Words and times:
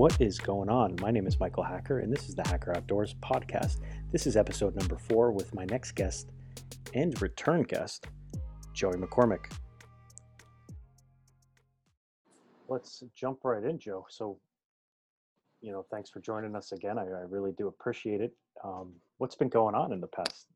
What 0.00 0.18
is 0.18 0.38
going 0.38 0.70
on? 0.70 0.96
My 1.02 1.10
name 1.10 1.26
is 1.26 1.38
Michael 1.38 1.62
Hacker, 1.62 1.98
and 1.98 2.10
this 2.10 2.26
is 2.26 2.34
the 2.34 2.42
Hacker 2.48 2.74
Outdoors 2.74 3.16
podcast. 3.22 3.82
This 4.12 4.26
is 4.26 4.34
episode 4.34 4.74
number 4.74 4.96
four 4.96 5.30
with 5.30 5.54
my 5.54 5.66
next 5.66 5.92
guest 5.92 6.30
and 6.94 7.20
return 7.20 7.64
guest, 7.64 8.06
Joey 8.72 8.94
McCormick. 8.94 9.52
Let's 12.66 13.02
jump 13.14 13.40
right 13.44 13.62
in, 13.62 13.78
Joe. 13.78 14.06
So, 14.08 14.38
you 15.60 15.70
know, 15.70 15.84
thanks 15.90 16.08
for 16.08 16.20
joining 16.20 16.56
us 16.56 16.72
again. 16.72 16.98
I, 16.98 17.02
I 17.02 17.24
really 17.28 17.52
do 17.58 17.68
appreciate 17.68 18.22
it. 18.22 18.32
Um, 18.64 18.94
what's 19.18 19.34
been 19.36 19.50
going 19.50 19.74
on 19.74 19.92
in 19.92 20.00
the 20.00 20.06
past 20.06 20.46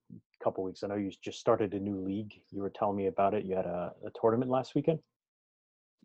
couple 0.43 0.65
weeks? 0.65 0.83
I 0.83 0.87
know 0.87 0.95
you 0.95 1.13
just 1.23 1.39
started 1.39 1.75
a 1.75 1.79
new 1.79 2.01
league. 2.01 2.33
You 2.51 2.63
were 2.63 2.71
telling 2.71 2.97
me 2.97 3.09
about 3.09 3.35
it. 3.35 3.45
You 3.45 3.57
had 3.57 3.67
a, 3.67 3.93
a 4.07 4.11
tournament 4.19 4.51
last 4.51 4.75
weekend. 4.75 5.01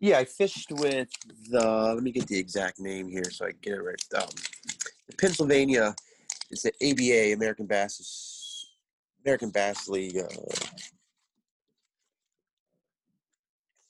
Yeah, 0.00 0.18
I 0.18 0.24
fished 0.24 0.72
with 0.72 1.10
the. 1.50 1.92
Let 1.94 2.02
me 2.02 2.10
get 2.10 2.26
the 2.26 2.38
exact 2.38 2.80
name 2.80 3.08
here 3.08 3.30
so 3.30 3.44
I 3.46 3.52
get 3.60 3.74
it 3.74 3.82
right. 3.82 4.22
Um, 4.22 4.28
Pennsylvania 5.18 5.94
is 6.50 6.62
the 6.62 6.72
ABA 6.82 7.34
American 7.34 7.66
Bass 7.66 8.66
American 9.24 9.50
Bass 9.50 9.88
League 9.88 10.16
uh, 10.16 10.54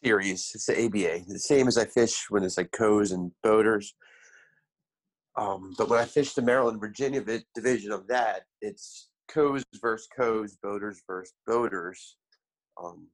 series. 0.03 0.51
It's 0.53 0.67
the 0.67 0.85
ABA, 0.85 1.27
the 1.29 1.39
same 1.39 1.69
as 1.69 1.79
I 1.79 1.85
fish 1.85 2.27
when 2.29 2.43
it's 2.43 2.57
like 2.57 2.73
coes 2.73 3.13
and 3.13 3.31
boaters. 3.45 3.95
Um, 5.37 5.75
but 5.79 5.89
when 5.89 6.01
I 6.01 6.07
fish 6.07 6.35
the 6.35 6.43
Maryland 6.43 6.81
Virginia 6.81 7.23
division 7.55 7.93
of 7.93 8.09
that, 8.09 8.43
it's 8.61 9.11
coes 9.29 9.63
versus 9.81 10.09
coes, 10.17 10.57
boaters 10.61 11.01
versus 11.07 11.33
boaters. 11.47 12.17
Um, 12.83 13.07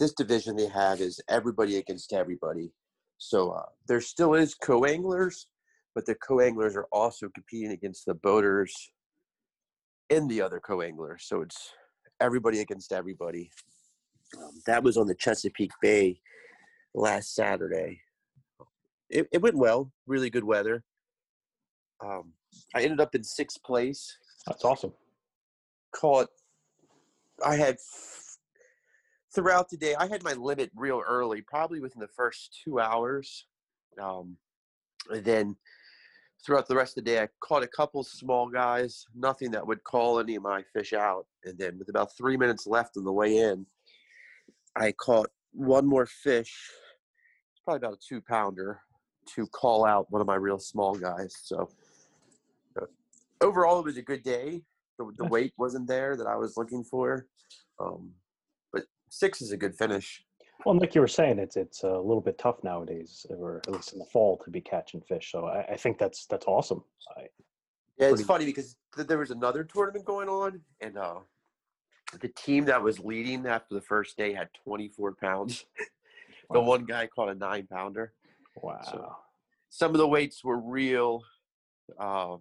this 0.00 0.14
division 0.14 0.56
they 0.56 0.66
have 0.66 1.00
is 1.00 1.20
everybody 1.28 1.76
against 1.76 2.12
everybody. 2.12 2.72
So 3.18 3.50
uh, 3.50 3.66
there 3.86 4.00
still 4.00 4.34
is 4.34 4.54
co-anglers, 4.54 5.46
but 5.94 6.06
the 6.06 6.14
co-anglers 6.16 6.74
are 6.74 6.88
also 6.90 7.28
competing 7.34 7.72
against 7.72 8.06
the 8.06 8.14
boaters 8.14 8.74
and 10.08 10.28
the 10.28 10.40
other 10.40 10.58
co-anglers. 10.58 11.26
So 11.28 11.42
it's 11.42 11.72
everybody 12.18 12.60
against 12.60 12.92
everybody. 12.92 13.50
Um, 14.38 14.52
that 14.66 14.82
was 14.82 14.96
on 14.96 15.06
the 15.06 15.14
Chesapeake 15.14 15.72
Bay 15.82 16.18
last 16.94 17.34
Saturday. 17.34 18.00
It, 19.10 19.28
it 19.32 19.42
went 19.42 19.58
well, 19.58 19.92
really 20.06 20.30
good 20.30 20.44
weather. 20.44 20.82
Um, 22.02 22.32
I 22.74 22.82
ended 22.82 23.00
up 23.00 23.14
in 23.14 23.22
sixth 23.22 23.62
place. 23.62 24.16
That's 24.46 24.64
awesome. 24.64 24.94
Caught, 25.94 26.28
I 27.44 27.56
had 27.56 27.76
throughout 29.34 29.68
the 29.68 29.76
day, 29.76 29.94
I 29.94 30.06
had 30.08 30.22
my 30.22 30.32
limit 30.32 30.70
real 30.74 31.02
early, 31.06 31.42
probably 31.42 31.80
within 31.80 32.00
the 32.00 32.08
first 32.08 32.58
two 32.64 32.80
hours. 32.80 33.46
Um, 34.00 34.36
and 35.10 35.24
then 35.24 35.56
throughout 36.44 36.68
the 36.68 36.76
rest 36.76 36.96
of 36.96 37.04
the 37.04 37.10
day, 37.10 37.22
I 37.22 37.28
caught 37.40 37.62
a 37.62 37.68
couple 37.68 38.02
small 38.02 38.48
guys, 38.48 39.06
nothing 39.14 39.50
that 39.52 39.66
would 39.66 39.84
call 39.84 40.18
any 40.18 40.36
of 40.36 40.42
my 40.42 40.62
fish 40.72 40.92
out. 40.92 41.26
And 41.44 41.58
then 41.58 41.78
with 41.78 41.88
about 41.88 42.16
three 42.16 42.36
minutes 42.36 42.66
left 42.66 42.96
on 42.96 43.04
the 43.04 43.12
way 43.12 43.38
in, 43.38 43.66
I 44.76 44.92
caught 44.92 45.30
one 45.52 45.86
more 45.86 46.06
fish. 46.06 46.70
It's 47.52 47.62
probably 47.64 47.78
about 47.78 47.94
a 47.94 48.08
two 48.08 48.20
pounder 48.20 48.80
to 49.34 49.46
call 49.48 49.84
out 49.84 50.10
one 50.10 50.20
of 50.20 50.26
my 50.26 50.36
real 50.36 50.58
small 50.58 50.94
guys. 50.94 51.34
So 51.42 51.68
uh, 52.80 52.86
overall, 53.40 53.78
it 53.80 53.84
was 53.84 53.96
a 53.96 54.02
good 54.02 54.22
day. 54.22 54.62
The, 54.98 55.10
the 55.16 55.26
weight 55.26 55.52
wasn't 55.56 55.88
there 55.88 56.16
that 56.16 56.26
I 56.26 56.36
was 56.36 56.56
looking 56.56 56.84
for. 56.84 57.26
Um, 57.80 58.12
six 59.10 59.42
is 59.42 59.52
a 59.52 59.56
good 59.56 59.76
finish. 59.76 60.24
Well, 60.64 60.78
like 60.78 60.94
you 60.94 61.00
were 61.00 61.08
saying, 61.08 61.38
it's 61.38 61.56
it's 61.56 61.82
a 61.82 61.90
little 61.90 62.20
bit 62.20 62.38
tough 62.38 62.62
nowadays, 62.62 63.26
or 63.30 63.58
at 63.66 63.72
least 63.72 63.92
in 63.92 63.98
the 63.98 64.04
fall, 64.06 64.38
to 64.44 64.50
be 64.50 64.60
catching 64.60 65.00
fish. 65.02 65.30
So 65.32 65.46
I, 65.46 65.72
I 65.72 65.76
think 65.76 65.98
that's 65.98 66.26
that's 66.26 66.46
awesome. 66.46 66.82
I, 67.16 67.22
yeah, 67.98 68.10
it's 68.10 68.22
funny 68.22 68.46
because 68.46 68.76
th- 68.94 69.06
there 69.06 69.18
was 69.18 69.30
another 69.30 69.64
tournament 69.64 70.04
going 70.04 70.28
on, 70.28 70.60
and 70.80 70.96
uh, 70.98 71.20
the 72.20 72.28
team 72.28 72.64
that 72.66 72.82
was 72.82 72.98
leading 72.98 73.46
after 73.46 73.74
the 73.74 73.80
first 73.80 74.16
day 74.16 74.32
had 74.32 74.48
24 74.64 75.14
pounds. 75.14 75.64
the 76.50 76.60
one 76.60 76.84
guy 76.84 77.06
caught 77.06 77.28
a 77.28 77.34
nine 77.34 77.66
pounder. 77.70 78.12
Wow. 78.56 78.80
So 78.82 79.16
some 79.70 79.92
of 79.92 79.98
the 79.98 80.08
weights 80.08 80.44
were 80.44 80.58
real. 80.58 81.22
Um, 81.98 82.40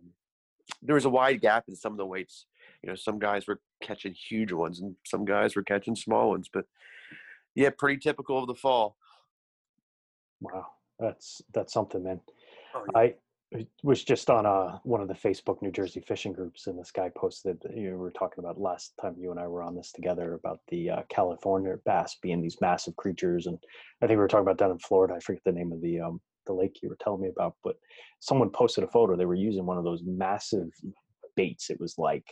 there 0.81 0.95
was 0.95 1.05
a 1.05 1.09
wide 1.09 1.41
gap 1.41 1.65
in 1.67 1.75
some 1.75 1.93
of 1.93 1.97
the 1.97 2.05
weights. 2.05 2.45
You 2.83 2.89
know, 2.89 2.95
some 2.95 3.19
guys 3.19 3.47
were 3.47 3.59
catching 3.81 4.13
huge 4.13 4.51
ones 4.51 4.79
and 4.79 4.95
some 5.05 5.25
guys 5.25 5.55
were 5.55 5.63
catching 5.63 5.95
small 5.95 6.29
ones, 6.29 6.49
but 6.51 6.65
yeah, 7.55 7.69
pretty 7.77 7.99
typical 7.99 8.39
of 8.39 8.47
the 8.47 8.55
fall. 8.55 8.95
Wow, 10.41 10.67
that's 10.99 11.41
that's 11.53 11.73
something, 11.73 12.03
man. 12.03 12.21
Oh, 12.73 12.83
yeah. 12.93 12.99
I 12.99 13.15
was 13.81 14.03
just 14.03 14.29
on 14.29 14.45
a 14.45 14.49
uh, 14.49 14.79
one 14.83 15.01
of 15.01 15.07
the 15.07 15.13
Facebook 15.15 15.61
New 15.61 15.71
Jersey 15.71 16.01
fishing 16.01 16.33
groups, 16.33 16.67
and 16.67 16.77
this 16.77 16.91
guy 16.91 17.09
posted. 17.09 17.59
That 17.61 17.75
you 17.75 17.89
know, 17.89 17.97
we 17.97 18.03
were 18.03 18.11
talking 18.11 18.43
about 18.43 18.61
last 18.61 18.93
time 19.01 19.15
you 19.17 19.31
and 19.31 19.39
I 19.39 19.47
were 19.47 19.63
on 19.63 19.75
this 19.75 19.91
together 19.91 20.35
about 20.35 20.59
the 20.69 20.89
uh, 20.91 21.01
California 21.09 21.75
bass 21.83 22.17
being 22.21 22.41
these 22.41 22.61
massive 22.61 22.95
creatures, 22.95 23.47
and 23.47 23.57
I 24.01 24.07
think 24.07 24.17
we 24.17 24.21
were 24.21 24.27
talking 24.27 24.43
about 24.43 24.57
down 24.57 24.71
in 24.71 24.79
Florida. 24.79 25.15
I 25.15 25.19
forget 25.19 25.43
the 25.45 25.51
name 25.51 25.71
of 25.71 25.81
the 25.81 25.99
um, 25.99 26.21
the 26.45 26.53
lake 26.53 26.79
you 26.81 26.89
were 26.89 26.97
telling 27.01 27.21
me 27.21 27.29
about, 27.29 27.55
but 27.63 27.77
someone 28.19 28.51
posted 28.51 28.83
a 28.83 28.87
photo. 28.87 29.15
They 29.15 29.25
were 29.25 29.35
using 29.35 29.65
one 29.65 29.77
of 29.77 29.83
those 29.83 30.03
massive 30.05 30.69
baits. 31.35 31.69
It 31.69 31.79
was 31.79 31.97
like 31.97 32.27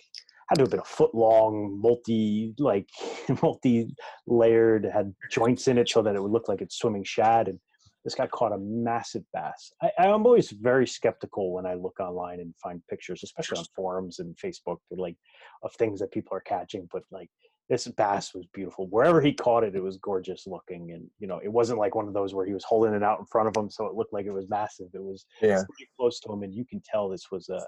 had 0.50 0.56
to 0.56 0.64
have 0.64 0.72
been 0.72 0.80
a 0.80 0.86
foot 0.86 1.14
long, 1.14 1.80
multi 1.82 2.54
like 2.58 2.88
multi 3.42 3.94
layered, 4.26 4.86
had 4.86 5.14
joints 5.30 5.68
in 5.68 5.78
it 5.78 5.90
so 5.90 6.02
that 6.02 6.16
it 6.16 6.22
would 6.22 6.32
look 6.32 6.48
like 6.48 6.62
it's 6.62 6.78
swimming 6.78 7.04
shad. 7.04 7.48
And 7.48 7.60
this 8.06 8.16
guy 8.16 8.28
caught 8.28 8.54
a 8.54 8.58
massive 8.58 9.24
bass. 9.34 9.72
I, 9.82 9.92
I'm 10.00 10.26
always 10.26 10.52
very 10.52 10.88
skeptical 10.88 11.54
when 11.54 11.66
I 11.66 11.74
look 11.74 12.00
online 12.00 12.40
and 12.40 12.54
find 12.64 12.82
pictures, 12.90 13.22
especially 13.24 13.60
on 13.60 13.66
forums 13.76 14.20
and 14.20 14.36
Facebook, 14.38 14.78
like 14.92 15.18
of 15.64 15.74
things 15.74 16.00
that 16.00 16.12
people 16.12 16.36
are 16.38 16.42
catching. 16.42 16.88
But 16.92 17.04
like 17.12 17.30
this 17.70 17.88
bass 17.88 18.34
was 18.34 18.46
beautiful. 18.54 18.88
Wherever 18.88 19.20
he 19.20 19.34
caught 19.34 19.64
it, 19.64 19.76
it 19.76 19.84
was 19.84 19.98
gorgeous 19.98 20.48
looking, 20.48 20.92
and 20.94 21.10
you 21.20 21.28
know, 21.28 21.40
it 21.44 21.52
wasn't 21.52 21.80
like 21.80 21.96
one 21.96 22.08
of 22.08 22.14
those 22.14 22.34
where 22.34 22.46
he 22.46 22.54
was 22.54 22.64
holding 22.64 22.94
it 22.94 23.04
out 23.04 23.20
in 23.20 23.26
front 23.26 23.50
of 23.50 23.62
him, 23.62 23.70
so 23.70 23.86
it 23.88 23.94
looked 23.94 24.14
like 24.14 24.26
it 24.26 24.32
was 24.32 24.48
massive. 24.50 24.88
It 24.94 25.04
was 25.04 25.26
yeah. 25.42 25.64
pretty 25.68 25.90
close 26.00 26.20
to 26.22 26.32
him, 26.32 26.44
and 26.44 26.54
you 26.54 26.66
can 26.66 26.82
tell 26.90 27.10
this 27.10 27.30
was 27.32 27.50
a, 27.50 27.62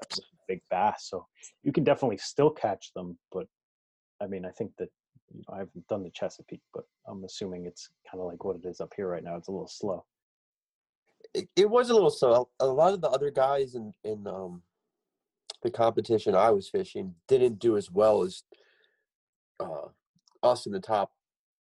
big 0.47 0.61
bass. 0.71 1.07
So 1.09 1.27
you 1.63 1.71
can 1.71 1.83
definitely 1.83 2.17
still 2.17 2.49
catch 2.49 2.91
them, 2.95 3.17
but 3.31 3.45
I 4.21 4.27
mean, 4.27 4.45
I 4.45 4.51
think 4.51 4.71
that 4.79 4.89
you 5.33 5.41
know, 5.47 5.55
I 5.55 5.59
haven't 5.59 5.87
done 5.87 6.03
the 6.03 6.11
Chesapeake, 6.11 6.61
but 6.73 6.85
I'm 7.07 7.23
assuming 7.23 7.66
it's 7.66 7.89
kind 8.09 8.21
of 8.21 8.27
like 8.27 8.43
what 8.43 8.55
it 8.55 8.67
is 8.67 8.81
up 8.81 8.93
here 8.95 9.07
right 9.07 9.23
now. 9.23 9.35
It's 9.35 9.47
a 9.47 9.51
little 9.51 9.67
slow. 9.67 10.05
It, 11.33 11.47
it 11.55 11.69
was 11.69 11.89
a 11.89 11.93
little 11.93 12.09
slow. 12.09 12.49
A 12.59 12.66
lot 12.66 12.93
of 12.93 13.01
the 13.01 13.09
other 13.09 13.31
guys 13.31 13.75
in 13.75 13.93
in 14.03 14.25
um, 14.27 14.63
the 15.61 15.69
competition 15.69 16.35
I 16.35 16.51
was 16.51 16.69
fishing 16.69 17.13
didn't 17.27 17.59
do 17.59 17.77
as 17.77 17.91
well 17.91 18.23
as 18.23 18.43
uh, 19.59 19.88
us 20.44 20.66
in 20.66 20.72
the 20.72 20.80
top, 20.80 21.12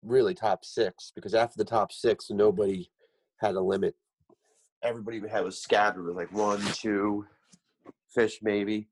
really 0.03 0.34
top 0.34 0.63
six, 0.63 1.12
because 1.16 1.34
after 1.34 1.58
the 1.58 1.66
top 1.66 1.91
six, 1.91 2.30
nobody 2.30 2.90
had 3.38 3.56
a 3.56 3.62
limit. 3.62 3.96
Everybody 4.84 5.22
had 5.28 5.44
was 5.44 5.59
scattered, 5.59 6.06
with 6.06 6.16
like 6.16 6.31
one, 6.31 6.62
two 6.74 7.25
fish 8.13 8.40
maybe, 8.41 8.88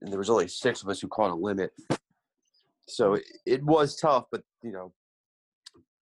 and 0.00 0.12
there 0.12 0.18
was 0.18 0.30
only 0.30 0.48
six 0.48 0.82
of 0.82 0.88
us 0.88 1.00
who 1.00 1.08
caught 1.08 1.30
a 1.30 1.34
limit. 1.34 1.72
So 2.88 3.14
it, 3.14 3.24
it 3.44 3.64
was 3.64 3.96
tough, 3.96 4.26
but 4.30 4.42
you 4.62 4.72
know, 4.72 4.92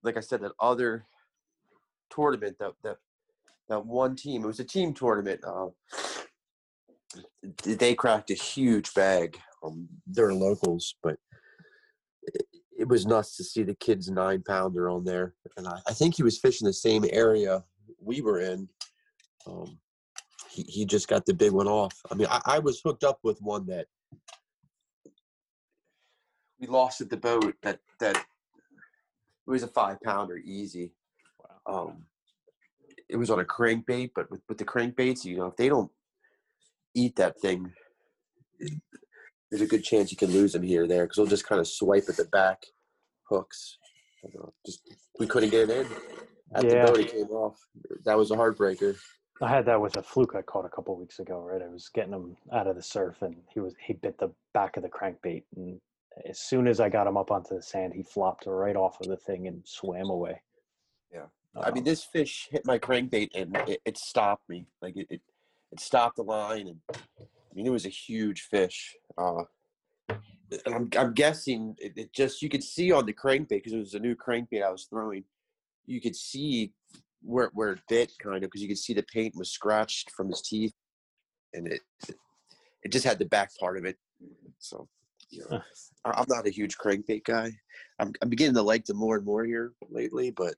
like 0.02 0.16
I 0.16 0.20
said, 0.20 0.40
that 0.42 0.52
other 0.60 1.06
tournament 2.10 2.56
that 2.58 2.72
that 2.82 2.96
that 3.68 3.86
one 3.86 4.16
team, 4.16 4.44
it 4.44 4.46
was 4.46 4.60
a 4.60 4.64
team 4.64 4.92
tournament. 4.92 5.40
Uh, 5.44 5.68
they 7.64 7.94
cracked 7.94 8.30
a 8.30 8.34
huge 8.34 8.92
bag. 8.94 9.38
Um, 9.62 9.88
they're 10.06 10.34
locals, 10.34 10.94
but 11.02 11.16
it, 12.84 12.88
was 12.88 13.06
nuts 13.06 13.36
to 13.36 13.44
see 13.44 13.62
the 13.62 13.74
kid's 13.74 14.10
nine 14.10 14.42
pounder 14.46 14.90
on 14.90 15.04
there. 15.04 15.34
And 15.56 15.66
I, 15.66 15.78
I, 15.88 15.92
think 15.92 16.14
he 16.14 16.22
was 16.22 16.38
fishing 16.38 16.66
the 16.66 16.72
same 16.72 17.04
area 17.10 17.64
we 18.00 18.20
were 18.20 18.40
in. 18.40 18.68
Um, 19.46 19.78
he, 20.50 20.62
he 20.62 20.84
just 20.84 21.08
got 21.08 21.26
the 21.26 21.34
big 21.34 21.52
one 21.52 21.66
off. 21.66 21.94
I 22.10 22.14
mean, 22.14 22.28
I, 22.30 22.40
I 22.44 22.58
was 22.58 22.80
hooked 22.84 23.04
up 23.04 23.18
with 23.22 23.40
one 23.40 23.66
that 23.66 23.86
we 26.60 26.66
lost 26.66 27.00
at 27.00 27.10
the 27.10 27.16
boat 27.16 27.54
that, 27.62 27.80
that 28.00 28.16
it 28.16 29.50
was 29.50 29.62
a 29.62 29.68
five 29.68 30.00
pounder 30.02 30.36
easy. 30.36 30.92
Wow. 31.66 31.88
Um, 31.88 32.04
it 33.08 33.16
was 33.16 33.30
on 33.30 33.40
a 33.40 33.44
crankbait, 33.44 34.10
but 34.14 34.30
with, 34.30 34.42
with 34.48 34.58
the 34.58 34.64
crankbaits, 34.64 35.24
you 35.24 35.36
know, 35.36 35.46
if 35.46 35.56
they 35.56 35.68
don't 35.68 35.90
eat 36.94 37.16
that 37.16 37.40
thing, 37.40 37.72
there's 39.50 39.62
a 39.62 39.66
good 39.66 39.84
chance 39.84 40.10
you 40.10 40.16
can 40.16 40.30
lose 40.30 40.52
them 40.52 40.62
here 40.62 40.84
or 40.84 40.86
there 40.86 41.04
because 41.04 41.16
they'll 41.16 41.26
just 41.26 41.46
kind 41.46 41.60
of 41.60 41.68
swipe 41.68 42.04
at 42.08 42.16
the 42.16 42.24
back 42.24 42.64
hooks. 43.28 43.78
Just 44.64 44.80
we 45.18 45.26
couldn't 45.26 45.50
get 45.50 45.68
it 45.68 45.86
in. 45.86 45.86
At 46.54 46.64
yeah. 46.64 46.86
the 46.86 46.92
boat, 46.92 47.00
it 47.00 47.12
came 47.12 47.30
off. 47.30 47.58
That 48.04 48.16
was 48.16 48.30
a 48.30 48.36
heartbreaker. 48.36 48.96
I 49.42 49.48
had 49.48 49.66
that 49.66 49.80
with 49.80 49.96
a 49.96 50.02
fluke 50.02 50.34
I 50.36 50.42
caught 50.42 50.64
a 50.64 50.68
couple 50.68 50.96
weeks 50.96 51.18
ago. 51.18 51.40
Right, 51.40 51.60
I 51.60 51.68
was 51.68 51.88
getting 51.92 52.12
him 52.12 52.36
out 52.52 52.66
of 52.66 52.76
the 52.76 52.82
surf, 52.82 53.22
and 53.22 53.36
he 53.52 53.60
was 53.60 53.74
he 53.84 53.92
bit 53.94 54.18
the 54.18 54.30
back 54.52 54.76
of 54.76 54.82
the 54.82 54.88
crankbait, 54.88 55.42
and 55.56 55.80
as 56.28 56.38
soon 56.38 56.68
as 56.68 56.80
I 56.80 56.88
got 56.88 57.06
him 57.06 57.16
up 57.16 57.30
onto 57.30 57.56
the 57.56 57.62
sand, 57.62 57.92
he 57.94 58.02
flopped 58.02 58.46
right 58.46 58.76
off 58.76 59.00
of 59.00 59.08
the 59.08 59.16
thing 59.16 59.46
and 59.48 59.62
swam 59.64 60.08
away. 60.08 60.40
Yeah, 61.12 61.26
um, 61.56 61.64
I 61.64 61.70
mean, 61.70 61.78
um 61.78 61.84
this 61.84 62.04
fish 62.04 62.48
hit 62.50 62.64
my 62.64 62.78
crankbait 62.78 63.30
and 63.34 63.56
it, 63.68 63.80
it 63.84 63.98
stopped 63.98 64.48
me. 64.48 64.66
Like 64.80 64.96
it, 64.96 65.06
it, 65.10 65.20
it 65.72 65.80
stopped 65.80 66.16
the 66.16 66.22
line, 66.22 66.68
and 66.68 66.80
I 67.20 67.54
mean 67.54 67.66
it 67.66 67.72
was 67.72 67.86
a 67.86 67.90
huge 67.90 68.42
fish. 68.42 68.94
Uh, 69.18 69.44
and 70.50 70.74
I'm 70.74 70.88
I'm 70.96 71.12
guessing 71.14 71.76
it, 71.78 71.92
it 71.96 72.12
just 72.12 72.42
you 72.42 72.48
could 72.48 72.62
see 72.62 72.92
on 72.92 73.06
the 73.06 73.12
crankbait 73.12 73.48
because 73.48 73.72
it 73.72 73.78
was 73.78 73.94
a 73.94 74.00
new 74.00 74.14
crankbait 74.14 74.62
I 74.62 74.70
was 74.70 74.84
throwing. 74.84 75.24
You 75.86 76.00
could 76.00 76.16
see 76.16 76.72
where 77.22 77.50
where 77.54 77.72
it 77.72 77.80
bit 77.88 78.12
kind 78.22 78.36
of 78.36 78.42
because 78.42 78.62
you 78.62 78.68
could 78.68 78.78
see 78.78 78.94
the 78.94 79.02
paint 79.02 79.34
was 79.36 79.50
scratched 79.50 80.10
from 80.10 80.28
his 80.28 80.42
teeth, 80.42 80.74
and 81.52 81.66
it 81.66 81.80
it 82.82 82.92
just 82.92 83.04
had 83.04 83.18
the 83.18 83.26
back 83.26 83.50
part 83.58 83.78
of 83.78 83.84
it. 83.84 83.96
So 84.58 84.88
you 85.30 85.44
know, 85.50 85.60
I'm 86.04 86.26
not 86.28 86.46
a 86.46 86.50
huge 86.50 86.76
crankbait 86.76 87.24
guy. 87.24 87.50
I'm 87.98 88.12
I'm 88.22 88.28
beginning 88.28 88.54
to 88.54 88.62
like 88.62 88.84
them 88.84 88.98
more 88.98 89.16
and 89.16 89.24
more 89.24 89.44
here 89.44 89.72
lately, 89.90 90.30
but 90.30 90.54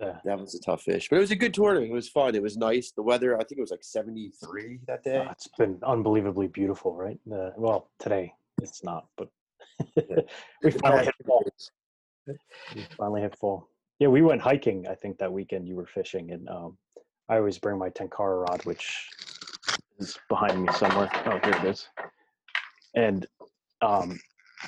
yeah. 0.00 0.18
that 0.24 0.38
was 0.38 0.54
a 0.54 0.60
tough 0.60 0.82
fish. 0.82 1.08
But 1.08 1.16
it 1.16 1.20
was 1.20 1.30
a 1.30 1.36
good 1.36 1.54
tournament. 1.54 1.92
It 1.92 1.94
was 1.94 2.08
fun. 2.08 2.34
It 2.34 2.42
was 2.42 2.56
nice. 2.56 2.90
The 2.90 3.02
weather, 3.02 3.36
I 3.36 3.44
think 3.44 3.58
it 3.58 3.60
was 3.60 3.70
like 3.70 3.84
73 3.84 4.80
that 4.88 5.04
day. 5.04 5.24
Oh, 5.24 5.30
it's 5.30 5.48
been 5.56 5.78
unbelievably 5.84 6.48
beautiful, 6.48 6.96
right? 6.96 7.18
Uh, 7.32 7.50
well, 7.56 7.90
today 8.00 8.34
it's 8.62 8.84
not, 8.84 9.06
but 9.16 9.28
we 10.62 10.70
finally 10.70 11.04
hit 11.04 11.14
fall. 11.26 11.44
We 12.74 12.86
finally 12.96 13.20
hit 13.20 13.36
fall. 13.38 13.68
Yeah, 13.98 14.08
we 14.08 14.22
went 14.22 14.40
hiking. 14.40 14.86
I 14.88 14.94
think 14.94 15.18
that 15.18 15.32
weekend 15.32 15.68
you 15.68 15.76
were 15.76 15.86
fishing, 15.86 16.32
and 16.32 16.48
um, 16.48 16.76
I 17.28 17.36
always 17.36 17.58
bring 17.58 17.78
my 17.78 17.90
Tenkara 17.90 18.48
rod, 18.48 18.64
which 18.64 19.08
is 19.98 20.18
behind 20.28 20.62
me 20.62 20.72
somewhere. 20.72 21.10
Oh, 21.26 21.38
here 21.42 21.56
it 21.56 21.64
is. 21.64 21.88
And 22.94 23.26
um, 23.82 24.18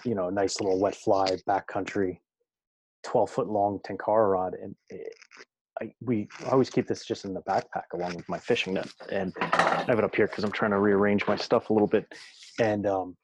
you 0.05 0.15
know, 0.15 0.31
nice 0.31 0.61
little 0.61 0.79
wet 0.79 0.95
fly 0.95 1.27
backcountry, 1.49 2.19
twelve 3.03 3.31
foot 3.31 3.49
long 3.49 3.81
Tenkara 3.87 4.33
rod, 4.33 4.55
and 4.55 4.75
it, 4.91 5.13
I, 5.81 5.93
we 6.01 6.29
I 6.47 6.51
always 6.51 6.71
keep 6.71 6.87
this 6.87 7.05
just 7.05 7.25
in 7.25 7.35
the 7.35 7.43
backpack 7.43 7.93
along 7.95 8.15
with 8.15 8.29
my 8.29 8.39
fishing 8.39 8.75
net, 8.75 8.89
and 9.11 9.33
I 9.41 9.85
have 9.89 9.99
it 9.99 10.05
up 10.05 10.15
here 10.15 10.27
because 10.27 10.45
I'm 10.45 10.53
trying 10.53 10.71
to 10.71 10.79
rearrange 10.79 11.27
my 11.27 11.37
stuff 11.37 11.71
a 11.71 11.73
little 11.73 11.89
bit. 11.89 12.07
And 12.59 12.87
um, 12.87 13.17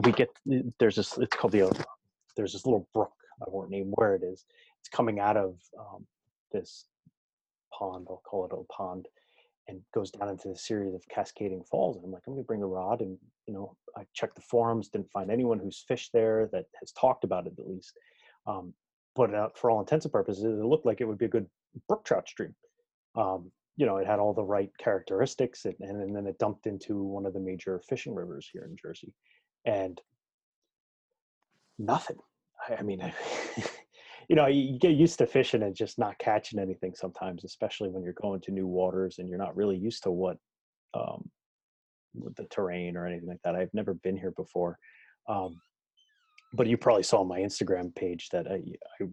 we 0.00 0.12
get 0.12 0.30
there's 0.78 0.96
this 0.96 1.16
it's 1.18 1.36
called 1.36 1.52
the 1.52 1.70
there's 2.36 2.52
this 2.52 2.66
little 2.66 2.88
brook 2.94 3.12
I 3.42 3.44
won't 3.48 3.70
name 3.70 3.92
where 3.94 4.14
it 4.14 4.22
is. 4.22 4.44
It's 4.80 4.88
coming 4.88 5.18
out 5.18 5.36
of 5.36 5.56
um, 5.78 6.06
this 6.52 6.86
pond. 7.72 8.06
I'll 8.10 8.22
call 8.24 8.44
it 8.44 8.52
a 8.52 8.62
pond, 8.72 9.06
and 9.68 9.80
goes 9.94 10.10
down 10.10 10.28
into 10.28 10.50
a 10.50 10.56
series 10.56 10.94
of 10.94 11.02
cascading 11.08 11.62
falls. 11.70 11.96
And 11.96 12.04
I'm 12.04 12.12
like, 12.12 12.22
I'm 12.26 12.34
gonna 12.34 12.44
bring 12.44 12.62
a 12.62 12.66
rod, 12.66 13.00
and 13.00 13.16
you 13.46 13.54
know, 13.54 13.76
I 13.96 14.04
checked 14.14 14.36
the 14.36 14.42
forums, 14.42 14.88
didn't 14.88 15.10
find 15.10 15.30
anyone 15.30 15.58
who's 15.58 15.84
fished 15.86 16.12
there 16.12 16.48
that 16.52 16.66
has 16.80 16.92
talked 16.92 17.24
about 17.24 17.46
it 17.46 17.54
at 17.58 17.68
least. 17.68 17.92
Um, 18.46 18.74
but 19.16 19.34
uh, 19.34 19.48
for 19.54 19.70
all 19.70 19.80
intents 19.80 20.04
and 20.04 20.12
purposes, 20.12 20.44
it 20.44 20.64
looked 20.64 20.86
like 20.86 21.00
it 21.00 21.04
would 21.06 21.18
be 21.18 21.26
a 21.26 21.28
good 21.28 21.46
brook 21.88 22.04
trout 22.04 22.28
stream. 22.28 22.54
Um, 23.16 23.50
you 23.76 23.86
know, 23.86 23.96
it 23.96 24.06
had 24.06 24.18
all 24.18 24.34
the 24.34 24.44
right 24.44 24.70
characteristics, 24.78 25.64
and, 25.64 25.74
and 25.80 26.14
then 26.14 26.26
it 26.26 26.38
dumped 26.38 26.66
into 26.66 27.02
one 27.02 27.26
of 27.26 27.32
the 27.32 27.40
major 27.40 27.80
fishing 27.88 28.14
rivers 28.14 28.48
here 28.52 28.66
in 28.68 28.76
Jersey, 28.76 29.12
and 29.64 30.00
nothing. 31.78 32.18
I, 32.68 32.76
I 32.76 32.82
mean, 32.82 33.00
you 34.28 34.36
know, 34.36 34.46
you 34.46 34.78
get 34.78 34.92
used 34.92 35.18
to 35.18 35.26
fishing 35.26 35.62
and 35.62 35.74
just 35.74 35.98
not 35.98 36.18
catching 36.18 36.58
anything 36.58 36.94
sometimes, 36.94 37.44
especially 37.44 37.88
when 37.88 38.02
you're 38.02 38.12
going 38.14 38.40
to 38.42 38.52
new 38.52 38.66
waters 38.66 39.18
and 39.18 39.28
you're 39.28 39.38
not 39.38 39.56
really 39.56 39.76
used 39.76 40.02
to 40.04 40.10
what 40.10 40.36
um, 40.94 41.28
the 42.36 42.44
terrain 42.44 42.96
or 42.96 43.06
anything 43.06 43.28
like 43.28 43.42
that. 43.44 43.54
I've 43.54 43.74
never 43.74 43.94
been 43.94 44.16
here 44.16 44.32
before. 44.32 44.78
Um, 45.28 45.60
but 46.52 46.66
you 46.66 46.76
probably 46.76 47.02
saw 47.02 47.20
on 47.20 47.28
my 47.28 47.40
Instagram 47.40 47.94
page 47.94 48.28
that 48.32 48.46
I, 48.48 48.62
I, 49.00 49.06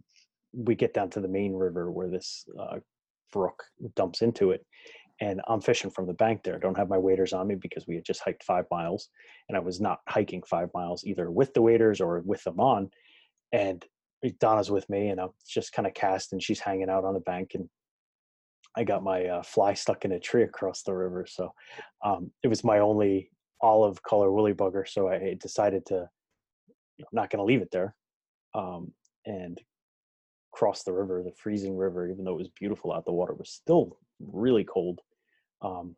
we 0.53 0.75
get 0.75 0.93
down 0.93 1.09
to 1.11 1.19
the 1.19 1.27
main 1.27 1.53
river 1.53 1.91
where 1.91 2.09
this 2.09 2.45
uh, 2.59 2.77
brook 3.31 3.63
dumps 3.95 4.21
into 4.21 4.51
it, 4.51 4.65
and 5.19 5.41
I'm 5.47 5.61
fishing 5.61 5.89
from 5.89 6.07
the 6.07 6.13
bank 6.13 6.43
there. 6.43 6.55
I 6.55 6.59
don't 6.59 6.77
have 6.77 6.89
my 6.89 6.97
waders 6.97 7.33
on 7.33 7.47
me 7.47 7.55
because 7.55 7.87
we 7.87 7.95
had 7.95 8.05
just 8.05 8.21
hiked 8.21 8.43
five 8.43 8.65
miles, 8.69 9.09
and 9.49 9.57
I 9.57 9.59
was 9.59 9.81
not 9.81 9.99
hiking 10.07 10.43
five 10.43 10.69
miles 10.73 11.03
either 11.05 11.31
with 11.31 11.53
the 11.53 11.61
waders 11.61 12.01
or 12.01 12.21
with 12.25 12.43
them 12.43 12.59
on. 12.59 12.89
And 13.51 13.83
Donna's 14.39 14.71
with 14.71 14.89
me, 14.89 15.09
and 15.09 15.19
I'm 15.19 15.29
just 15.47 15.73
kind 15.73 15.87
of 15.87 15.93
cast, 15.93 16.33
and 16.33 16.41
she's 16.41 16.59
hanging 16.59 16.89
out 16.89 17.05
on 17.05 17.13
the 17.13 17.19
bank, 17.21 17.51
and 17.53 17.69
I 18.75 18.83
got 18.83 19.03
my 19.03 19.25
uh, 19.25 19.43
fly 19.43 19.73
stuck 19.73 20.05
in 20.05 20.11
a 20.11 20.19
tree 20.19 20.43
across 20.43 20.83
the 20.83 20.93
river. 20.93 21.25
So 21.27 21.51
um, 22.03 22.31
it 22.43 22.47
was 22.47 22.63
my 22.63 22.79
only 22.79 23.31
olive 23.61 24.03
color 24.03 24.31
woolly 24.31 24.53
bugger. 24.53 24.87
So 24.87 25.09
I 25.09 25.35
decided 25.39 25.85
to, 25.87 26.07
I'm 26.99 27.05
not 27.11 27.31
going 27.31 27.39
to 27.39 27.43
leave 27.43 27.61
it 27.61 27.71
there, 27.71 27.95
um, 28.53 28.91
and 29.25 29.59
cross 30.51 30.83
the 30.83 30.93
river, 30.93 31.23
the 31.23 31.31
freezing 31.31 31.75
river, 31.75 32.07
even 32.07 32.23
though 32.23 32.33
it 32.33 32.39
was 32.39 32.49
beautiful 32.59 32.91
out. 32.91 33.05
The 33.05 33.11
water 33.11 33.33
was 33.33 33.49
still 33.49 33.97
really 34.19 34.63
cold. 34.63 34.99
Um, 35.61 35.95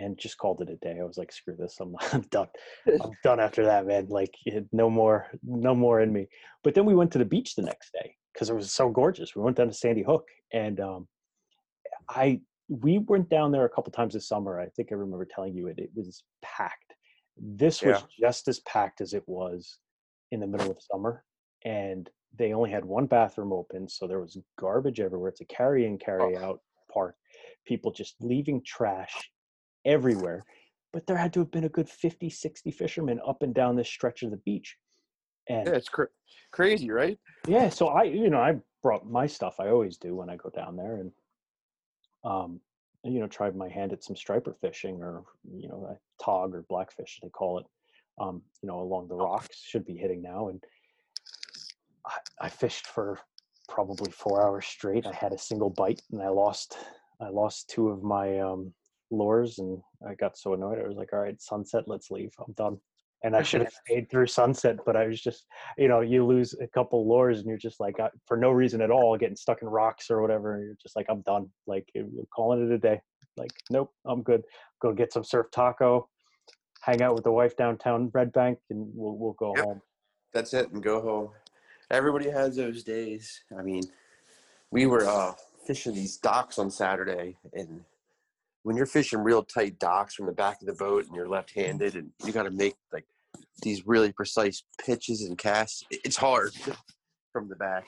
and 0.00 0.18
just 0.18 0.38
called 0.38 0.60
it 0.60 0.70
a 0.70 0.76
day. 0.76 0.98
I 1.00 1.04
was 1.04 1.18
like, 1.18 1.32
screw 1.32 1.54
this, 1.56 1.76
I'm, 1.80 1.94
I'm 2.12 2.22
done. 2.22 2.48
I'm 2.86 3.12
done 3.22 3.40
after 3.40 3.64
that, 3.64 3.86
man. 3.86 4.06
Like, 4.08 4.34
no 4.72 4.90
more, 4.90 5.28
no 5.42 5.74
more 5.74 6.00
in 6.00 6.12
me. 6.12 6.28
But 6.62 6.74
then 6.74 6.84
we 6.84 6.94
went 6.94 7.12
to 7.12 7.18
the 7.18 7.24
beach 7.24 7.54
the 7.54 7.62
next 7.62 7.92
day 7.92 8.16
because 8.32 8.50
it 8.50 8.54
was 8.54 8.72
so 8.72 8.88
gorgeous. 8.88 9.36
We 9.36 9.42
went 9.42 9.56
down 9.56 9.68
to 9.68 9.74
Sandy 9.74 10.02
Hook, 10.02 10.26
and 10.52 10.80
um, 10.80 11.08
I 12.08 12.40
we 12.68 12.98
went 12.98 13.28
down 13.28 13.52
there 13.52 13.64
a 13.64 13.70
couple 13.70 13.92
times 13.92 14.14
this 14.14 14.26
summer. 14.28 14.58
I 14.58 14.66
think 14.66 14.88
I 14.90 14.94
remember 14.94 15.26
telling 15.26 15.54
you 15.54 15.68
it. 15.68 15.78
It 15.78 15.90
was 15.94 16.24
packed. 16.42 16.94
This 17.36 17.82
yeah. 17.82 17.90
was 17.90 18.04
just 18.18 18.48
as 18.48 18.60
packed 18.60 19.00
as 19.00 19.12
it 19.12 19.22
was 19.26 19.78
in 20.32 20.40
the 20.40 20.46
middle 20.46 20.70
of 20.70 20.78
summer, 20.80 21.24
and 21.64 22.08
they 22.36 22.52
only 22.52 22.70
had 22.70 22.84
one 22.84 23.06
bathroom 23.06 23.52
open, 23.52 23.88
so 23.88 24.06
there 24.06 24.20
was 24.20 24.38
garbage 24.58 25.00
everywhere. 25.00 25.28
It's 25.28 25.40
a 25.40 25.44
carry 25.44 25.86
in, 25.86 25.98
carry 25.98 26.36
out 26.36 26.60
park. 26.92 27.16
People 27.66 27.92
just 27.92 28.16
leaving 28.20 28.62
trash 28.64 29.30
everywhere. 29.84 30.44
But 30.92 31.06
there 31.06 31.16
had 31.16 31.32
to 31.34 31.40
have 31.40 31.50
been 31.50 31.64
a 31.64 31.68
good 31.68 31.88
50, 31.88 32.30
60 32.30 32.70
fishermen 32.70 33.20
up 33.26 33.42
and 33.42 33.54
down 33.54 33.76
this 33.76 33.88
stretch 33.88 34.22
of 34.22 34.30
the 34.30 34.36
beach. 34.38 34.76
And 35.48 35.66
yeah, 35.66 35.74
it's 35.74 35.88
cr- 35.88 36.04
crazy, 36.52 36.90
right? 36.90 37.18
Yeah. 37.46 37.68
So 37.68 37.88
I, 37.88 38.04
you 38.04 38.30
know, 38.30 38.40
I 38.40 38.54
brought 38.82 39.06
my 39.06 39.26
stuff. 39.26 39.56
I 39.58 39.68
always 39.68 39.96
do 39.98 40.14
when 40.14 40.30
I 40.30 40.36
go 40.36 40.50
down 40.50 40.76
there, 40.76 40.96
and 40.96 41.12
um, 42.24 42.60
you 43.02 43.20
know, 43.20 43.26
tried 43.26 43.56
my 43.56 43.68
hand 43.68 43.92
at 43.92 44.02
some 44.02 44.16
striper 44.16 44.54
fishing 44.60 45.02
or 45.02 45.24
you 45.52 45.68
know, 45.68 45.88
a 45.90 46.22
tog 46.24 46.54
or 46.54 46.64
blackfish 46.68 47.18
they 47.22 47.28
call 47.28 47.58
it. 47.58 47.66
Um, 48.18 48.42
you 48.62 48.68
know, 48.68 48.80
along 48.80 49.08
the 49.08 49.16
rocks 49.16 49.60
should 49.60 49.84
be 49.84 49.96
hitting 49.96 50.22
now, 50.22 50.48
and 50.48 50.62
I, 52.06 52.46
I 52.46 52.48
fished 52.48 52.86
for 52.86 53.18
probably 53.68 54.12
four 54.12 54.42
hours 54.42 54.66
straight. 54.66 55.06
I 55.06 55.12
had 55.12 55.32
a 55.32 55.38
single 55.38 55.70
bite, 55.70 56.02
and 56.12 56.22
I 56.22 56.28
lost. 56.28 56.76
I 57.20 57.28
lost 57.28 57.70
two 57.70 57.88
of 57.88 58.02
my 58.02 58.40
um, 58.40 58.72
lures 59.10 59.58
and 59.58 59.80
I 60.06 60.14
got 60.14 60.36
so 60.36 60.54
annoyed. 60.54 60.78
I 60.78 60.86
was 60.86 60.96
like, 60.96 61.12
all 61.12 61.20
right, 61.20 61.40
sunset, 61.40 61.84
let's 61.86 62.10
leave. 62.10 62.32
I'm 62.38 62.52
done. 62.54 62.78
And 63.22 63.34
I 63.34 63.42
should 63.42 63.62
have 63.62 63.72
stayed 63.86 64.10
through 64.10 64.26
sunset, 64.26 64.76
but 64.84 64.96
I 64.96 65.06
was 65.06 65.20
just, 65.20 65.46
you 65.78 65.88
know, 65.88 66.00
you 66.00 66.26
lose 66.26 66.54
a 66.60 66.66
couple 66.66 67.08
lures 67.08 67.38
and 67.38 67.48
you're 67.48 67.56
just 67.56 67.80
like, 67.80 67.98
uh, 67.98 68.10
for 68.26 68.36
no 68.36 68.50
reason 68.50 68.82
at 68.82 68.90
all, 68.90 69.16
getting 69.16 69.36
stuck 69.36 69.62
in 69.62 69.68
rocks 69.68 70.10
or 70.10 70.20
whatever. 70.20 70.56
And 70.56 70.64
you're 70.64 70.76
just 70.82 70.96
like, 70.96 71.06
I'm 71.08 71.22
done. 71.22 71.48
Like, 71.66 71.88
calling 72.34 72.66
it 72.66 72.72
a 72.72 72.78
day. 72.78 73.00
Like, 73.36 73.52
nope, 73.70 73.90
I'm 74.06 74.22
good. 74.22 74.42
Go 74.80 74.92
get 74.92 75.12
some 75.12 75.24
surf 75.24 75.46
taco, 75.52 76.08
hang 76.82 77.02
out 77.02 77.14
with 77.14 77.24
the 77.24 77.32
wife 77.32 77.56
downtown 77.56 78.10
Red 78.14 78.32
Bank, 78.32 78.58
and 78.70 78.88
we'll, 78.94 79.16
we'll 79.16 79.32
go 79.32 79.54
yep. 79.56 79.64
home. 79.64 79.82
That's 80.32 80.54
it, 80.54 80.70
and 80.70 80.82
go 80.82 81.00
home. 81.00 81.30
Everybody 81.90 82.30
has 82.30 82.56
those 82.56 82.82
days. 82.82 83.42
I 83.58 83.62
mean, 83.62 83.82
we 84.70 84.86
were 84.86 85.06
uh, 85.06 85.32
fishing 85.66 85.94
these 85.94 86.16
docks 86.16 86.58
on 86.58 86.70
Saturday, 86.70 87.36
and 87.52 87.84
when 88.62 88.76
you're 88.76 88.86
fishing 88.86 89.20
real 89.20 89.42
tight 89.42 89.78
docks 89.78 90.14
from 90.14 90.26
the 90.26 90.32
back 90.32 90.60
of 90.60 90.66
the 90.66 90.74
boat 90.74 91.06
and 91.06 91.14
you're 91.14 91.28
left-handed 91.28 91.94
and 91.94 92.10
you 92.24 92.32
got 92.32 92.44
to 92.44 92.50
make 92.50 92.74
like 92.92 93.04
these 93.62 93.86
really 93.86 94.10
precise 94.12 94.64
pitches 94.84 95.22
and 95.22 95.38
casts, 95.38 95.84
it's 95.90 96.16
hard 96.16 96.52
from 97.32 97.48
the 97.48 97.56
back. 97.56 97.84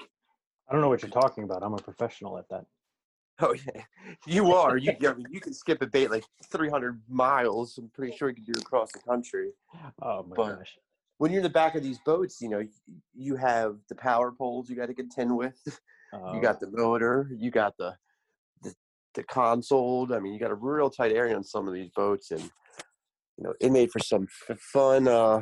I 0.68 0.72
don't 0.72 0.82
know 0.82 0.88
what 0.88 1.02
you're 1.02 1.10
talking 1.10 1.44
about. 1.44 1.62
I'm 1.62 1.74
a 1.74 1.78
professional 1.78 2.38
at 2.38 2.48
that. 2.50 2.66
Oh 3.40 3.54
yeah, 3.54 3.82
you 4.26 4.52
are. 4.52 4.78
You, 4.78 4.92
I 5.06 5.12
mean, 5.12 5.26
you 5.30 5.40
can 5.40 5.52
skip 5.52 5.82
a 5.82 5.86
bait 5.86 6.10
like 6.10 6.24
300 6.50 7.02
miles. 7.08 7.76
I'm 7.76 7.90
pretty 7.90 8.16
sure 8.16 8.30
you 8.30 8.34
can 8.34 8.44
do 8.44 8.58
across 8.58 8.92
the 8.92 8.98
country. 9.00 9.50
Oh 10.00 10.22
my 10.22 10.36
but 10.36 10.58
gosh! 10.58 10.78
When 11.18 11.30
you're 11.30 11.40
in 11.40 11.42
the 11.42 11.50
back 11.50 11.74
of 11.74 11.82
these 11.82 11.98
boats, 11.98 12.40
you 12.40 12.48
know 12.48 12.66
you 13.14 13.36
have 13.36 13.76
the 13.90 13.94
power 13.94 14.32
poles 14.32 14.70
you 14.70 14.76
got 14.76 14.86
to 14.86 14.94
contend 14.94 15.36
with. 15.36 15.56
You 16.12 16.18
um 16.18 16.40
got 16.40 16.56
oh. 16.56 16.66
the 16.66 16.76
motor. 16.76 17.30
You 17.36 17.50
got 17.50 17.76
the 17.78 17.96
the 19.16 19.24
console. 19.24 20.12
I 20.12 20.20
mean, 20.20 20.32
you 20.32 20.38
got 20.38 20.52
a 20.52 20.54
real 20.54 20.88
tight 20.88 21.12
area 21.12 21.34
on 21.34 21.42
some 21.42 21.66
of 21.66 21.74
these 21.74 21.90
boats, 21.96 22.30
and 22.30 22.42
you 22.42 23.44
know, 23.44 23.54
it 23.60 23.72
made 23.72 23.90
for 23.90 23.98
some 23.98 24.28
f- 24.48 24.58
fun, 24.58 25.08
uh, 25.08 25.40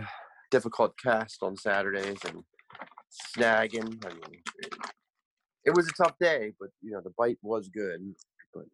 difficult 0.50 0.94
cast 0.96 1.42
on 1.42 1.56
Saturdays 1.56 2.18
and 2.26 2.42
snagging. 3.36 4.04
I 4.06 4.14
mean, 4.14 4.42
it, 4.58 4.74
it, 5.66 5.74
was 5.74 5.88
a 5.88 6.02
tough 6.02 6.14
day, 6.18 6.52
but 6.58 6.70
you 6.80 6.92
know, 6.92 7.00
the 7.02 7.12
bite 7.18 7.38
was 7.42 7.68
good. 7.68 8.00
But 8.54 8.64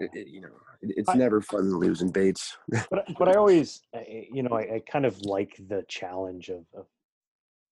it, 0.00 0.10
it, 0.12 0.28
you 0.28 0.42
know, 0.42 0.54
it's 0.82 1.08
I, 1.08 1.14
never 1.14 1.40
fun 1.40 1.74
losing 1.76 2.10
baits. 2.10 2.58
but 2.68 3.06
but 3.18 3.28
I 3.28 3.34
always, 3.34 3.80
eh, 3.94 4.04
eh, 4.06 4.24
you 4.32 4.42
know, 4.42 4.54
I, 4.54 4.74
I, 4.74 4.82
kind 4.90 5.06
of 5.06 5.20
like 5.22 5.58
the 5.68 5.84
challenge 5.88 6.50
of, 6.50 6.64
of 6.74 6.86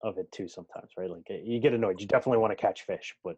of 0.02 0.18
it 0.18 0.30
too 0.32 0.46
sometimes, 0.48 0.90
right? 0.96 1.10
Like 1.10 1.26
eh, 1.30 1.40
you 1.44 1.60
get 1.60 1.72
annoyed. 1.72 2.00
You 2.00 2.06
definitely 2.06 2.38
want 2.38 2.52
to 2.52 2.60
catch 2.60 2.82
fish, 2.82 3.14
but 3.24 3.36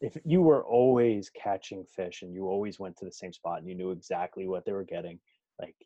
if 0.00 0.16
you 0.24 0.42
were 0.42 0.64
always 0.64 1.30
catching 1.30 1.84
fish 1.84 2.22
and 2.22 2.34
you 2.34 2.46
always 2.48 2.78
went 2.80 2.96
to 2.98 3.04
the 3.04 3.12
same 3.12 3.32
spot 3.32 3.58
and 3.58 3.68
you 3.68 3.74
knew 3.74 3.90
exactly 3.90 4.46
what 4.48 4.64
they 4.64 4.72
were 4.72 4.84
getting, 4.84 5.18
like 5.60 5.76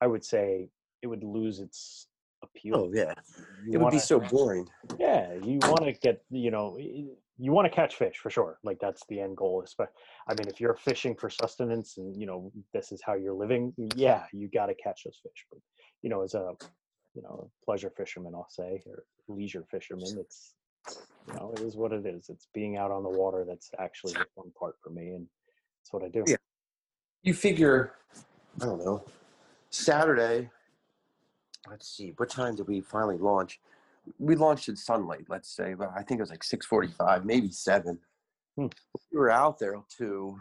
I 0.00 0.06
would 0.06 0.24
say 0.24 0.68
it 1.02 1.06
would 1.06 1.22
lose 1.24 1.60
its 1.60 2.08
appeal. 2.42 2.88
Oh 2.88 2.90
yeah, 2.94 3.14
You 3.64 3.74
it 3.74 3.78
would 3.78 3.90
be 3.90 3.96
wanna- 3.96 4.00
so 4.00 4.20
boring. 4.20 4.66
yeah, 4.98 5.34
you 5.34 5.58
want 5.60 5.84
to 5.84 5.92
get, 5.92 6.22
you 6.30 6.50
know, 6.50 6.76
you 6.78 7.52
want 7.52 7.66
to 7.66 7.70
catch 7.74 7.94
fish 7.96 8.16
for 8.18 8.30
sure. 8.30 8.58
Like 8.64 8.78
that's 8.80 9.04
the 9.08 9.20
end 9.20 9.36
goal. 9.36 9.64
But 9.76 9.90
I 10.28 10.34
mean, 10.34 10.48
if 10.48 10.60
you're 10.60 10.74
fishing 10.74 11.14
for 11.14 11.30
sustenance 11.30 11.98
and 11.98 12.16
you 12.20 12.26
know 12.26 12.50
this 12.72 12.90
is 12.90 13.00
how 13.04 13.14
you're 13.14 13.34
living, 13.34 13.72
yeah, 13.94 14.24
you 14.32 14.48
got 14.48 14.66
to 14.66 14.74
catch 14.74 15.04
those 15.04 15.18
fish. 15.22 15.46
But 15.50 15.60
you 16.02 16.10
know, 16.10 16.22
as 16.22 16.34
a 16.34 16.54
you 17.14 17.22
know 17.22 17.50
pleasure 17.64 17.90
fisherman, 17.90 18.34
I'll 18.34 18.48
say, 18.48 18.82
or 18.86 19.04
leisure 19.28 19.64
fisherman, 19.70 20.16
it's 20.18 20.54
you 21.26 21.34
know 21.34 21.52
it 21.56 21.60
is 21.60 21.76
what 21.76 21.92
it 21.92 22.06
is. 22.06 22.28
It's 22.28 22.48
being 22.54 22.76
out 22.76 22.90
on 22.90 23.02
the 23.02 23.08
water 23.08 23.44
that's 23.46 23.70
actually 23.78 24.14
the 24.14 24.26
fun 24.34 24.52
part 24.58 24.76
for 24.82 24.90
me, 24.90 25.08
and 25.08 25.26
that's 25.80 25.92
what 25.92 26.02
I 26.02 26.08
do. 26.08 26.24
Yeah. 26.26 26.36
You 27.22 27.34
figure, 27.34 27.94
I 28.62 28.66
don't 28.66 28.84
know, 28.84 29.04
Saturday. 29.70 30.50
Let's 31.68 31.88
see, 31.88 32.14
what 32.16 32.30
time 32.30 32.54
did 32.54 32.68
we 32.68 32.80
finally 32.80 33.18
launch? 33.18 33.60
We 34.18 34.36
launched 34.36 34.68
at 34.70 34.78
sunlight. 34.78 35.26
Let's 35.28 35.54
say, 35.54 35.74
but 35.74 35.90
I 35.94 36.02
think 36.02 36.18
it 36.18 36.22
was 36.22 36.30
like 36.30 36.44
six 36.44 36.64
forty-five, 36.64 37.24
maybe 37.24 37.50
seven. 37.50 37.98
Hmm. 38.56 38.68
We 39.12 39.18
were 39.18 39.30
out 39.30 39.58
there 39.58 39.76
to. 39.98 40.38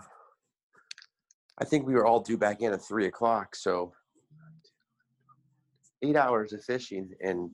I 1.59 1.65
think 1.65 1.87
we 1.87 1.95
were 1.95 2.05
all 2.05 2.19
due 2.19 2.37
back 2.37 2.61
in 2.61 2.71
at 2.71 2.81
three 2.81 3.07
o'clock. 3.07 3.55
So 3.55 3.91
eight 6.03 6.15
hours 6.15 6.53
of 6.53 6.63
fishing, 6.63 7.11
and 7.21 7.51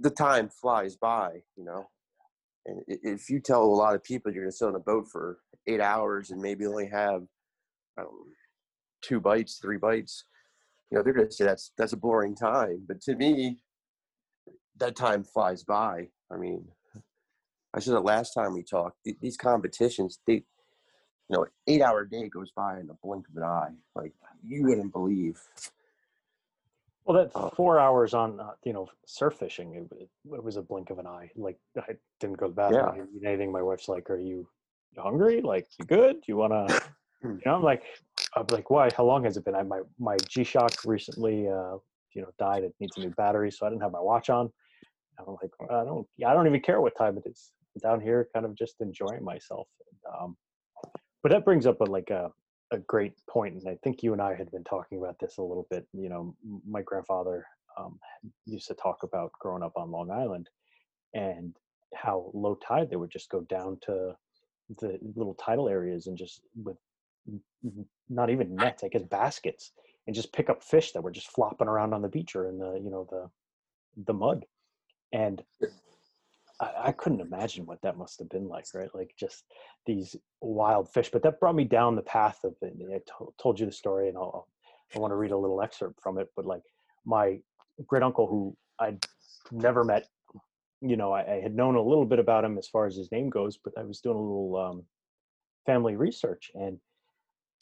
the 0.00 0.10
time 0.10 0.48
flies 0.48 0.96
by. 0.96 1.42
You 1.56 1.64
know, 1.64 1.88
and 2.66 2.82
if 2.88 3.30
you 3.30 3.40
tell 3.40 3.62
a 3.62 3.66
lot 3.66 3.94
of 3.94 4.04
people 4.04 4.32
you're 4.32 4.44
going 4.44 4.50
to 4.52 4.56
sit 4.56 4.68
on 4.68 4.74
a 4.76 4.80
boat 4.80 5.08
for 5.10 5.38
eight 5.66 5.80
hours 5.80 6.30
and 6.30 6.40
maybe 6.40 6.66
only 6.66 6.88
have 6.88 7.22
know, 7.98 8.10
two 9.02 9.20
bites, 9.20 9.58
three 9.60 9.78
bites, 9.78 10.24
you 10.90 10.96
know, 10.98 11.04
they're 11.04 11.12
going 11.12 11.28
to 11.28 11.32
say 11.32 11.44
that's 11.44 11.72
that's 11.76 11.92
a 11.92 11.96
boring 11.96 12.34
time. 12.34 12.84
But 12.86 13.00
to 13.02 13.14
me, 13.16 13.58
that 14.78 14.96
time 14.96 15.24
flies 15.24 15.64
by. 15.64 16.08
I 16.32 16.36
mean, 16.36 16.66
I 17.74 17.80
said 17.80 17.94
it 17.94 18.00
last 18.00 18.32
time 18.32 18.54
we 18.54 18.62
talked. 18.62 19.04
th- 19.04 19.18
These 19.20 19.36
competitions, 19.36 20.20
they, 20.26 20.34
you 20.34 20.44
know, 21.30 21.46
eight 21.66 21.82
hour 21.82 22.04
day 22.04 22.28
goes 22.28 22.50
by 22.56 22.80
in 22.80 22.86
the 22.86 22.96
blink 23.02 23.26
of 23.28 23.36
an 23.36 23.42
eye. 23.42 23.74
Like 23.94 24.12
you 24.42 24.64
wouldn't 24.64 24.92
believe. 24.92 25.40
Well, 27.08 27.24
that 27.24 27.32
Oh. 27.34 27.48
four 27.56 27.78
hours 27.78 28.12
on 28.12 28.38
uh, 28.38 28.50
you 28.64 28.74
know 28.74 28.86
surf 29.06 29.36
fishing, 29.36 29.74
it, 29.74 29.88
it, 29.98 30.10
was 30.44 30.56
a 30.56 30.62
blink 30.62 30.90
of 30.90 30.98
an 30.98 31.06
eye. 31.06 31.30
Like 31.36 31.58
I 31.78 31.96
didn't 32.20 32.36
go 32.36 32.46
to 32.46 32.52
the 32.52 32.56
bathroom, 32.56 32.96
Yeah. 32.96 33.04
Eat 33.16 33.26
anything. 33.26 33.50
My 33.50 33.62
wife's 33.62 33.88
like, 33.88 34.10
"Are 34.10 34.18
you 34.18 34.46
hungry? 34.94 35.40
Like, 35.40 35.66
you 35.78 35.86
good? 35.86 36.22
You 36.26 36.36
wanna?" 36.36 36.66
Hmm. 37.20 37.32
you 37.32 37.40
know, 37.46 37.56
I'm 37.56 37.64
like, 37.64 37.82
I'm 38.36 38.46
like, 38.48 38.70
why? 38.70 38.90
How 38.96 39.02
long 39.02 39.24
has 39.24 39.36
it 39.36 39.44
been? 39.44 39.56
I 39.56 39.64
my 39.64 39.80
my 39.98 40.16
G 40.28 40.44
Shock 40.44 40.70
recently, 40.84 41.48
uh, 41.48 41.78
you 42.14 42.22
know, 42.22 42.28
died. 42.38 42.62
It 42.62 42.72
needs 42.78 42.96
a 42.96 43.00
new 43.00 43.10
battery, 43.10 43.50
so 43.50 43.66
I 43.66 43.70
didn't 43.70 43.82
have 43.82 43.90
my 43.90 44.00
watch 44.00 44.30
on. 44.30 44.52
I'm 45.18 45.36
like, 45.42 45.50
I 45.68 45.82
don't, 45.82 46.06
I 46.24 46.32
don't 46.32 46.46
even 46.46 46.60
care 46.60 46.80
what 46.80 46.96
time 46.96 47.18
it 47.18 47.24
is. 47.28 47.50
I'm 47.74 47.90
down 47.90 48.00
here, 48.00 48.28
kind 48.32 48.46
of 48.46 48.54
just 48.54 48.76
enjoying 48.80 49.24
myself. 49.24 49.66
And, 49.90 50.14
um, 50.14 50.36
but 51.24 51.32
that 51.32 51.44
brings 51.44 51.66
up 51.66 51.80
a 51.80 51.84
like 51.84 52.10
a 52.10 52.30
a 52.70 52.78
great 52.78 53.14
point, 53.28 53.54
and 53.54 53.68
I 53.68 53.78
think 53.82 54.02
you 54.02 54.12
and 54.12 54.22
I 54.22 54.34
had 54.34 54.50
been 54.50 54.64
talking 54.64 54.98
about 54.98 55.18
this 55.18 55.38
a 55.38 55.42
little 55.42 55.66
bit. 55.70 55.86
You 55.92 56.08
know, 56.08 56.36
my 56.68 56.82
grandfather 56.82 57.46
um, 57.78 57.98
used 58.46 58.68
to 58.68 58.74
talk 58.74 59.02
about 59.02 59.32
growing 59.40 59.62
up 59.62 59.72
on 59.76 59.90
Long 59.90 60.10
Island 60.10 60.48
and 61.14 61.56
how 61.94 62.30
low 62.34 62.56
tide 62.56 62.90
they 62.90 62.96
would 62.96 63.10
just 63.10 63.30
go 63.30 63.40
down 63.42 63.78
to 63.86 64.14
the 64.80 64.98
little 65.14 65.34
tidal 65.34 65.68
areas 65.68 66.06
and 66.06 66.18
just 66.18 66.42
with 66.62 66.76
not 68.08 68.30
even 68.30 68.54
nets, 68.54 68.84
I 68.84 68.88
guess 68.88 69.02
baskets, 69.02 69.72
and 70.06 70.14
just 70.14 70.32
pick 70.32 70.50
up 70.50 70.62
fish 70.62 70.92
that 70.92 71.02
were 71.02 71.10
just 71.10 71.28
flopping 71.28 71.68
around 71.68 71.94
on 71.94 72.02
the 72.02 72.08
beach 72.08 72.36
or 72.36 72.48
in 72.48 72.58
the 72.58 72.80
you 72.82 72.90
know 72.90 73.06
the 73.10 73.30
the 74.04 74.14
mud. 74.14 74.44
And 75.12 75.42
I, 76.60 76.70
I 76.86 76.92
couldn't 76.92 77.20
imagine 77.20 77.66
what 77.66 77.80
that 77.82 77.98
must 77.98 78.18
have 78.18 78.28
been 78.28 78.48
like, 78.48 78.66
right? 78.74 78.94
Like 78.94 79.14
just 79.18 79.44
these 79.86 80.16
wild 80.40 80.92
fish. 80.92 81.10
But 81.10 81.22
that 81.22 81.40
brought 81.40 81.54
me 81.54 81.64
down 81.64 81.96
the 81.96 82.02
path 82.02 82.40
of 82.44 82.54
it. 82.62 82.74
I 82.80 82.98
to- 82.98 83.34
told 83.40 83.60
you 83.60 83.66
the 83.66 83.72
story, 83.72 84.08
and 84.08 84.16
I'll, 84.16 84.48
I 84.94 84.98
want 84.98 85.12
to 85.12 85.16
read 85.16 85.32
a 85.32 85.38
little 85.38 85.62
excerpt 85.62 86.00
from 86.02 86.18
it. 86.18 86.28
But 86.36 86.46
like 86.46 86.62
my 87.04 87.38
great 87.86 88.02
uncle, 88.02 88.26
who 88.26 88.56
I'd 88.78 89.04
never 89.52 89.84
met, 89.84 90.06
you 90.80 90.96
know, 90.96 91.12
I, 91.12 91.36
I 91.36 91.40
had 91.40 91.54
known 91.54 91.74
a 91.74 91.82
little 91.82 92.06
bit 92.06 92.18
about 92.18 92.44
him 92.44 92.58
as 92.58 92.68
far 92.68 92.86
as 92.86 92.96
his 92.96 93.10
name 93.10 93.30
goes, 93.30 93.58
but 93.62 93.72
I 93.76 93.82
was 93.82 94.00
doing 94.00 94.16
a 94.16 94.20
little 94.20 94.56
um, 94.56 94.84
family 95.66 95.96
research, 95.96 96.50
and 96.54 96.78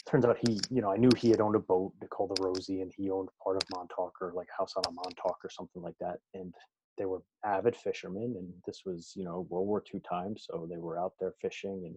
turns 0.07 0.25
out 0.25 0.38
he, 0.47 0.61
you 0.71 0.81
know, 0.81 0.93
I 0.93 0.97
knew 0.97 1.11
he 1.17 1.31
had 1.31 1.41
owned 1.41 1.57
a 1.57 1.61
boat 1.61 1.93
called 2.11 2.37
the 2.37 2.43
Rosie, 2.43 2.83
and 2.83 2.93
he 2.97 3.11
owned 3.11 3.29
part 3.43 3.57
of 3.57 3.62
Montauk 3.75 4.15
or 4.21 4.33
like 4.35 4.49
a 4.55 4.62
house 4.62 4.75
on 4.76 4.85
a 4.87 4.93
Montauk 4.93 5.38
or 5.43 5.50
something 5.50 5.83
like 5.83 5.97
that, 6.00 6.19
and 6.35 6.55
they 6.99 7.05
were 7.05 7.23
avid 7.45 7.76
fishermen 7.76 8.35
and 8.37 8.53
this 8.67 8.83
was 8.85 9.12
you 9.17 9.25
know 9.25 9.47
world 9.49 9.67
war 9.67 9.83
ii 9.95 10.00
time 10.00 10.37
so 10.37 10.67
they 10.71 10.79
were 10.79 10.99
out 10.99 11.12
there 11.21 11.35
fishing 11.41 11.85
and 11.87 11.97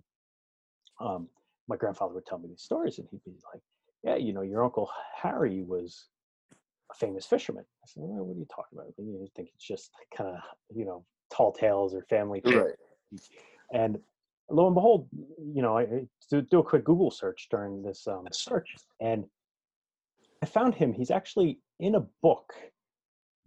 um, 1.02 1.28
my 1.68 1.76
grandfather 1.76 2.14
would 2.14 2.26
tell 2.26 2.40
me 2.40 2.50
these 2.50 2.62
stories 2.62 3.00
and 3.00 3.08
he'd 3.10 3.24
be 3.24 3.32
like 3.54 3.62
yeah 4.04 4.16
you 4.16 4.34
know 4.34 4.42
your 4.42 4.64
uncle 4.64 4.90
harry 5.16 5.64
was 5.64 6.08
a 6.92 6.96
famous 6.96 7.26
fisherman 7.26 7.64
i 7.84 7.86
said 7.88 8.04
well, 8.04 8.26
what 8.26 8.36
are 8.36 8.40
you 8.40 8.48
talking 8.54 8.78
about 8.78 8.94
you 8.98 9.28
think 9.36 9.50
it's 9.54 9.66
just 9.66 9.92
kind 10.16 10.30
of 10.30 10.40
you 10.76 10.86
know 10.86 11.06
tall 11.34 11.52
tales 11.52 11.94
or 11.94 12.04
family 12.10 12.42
Right. 12.44 12.74
and 13.72 14.00
lo 14.50 14.66
and 14.68 14.76
behold, 14.76 15.08
you 15.54 15.62
know, 15.62 15.78
I, 15.78 15.82
I 15.82 16.08
do, 16.30 16.42
do 16.42 16.60
a 16.60 16.64
quick 16.64 16.84
Google 16.84 17.12
search 17.12 17.48
during 17.50 17.82
this 17.82 18.08
um, 18.08 18.26
search, 18.32 18.76
and 19.00 19.26
I 20.42 20.46
found 20.46 20.76
him. 20.76 20.94
He's 20.94 21.12
actually 21.12 21.60
in 21.80 21.96
a 21.96 22.06
book 22.22 22.54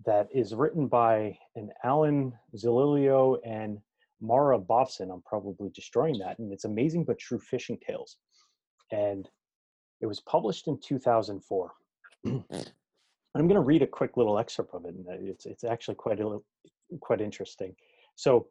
that 0.06 0.28
is 0.32 0.54
written 0.54 0.86
by 0.88 1.36
an 1.56 1.70
Alan 1.84 2.32
Zililio 2.56 3.38
and 3.44 3.78
Mara 4.20 4.58
Bobson. 4.58 5.10
I'm 5.10 5.22
probably 5.22 5.70
destroying 5.74 6.18
that, 6.18 6.38
and 6.38 6.52
it's 6.52 6.64
amazing 6.64 7.04
but 7.04 7.18
true 7.18 7.38
fishing 7.38 7.78
tales, 7.86 8.16
and 8.90 9.28
it 10.00 10.06
was 10.06 10.20
published 10.20 10.68
in 10.68 10.78
2004. 10.82 11.72
I'm 13.34 13.48
going 13.48 13.54
to 13.54 13.60
read 13.60 13.82
a 13.82 13.86
quick 13.86 14.16
little 14.16 14.38
excerpt 14.38 14.74
of 14.74 14.84
it, 14.84 14.94
and 14.94 15.06
uh, 15.06 15.12
it's 15.20 15.46
it's 15.46 15.64
actually 15.64 15.94
quite 15.94 16.20
quite 17.00 17.20
interesting. 17.20 17.74
So, 18.14 18.48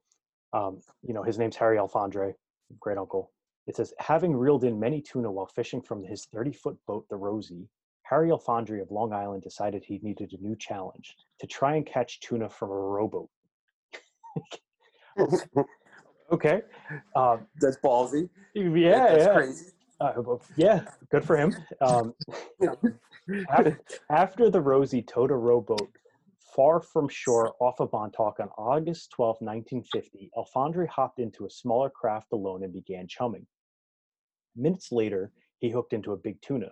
um, 0.53 0.81
you 1.03 1.13
know, 1.13 1.23
his 1.23 1.37
name's 1.37 1.55
Harry 1.55 1.77
Alfandre, 1.77 2.33
great 2.79 2.97
uncle. 2.97 3.31
It 3.67 3.75
says, 3.75 3.93
having 3.99 4.35
reeled 4.35 4.63
in 4.63 4.79
many 4.79 5.01
tuna 5.01 5.31
while 5.31 5.45
fishing 5.45 5.81
from 5.81 6.03
his 6.03 6.25
30 6.33 6.51
foot 6.53 6.77
boat, 6.87 7.05
the 7.09 7.15
Rosie, 7.15 7.69
Harry 8.11 8.29
Alfandre 8.29 8.81
of 8.81 8.91
Long 8.91 9.13
Island 9.13 9.41
decided 9.41 9.85
he 9.85 9.99
needed 10.03 10.33
a 10.33 10.43
new 10.43 10.55
challenge 10.57 11.15
to 11.39 11.47
try 11.47 11.77
and 11.77 11.85
catch 11.85 12.19
tuna 12.19 12.49
from 12.49 12.69
a 12.69 12.75
rowboat. 12.75 13.29
Okay. 16.31 16.61
Um, 17.17 17.45
That's 17.59 17.75
ballsy. 17.83 18.29
yeah, 18.55 19.07
That's 19.07 19.25
yeah. 19.25 19.33
crazy. 19.33 19.65
Uh, 19.99 20.13
yeah, 20.55 20.85
good 21.11 21.25
for 21.25 21.35
him. 21.35 21.53
Um, 21.81 22.13
after, 23.49 23.81
after 24.09 24.49
the 24.49 24.61
Rosie 24.61 25.01
towed 25.01 25.29
a 25.29 25.35
rowboat 25.35 25.89
far 26.55 26.79
from 26.79 27.09
shore 27.09 27.53
off 27.59 27.81
of 27.81 27.91
Montauk 27.91 28.39
on 28.39 28.47
August 28.57 29.11
12, 29.11 29.41
1950, 29.41 30.31
Alfandre 30.37 30.87
hopped 30.87 31.19
into 31.19 31.45
a 31.45 31.49
smaller 31.49 31.89
craft 31.89 32.31
alone 32.31 32.63
and 32.63 32.71
began 32.71 33.09
chumming. 33.09 33.45
Minutes 34.55 34.93
later, 34.93 35.33
he 35.59 35.69
hooked 35.69 35.91
into 35.91 36.13
a 36.13 36.17
big 36.17 36.41
tuna. 36.41 36.69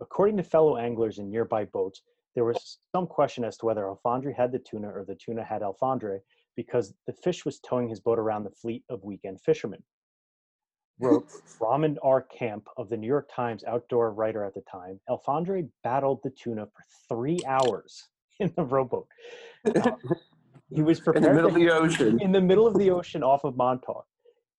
According 0.00 0.36
to 0.38 0.42
fellow 0.42 0.76
anglers 0.76 1.18
in 1.18 1.30
nearby 1.30 1.64
boats, 1.66 2.02
there 2.34 2.44
was 2.44 2.78
some 2.94 3.06
question 3.06 3.44
as 3.44 3.56
to 3.58 3.66
whether 3.66 3.82
Alfandre 3.84 4.34
had 4.34 4.52
the 4.52 4.58
tuna 4.58 4.88
or 4.88 5.04
the 5.04 5.16
tuna 5.16 5.44
had 5.44 5.62
Alfandre 5.62 6.20
because 6.56 6.94
the 7.06 7.12
fish 7.12 7.44
was 7.44 7.60
towing 7.60 7.88
his 7.88 8.00
boat 8.00 8.18
around 8.18 8.44
the 8.44 8.50
fleet 8.50 8.84
of 8.88 9.04
weekend 9.04 9.40
fishermen 9.40 9.82
wrote 11.00 11.26
Raymond 11.60 11.98
R. 12.02 12.20
Camp 12.22 12.66
of 12.76 12.88
the 12.90 12.96
New 12.96 13.06
York 13.06 13.28
Times 13.34 13.64
outdoor 13.64 14.12
writer 14.12 14.44
at 14.44 14.52
the 14.54 14.60
time, 14.70 15.00
Alfandre 15.08 15.66
battled 15.82 16.20
the 16.22 16.30
tuna 16.30 16.66
for 16.66 16.84
three 17.08 17.38
hours 17.46 18.08
in 18.40 18.52
the 18.56 18.62
rowboat. 18.64 19.06
Uh, 19.74 19.92
he 20.70 20.82
was 20.82 21.00
In 21.14 21.22
the 21.22 21.32
middle 21.32 21.42
to- 21.42 21.48
of 21.48 21.54
the 21.54 21.70
ocean. 21.70 22.20
in 22.20 22.32
the 22.32 22.40
middle 22.40 22.66
of 22.66 22.74
the 22.78 22.90
ocean 22.90 23.22
off 23.22 23.44
of 23.44 23.56
Montauk. 23.56 24.04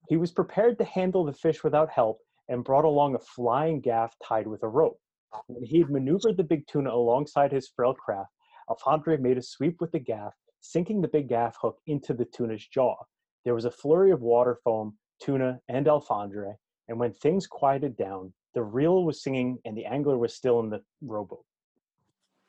He 0.10 0.17
was 0.17 0.31
prepared 0.31 0.77
to 0.79 0.83
handle 0.83 1.24
the 1.24 1.33
fish 1.33 1.63
without 1.63 1.89
help 1.89 2.19
and 2.50 2.63
brought 2.63 2.86
along 2.86 3.15
a 3.15 3.19
flying 3.19 3.79
gaff 3.79 4.15
tied 4.27 4.48
with 4.48 4.63
a 4.63 4.67
rope. 4.67 5.00
When 5.48 5.64
he 5.64 5.80
had 5.80 5.90
maneuvered 5.90 6.38
the 6.38 6.44
big 6.44 6.68
tuna 6.68 6.92
alongside 6.92 7.52
his 7.52 7.70
frail 7.70 7.94
craft, 7.94 8.34
Alfandre 8.70 9.18
made 9.18 9.38
a 9.38 9.42
sweep 9.42 9.80
with 9.80 9.92
the 9.92 10.00
gaff, 10.00 10.34
sinking 10.60 11.02
the 11.02 11.08
big 11.08 11.30
gaff 11.30 11.58
hook 11.62 11.80
into 11.88 12.14
the 12.14 12.26
tuna's 12.26 12.68
jaw. 12.68 12.96
There 13.44 13.56
was 13.56 13.66
a 13.66 13.72
flurry 13.72 14.12
of 14.12 14.22
water 14.22 14.60
foam, 14.64 14.98
tuna, 15.20 15.62
and 15.68 15.88
Alfandre, 15.88 16.58
and 16.88 17.00
when 17.00 17.14
things 17.14 17.48
quieted 17.48 17.96
down, 17.96 18.34
the 18.54 18.64
reel 18.64 19.06
was 19.06 19.24
singing 19.24 19.60
and 19.66 19.78
the 19.78 19.86
angler 19.86 20.18
was 20.18 20.36
still 20.36 20.60
in 20.60 20.70
the 20.70 20.84
rowboat. 21.02 21.46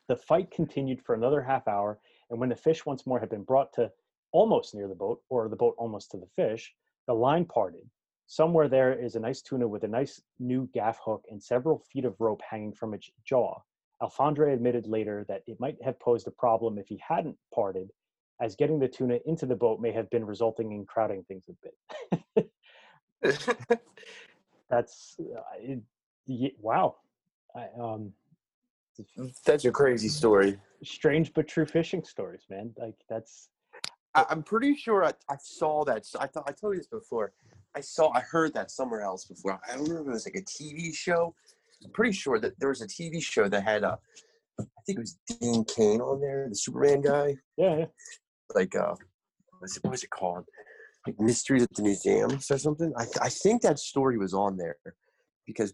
The 0.07 0.17
fight 0.17 0.51
continued 0.51 1.01
for 1.01 1.15
another 1.15 1.41
half 1.41 1.67
hour, 1.67 1.99
and 2.29 2.39
when 2.39 2.49
the 2.49 2.55
fish 2.55 2.85
once 2.85 3.07
more 3.07 3.19
had 3.19 3.29
been 3.29 3.43
brought 3.43 3.71
to 3.73 3.91
almost 4.33 4.75
near 4.75 4.87
the 4.87 4.95
boat 4.95 5.21
or 5.29 5.47
the 5.47 5.55
boat 5.55 5.75
almost 5.77 6.11
to 6.11 6.17
the 6.17 6.27
fish, 6.35 6.75
the 7.07 7.13
line 7.13 7.45
parted. 7.45 7.89
Somewhere 8.27 8.67
there 8.67 8.93
is 8.93 9.15
a 9.15 9.19
nice 9.19 9.41
tuna 9.41 9.67
with 9.67 9.83
a 9.83 9.87
nice 9.87 10.21
new 10.39 10.69
gaff 10.73 10.99
hook 11.03 11.23
and 11.29 11.41
several 11.41 11.79
feet 11.91 12.05
of 12.05 12.19
rope 12.19 12.41
hanging 12.49 12.73
from 12.73 12.93
its 12.93 13.09
jaw. 13.25 13.59
Alfandre 14.01 14.53
admitted 14.53 14.87
later 14.87 15.25
that 15.27 15.43
it 15.47 15.59
might 15.59 15.77
have 15.83 15.99
posed 15.99 16.27
a 16.27 16.31
problem 16.31 16.77
if 16.77 16.87
he 16.87 17.01
hadn't 17.07 17.37
parted, 17.53 17.91
as 18.41 18.55
getting 18.55 18.79
the 18.79 18.87
tuna 18.87 19.19
into 19.25 19.45
the 19.45 19.55
boat 19.55 19.79
may 19.79 19.91
have 19.91 20.09
been 20.09 20.25
resulting 20.25 20.71
in 20.71 20.85
crowding 20.85 21.23
things 21.27 21.45
a 21.49 21.53
bit. 22.35 22.51
That's 24.69 25.15
uh, 25.19 25.41
it, 25.59 25.79
y- 26.27 26.51
wow. 26.59 26.95
I, 27.55 27.67
um, 27.79 28.11
That's 29.45 29.65
a 29.65 29.71
crazy 29.71 30.09
story. 30.09 30.59
strange 30.83 31.33
but 31.33 31.47
true 31.47 31.65
fishing 31.65 32.03
stories, 32.03 32.45
man. 32.49 32.73
Like 32.77 32.95
that's 33.07 33.49
I, 34.15 34.25
I'm 34.29 34.43
pretty 34.43 34.75
sure 34.75 35.03
I, 35.05 35.13
I 35.29 35.35
saw 35.41 35.83
that. 35.85 36.05
I 36.19 36.27
thought 36.27 36.43
I 36.47 36.51
told 36.51 36.73
you 36.73 36.79
this 36.79 36.87
before. 36.87 37.33
I 37.75 37.81
saw 37.81 38.11
I 38.13 38.19
heard 38.19 38.53
that 38.53 38.71
somewhere 38.71 39.01
else 39.01 39.25
before. 39.25 39.59
I 39.67 39.75
don't 39.75 39.83
remember 39.83 40.01
if 40.01 40.07
it 40.07 40.11
was 40.11 40.27
like 40.27 40.35
a 40.35 40.41
TV 40.41 40.93
show. 40.93 41.33
I'm 41.83 41.91
pretty 41.91 42.13
sure 42.13 42.39
that 42.39 42.59
there 42.59 42.69
was 42.69 42.81
a 42.81 42.87
TV 42.87 43.21
show 43.21 43.49
that 43.49 43.63
had 43.63 43.83
a 43.83 43.97
I 44.59 44.63
think 44.85 44.99
it 44.99 45.01
was 45.01 45.17
Dean 45.39 45.65
Cain 45.65 45.99
on 45.99 46.21
there, 46.21 46.47
the 46.47 46.55
Superman 46.55 47.01
guy. 47.01 47.35
yeah, 47.57 47.77
yeah. 47.77 47.85
Like 48.53 48.75
uh 48.75 48.93
what's 49.59 49.77
it, 49.77 49.83
what 49.83 49.91
was 49.91 50.03
it 50.03 50.11
called? 50.11 50.45
Like 51.07 51.19
Mysteries 51.19 51.63
at 51.63 51.73
the 51.73 51.83
Museums 51.83 52.49
or 52.51 52.57
something. 52.57 52.93
I 52.97 53.05
I 53.21 53.29
think 53.29 53.63
that 53.63 53.79
story 53.79 54.17
was 54.17 54.33
on 54.33 54.57
there 54.57 54.77
because 55.47 55.73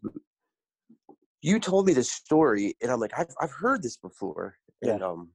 you 1.42 1.60
told 1.60 1.86
me 1.86 1.94
this 1.94 2.12
story 2.12 2.76
and 2.82 2.92
I'm 2.92 3.00
like, 3.00 3.18
I've 3.18 3.34
I've 3.42 3.52
heard 3.52 3.84
this 3.84 3.98
before. 3.98 4.56
And 4.82 5.04
um 5.04 5.30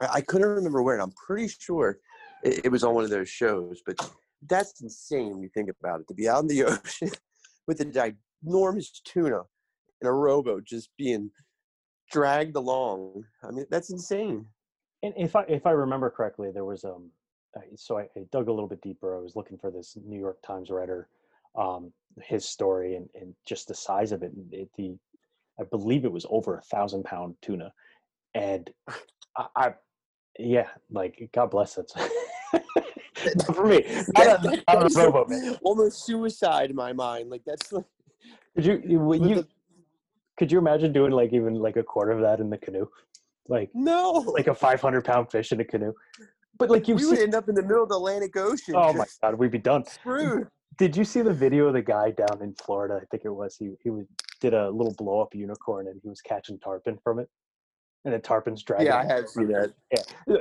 I, 0.00 0.08
I 0.14 0.20
couldn't 0.22 0.48
remember 0.48 0.82
where, 0.82 0.94
and 0.94 1.02
I'm 1.02 1.12
pretty 1.12 1.48
sure 1.48 2.00
it, 2.42 2.66
it 2.66 2.68
was 2.70 2.84
on 2.84 2.94
one 2.94 3.04
of 3.04 3.10
those 3.10 3.28
shows, 3.28 3.82
but 3.84 3.96
that's 4.48 4.80
insane 4.80 5.32
when 5.32 5.42
you 5.42 5.50
think 5.52 5.70
about 5.80 6.00
it. 6.00 6.08
To 6.08 6.14
be 6.14 6.28
out 6.28 6.42
in 6.42 6.48
the 6.48 6.64
ocean 6.64 7.10
with 7.66 7.80
a 7.80 7.84
ginormous 7.84 9.02
tuna 9.04 9.42
in 10.00 10.08
a 10.08 10.12
rowboat 10.12 10.64
just 10.64 10.90
being 10.96 11.30
dragged 12.10 12.56
along. 12.56 13.24
I 13.44 13.50
mean, 13.50 13.66
that's 13.70 13.90
insane. 13.90 14.46
And 15.02 15.14
if 15.16 15.36
I 15.36 15.44
if 15.48 15.66
I 15.66 15.70
remember 15.70 16.10
correctly, 16.10 16.50
there 16.52 16.64
was 16.64 16.84
um, 16.84 17.10
so 17.76 17.98
I, 17.98 18.02
I 18.16 18.24
dug 18.32 18.48
a 18.48 18.52
little 18.52 18.68
bit 18.68 18.82
deeper. 18.82 19.16
I 19.16 19.20
was 19.20 19.36
looking 19.36 19.58
for 19.58 19.70
this 19.70 19.96
New 20.04 20.18
York 20.18 20.38
Times 20.42 20.70
writer, 20.70 21.08
um, 21.56 21.92
his 22.22 22.44
story 22.44 22.96
and 22.96 23.08
and 23.14 23.34
just 23.46 23.68
the 23.68 23.74
size 23.74 24.12
of 24.12 24.22
it. 24.22 24.32
It 24.52 24.68
the, 24.76 24.96
I 25.58 25.64
believe 25.64 26.04
it 26.04 26.12
was 26.12 26.26
over 26.28 26.56
a 26.56 26.62
thousand 26.62 27.04
pound 27.04 27.34
tuna, 27.42 27.72
and 28.34 28.70
I, 29.36 29.46
I 29.56 29.74
yeah, 30.38 30.68
like 30.90 31.30
God 31.32 31.50
bless 31.50 31.78
it. 31.78 31.92
For 33.54 33.66
me, 33.66 33.84
not 34.16 34.46
on- 34.46 34.62
not 34.66 34.76
on 34.76 34.82
a 34.86 34.94
rowboat, 34.94 35.28
man. 35.28 35.56
almost 35.62 36.06
suicide 36.06 36.70
in 36.70 36.76
my 36.76 36.92
mind. 36.92 37.30
Like 37.30 37.42
that's 37.46 37.72
like 37.72 37.84
Could 38.54 38.64
you 38.64 38.82
you, 38.84 39.14
you 39.14 39.46
could 40.36 40.50
you 40.50 40.58
imagine 40.58 40.92
doing 40.92 41.12
like 41.12 41.32
even 41.32 41.54
like 41.54 41.76
a 41.76 41.82
quarter 41.82 42.12
of 42.12 42.20
that 42.22 42.40
in 42.40 42.48
the 42.48 42.58
canoe, 42.58 42.86
like 43.48 43.70
no. 43.74 44.10
like 44.34 44.46
a 44.46 44.54
five 44.54 44.80
hundred 44.80 45.04
pound 45.04 45.30
fish 45.30 45.52
in 45.52 45.60
a 45.60 45.64
canoe? 45.64 45.92
But 46.58 46.70
like 46.70 46.88
you 46.88 46.94
we 46.94 47.02
see, 47.02 47.08
would 47.10 47.18
end 47.18 47.34
up 47.34 47.48
in 47.48 47.54
the 47.54 47.62
middle 47.62 47.82
of 47.82 47.88
the 47.90 47.96
Atlantic 47.96 48.36
Ocean. 48.36 48.74
oh 48.76 48.92
my 48.92 49.06
god, 49.22 49.34
we'd 49.34 49.50
be 49.50 49.58
done. 49.58 49.84
Screwed. 49.84 50.48
Did 50.78 50.96
you 50.96 51.04
see 51.04 51.20
the 51.20 51.32
video 51.32 51.66
of 51.66 51.74
the 51.74 51.82
guy 51.82 52.10
down 52.12 52.40
in 52.42 52.54
Florida? 52.54 53.00
I 53.02 53.04
think 53.10 53.24
it 53.26 53.30
was 53.30 53.56
he 53.56 53.72
he 53.82 53.90
was, 53.90 54.06
did 54.40 54.54
a 54.54 54.70
little 54.70 54.94
blow 54.96 55.20
up 55.20 55.34
unicorn 55.34 55.88
and 55.88 56.00
he 56.02 56.08
was 56.08 56.22
catching 56.22 56.58
tarpon 56.58 56.98
from 57.04 57.18
it, 57.18 57.28
and 58.04 58.14
the 58.14 58.18
tarpon's 58.18 58.62
dragging. 58.62 58.86
Yeah, 58.86 58.98
I 58.98 59.04
have 59.04 59.28
seen 59.28 59.48
that. 59.48 59.72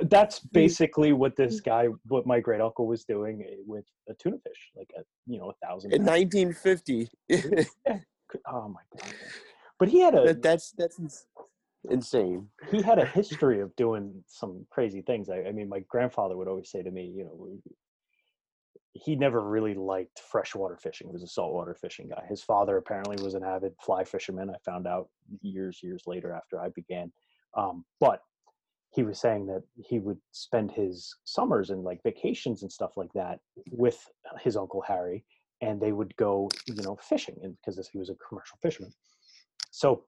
That's 0.10 0.40
basically 0.54 1.14
what 1.14 1.36
this 1.36 1.60
guy, 1.60 1.88
what 2.08 2.26
my 2.26 2.40
great 2.40 2.62
uncle 2.62 2.88
was 2.88 3.04
doing 3.04 3.44
eh, 3.48 3.56
with 3.66 3.86
a 4.10 4.14
tuna 4.14 4.38
fish, 4.38 4.72
like 4.76 4.90
a 4.98 5.02
you 5.28 5.40
know 5.40 5.52
a 5.52 5.66
thousand. 5.66 5.94
In 5.94 6.04
1950. 6.04 7.10
Oh 8.46 8.70
my 8.70 8.82
god! 8.96 9.12
But 9.80 9.90
he 9.90 10.02
had 10.02 10.14
a 10.14 10.24
that, 10.24 10.44
that's 10.44 10.72
that's 10.78 11.00
ins- 11.00 11.26
insane. 11.90 12.48
he 12.70 12.80
had 12.80 13.00
a 13.00 13.06
history 13.06 13.60
of 13.60 13.76
doing 13.76 14.24
some 14.28 14.68
crazy 14.70 15.02
things. 15.02 15.32
I, 15.32 15.46
I 15.46 15.52
mean, 15.52 15.68
my 15.68 15.80
grandfather 15.90 16.38
would 16.38 16.48
always 16.48 16.70
say 16.70 16.84
to 16.84 16.92
me, 16.92 17.06
you 17.06 17.24
know, 17.24 17.48
he 18.94 19.16
never 19.16 19.42
really 19.42 19.74
liked 19.74 20.20
freshwater 20.20 20.78
fishing. 20.78 21.08
He 21.08 21.14
was 21.14 21.24
a 21.24 21.28
saltwater 21.28 21.74
fishing 21.74 22.10
guy. 22.10 22.24
His 22.30 22.44
father 22.44 22.78
apparently 22.78 23.18
was 23.24 23.34
an 23.34 23.44
avid 23.44 23.74
fly 23.82 24.04
fisherman. 24.04 24.52
I 24.52 24.58
found 24.64 24.86
out 24.86 25.10
years, 25.42 25.80
years 25.82 26.04
later 26.06 26.32
after 26.32 26.62
I 26.62 26.70
began. 26.70 27.12
Um, 27.56 27.86
but 28.00 28.22
he 28.92 29.04
was 29.04 29.20
saying 29.20 29.46
that 29.48 29.64
he 29.78 30.00
would 30.00 30.18
spend 30.32 30.72
his 30.72 31.16
summers 31.26 31.70
and 31.70 31.84
like 31.84 32.02
vacations 32.04 32.64
and 32.64 32.72
stuff 32.72 32.98
like 32.98 33.14
that 33.14 33.40
with 33.72 34.00
his 34.42 34.58
uncle 34.58 34.82
Harry, 34.82 35.24
and 35.62 35.80
they 35.80 35.92
would 35.92 36.16
go, 36.16 36.50
you 36.68 36.82
know, 36.82 36.98
fishing, 37.02 37.38
and 37.44 37.56
because 37.58 37.88
he 37.92 37.98
was 37.98 38.10
a 38.10 38.16
commercial 38.16 38.58
fisherman. 38.62 38.92
So 39.72 40.04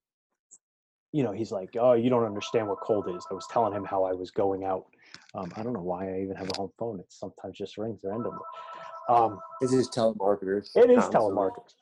you 1.14 1.24
know, 1.24 1.32
he's 1.32 1.52
like, 1.52 1.76
"Oh, 1.80 1.94
you 1.94 2.10
don't 2.10 2.24
understand 2.24 2.68
what 2.68 2.80
cold 2.80 3.10
is." 3.14 3.26
I 3.30 3.34
was 3.34 3.46
telling 3.52 3.74
him 3.74 3.84
how 3.84 4.04
I 4.06 4.14
was 4.14 4.32
going 4.32 4.64
out. 4.64 4.86
Um, 5.36 5.52
I 5.56 5.64
don't 5.64 5.74
know 5.74 5.82
why 5.82 6.10
I 6.10 6.22
even 6.22 6.36
have 6.38 6.50
a 6.50 6.58
home 6.58 6.72
phone. 6.80 7.00
It 7.00 7.08
sometimes 7.10 7.58
just 7.58 7.78
rings 7.78 8.00
randomly. 8.04 8.40
Um, 9.10 9.40
This 9.60 9.74
is 9.74 9.90
telemarketers. 9.90 10.70
it 10.76 10.90
is 10.90 11.04
telemarketers. 11.06 11.76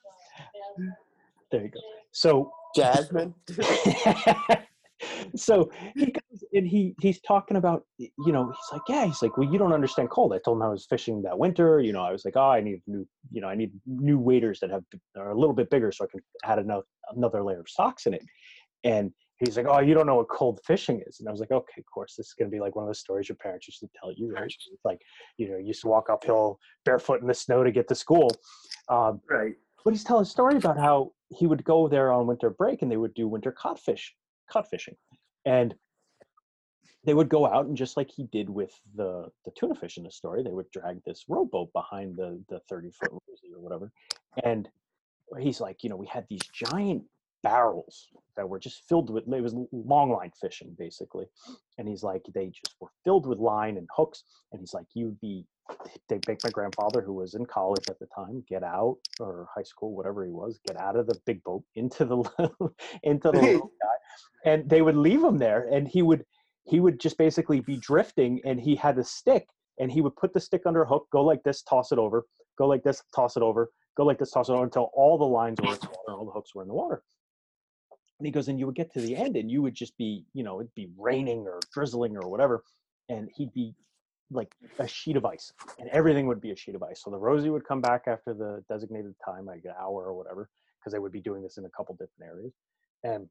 There 1.52 1.62
you 1.62 1.70
go. 1.70 1.80
So, 2.12 2.52
Jasmine. 2.76 3.36
so 5.36 5.72
he 5.96 6.06
goes 6.06 6.44
and 6.54 6.68
he 6.68 6.96
he's 7.02 7.22
talking 7.22 7.58
about 7.58 7.84
you 7.98 8.32
know 8.32 8.48
he's 8.48 8.72
like 8.72 8.82
yeah 8.88 9.06
he's 9.06 9.22
like 9.22 9.38
well 9.38 9.52
you 9.52 9.58
don't 9.58 9.74
understand 9.74 10.10
cold. 10.10 10.34
I 10.34 10.40
told 10.44 10.58
him 10.58 10.64
I 10.64 10.70
was 10.70 10.86
fishing 10.86 11.22
that 11.24 11.38
winter. 11.38 11.80
You 11.80 11.94
know 11.94 12.02
I 12.02 12.12
was 12.12 12.26
like 12.26 12.36
oh 12.38 12.50
I 12.50 12.62
need 12.62 12.82
new 12.88 13.08
you 13.32 13.42
know 13.42 13.48
I 13.48 13.56
need 13.56 13.72
new 13.86 14.18
waders 14.18 14.60
that 14.60 14.70
have 14.70 14.84
are 15.18 15.32
a 15.32 15.40
little 15.40 15.56
bit 15.56 15.70
bigger 15.70 15.92
so 15.92 16.06
I 16.06 16.08
can 16.08 16.22
add 16.46 16.60
another 16.60 16.84
another 17.16 17.44
layer 17.44 17.60
of 17.60 17.70
socks 17.70 18.06
in 18.06 18.14
it. 18.14 18.24
And 18.84 19.12
he's 19.40 19.58
like, 19.58 19.66
"Oh, 19.68 19.80
you 19.80 19.94
don't 19.94 20.06
know 20.06 20.16
what 20.16 20.30
cold 20.30 20.60
fishing 20.66 21.02
is." 21.08 21.20
And 21.20 21.28
I 21.28 21.32
was 21.32 21.40
like, 21.40 21.52
"Okay, 21.52 21.80
of 21.80 21.86
course, 21.94 22.16
this 22.16 22.28
is 22.28 22.34
going 22.34 22.50
to 22.50 22.56
be 22.56 22.60
like 22.60 22.76
one 22.76 22.84
of 22.84 22.90
those 22.90 23.00
stories 23.00 23.30
your 23.30 23.38
parents 23.38 23.68
used 23.68 23.80
to 23.80 23.90
tell 24.00 24.12
you, 24.16 24.34
right? 24.34 24.46
It's 24.46 24.86
like, 24.86 25.02
you 25.38 25.50
know, 25.50 25.58
you 25.58 25.68
used 25.68 25.82
to 25.82 25.88
walk 25.88 26.10
uphill 26.10 26.60
barefoot 26.86 27.22
in 27.22 27.28
the 27.28 27.34
snow 27.34 27.64
to 27.64 27.72
get 27.72 27.88
to 27.90 27.96
school." 27.96 28.30
Um, 28.90 29.22
right. 29.30 29.54
but 29.84 29.92
he's 29.92 30.04
telling 30.04 30.24
a 30.24 30.26
story 30.26 30.56
about 30.56 30.78
how 30.78 31.12
he 31.30 31.46
would 31.48 31.64
go 31.64 31.88
there 31.88 32.12
on 32.12 32.28
winter 32.28 32.50
break 32.50 32.82
and 32.82 32.92
they 32.92 32.98
would 32.98 33.14
do 33.14 33.28
winter 33.28 33.52
codfish 33.52 34.14
cod 34.50 34.68
fishing, 34.68 34.96
and 35.50 35.76
they 37.06 37.14
would 37.14 37.30
go 37.30 37.46
out 37.46 37.66
and 37.66 37.78
just 37.78 37.98
like 37.98 38.10
he 38.10 38.24
did 38.24 38.50
with 38.50 38.74
the 38.96 39.30
the 39.46 39.52
tuna 39.58 39.76
fish 39.76 39.98
in 39.98 40.04
the 40.04 40.12
story, 40.12 40.44
they 40.44 40.52
would 40.52 40.70
drag 40.72 41.04
this 41.04 41.26
rowboat 41.28 41.72
behind 41.74 42.16
the 42.16 42.42
the 42.50 42.60
thirty 42.70 42.92
foot 42.92 43.12
Rosie 43.12 43.54
or 43.54 43.62
whatever, 43.62 43.92
and 44.44 44.70
he's 45.40 45.62
like, 45.62 45.84
you 45.84 45.90
know, 45.90 45.98
we 45.98 46.08
had 46.08 46.26
these 46.30 46.48
giant 46.54 47.04
barrels 47.44 48.10
that 48.36 48.48
were 48.48 48.60
just 48.60 48.88
filled 48.88 49.10
with 49.10 49.24
it 49.32 49.42
was 49.42 49.56
long 49.72 50.12
line 50.12 50.32
fishing 50.40 50.76
basically. 50.78 51.26
And 51.78 51.88
he's 51.88 52.04
like 52.04 52.24
they 52.34 52.48
just 52.48 52.76
were 52.80 52.90
filled 53.04 53.26
with 53.26 53.40
line 53.40 53.78
and 53.78 53.88
hooks. 53.96 54.24
And 54.52 54.60
he's 54.60 54.74
like 54.74 54.86
you'd 54.94 55.20
be 55.20 55.46
they 56.10 56.20
make 56.28 56.44
my 56.44 56.50
grandfather 56.50 57.02
who 57.02 57.14
was 57.14 57.36
in 57.36 57.46
college 57.46 57.86
at 57.90 58.00
the 58.00 58.08
time 58.08 58.44
get 58.48 58.64
out 58.64 58.98
or 59.20 59.48
high 59.56 59.64
school 59.64 59.96
whatever 59.96 60.26
he 60.26 60.32
was 60.32 60.60
get 60.68 60.78
out 60.78 60.96
of 60.96 61.08
the 61.08 61.20
big 61.26 61.44
boat 61.44 61.64
into 61.76 62.06
the 62.06 62.18
into 63.04 63.32
the 63.32 63.42
little 63.42 63.72
guy 63.82 63.99
and 64.46 64.70
they 64.70 64.82
would 64.82 64.96
leave 64.96 65.24
him 65.24 65.38
there 65.38 65.68
and 65.72 65.88
he 65.88 66.02
would 66.02 66.26
he 66.66 66.80
would 66.80 67.00
just 67.00 67.18
basically 67.18 67.60
be 67.62 67.78
drifting 67.78 68.42
and 68.46 68.60
he 68.60 68.76
had 68.76 68.98
a 68.98 69.04
stick 69.04 69.48
and 69.80 69.92
he 69.92 70.02
would 70.02 70.16
put 70.16 70.34
the 70.34 70.40
stick 70.40 70.62
under 70.66 70.84
a 70.84 70.88
hook 70.88 71.08
go 71.12 71.24
like 71.24 71.44
this 71.44 71.62
toss 71.64 71.92
it 71.92 72.00
over 72.00 72.26
go 72.58 72.68
like 72.68 72.84
this 72.84 73.04
toss 73.16 73.38
it 73.38 73.44
over 73.44 73.70
go 73.98 74.06
like 74.06 74.20
this 74.20 74.32
toss 74.32 74.50
it 74.50 74.54
over 74.54 74.64
until 74.64 74.92
all 74.94 75.18
the 75.18 75.26
lines 75.26 75.58
were 75.62 75.74
in 75.74 75.80
the 75.80 75.88
water 75.88 76.18
all 76.18 76.26
the 76.26 76.32
hooks 76.32 76.54
were 76.54 76.62
in 76.62 76.68
the 76.68 76.74
water. 76.74 77.02
And 78.20 78.26
he 78.26 78.32
goes 78.32 78.50
and 78.50 78.60
you 78.60 78.66
would 78.66 78.76
get 78.76 78.92
to 78.94 79.02
the 79.02 79.16
end 79.16 79.38
and 79.38 79.50
you 79.50 79.62
would 79.62 79.76
just 79.76 79.98
be 79.98 80.26
you 80.34 80.44
know 80.44 80.60
it'd 80.60 80.76
be 80.76 80.90
raining 80.98 81.48
or 81.48 81.60
drizzling 81.74 82.18
or 82.18 82.30
whatever 82.30 82.64
and 83.08 83.30
he'd 83.36 83.54
be 83.54 83.74
like 84.32 84.54
a 84.78 84.88
sheet 84.88 85.16
of 85.16 85.26
ice 85.26 85.52
and 85.80 85.90
everything 85.90 86.28
would 86.28 86.42
be 86.42 86.52
a 86.52 86.56
sheet 86.56 86.76
of 86.76 86.84
ice. 86.84 87.02
So 87.04 87.10
the 87.10 87.18
rosie 87.18 87.50
would 87.50 87.66
come 87.66 87.82
back 87.82 88.04
after 88.08 88.34
the 88.34 88.64
designated 88.70 89.16
time 89.26 89.46
like 89.46 89.66
an 89.66 89.74
hour 89.80 90.06
or 90.06 90.14
whatever 90.14 90.50
because 90.80 90.94
they 90.94 91.00
would 91.00 91.12
be 91.12 91.22
doing 91.22 91.42
this 91.42 91.58
in 91.58 91.66
a 91.66 91.70
couple 91.70 91.96
different 91.96 92.32
areas 92.32 92.54
and 93.04 93.28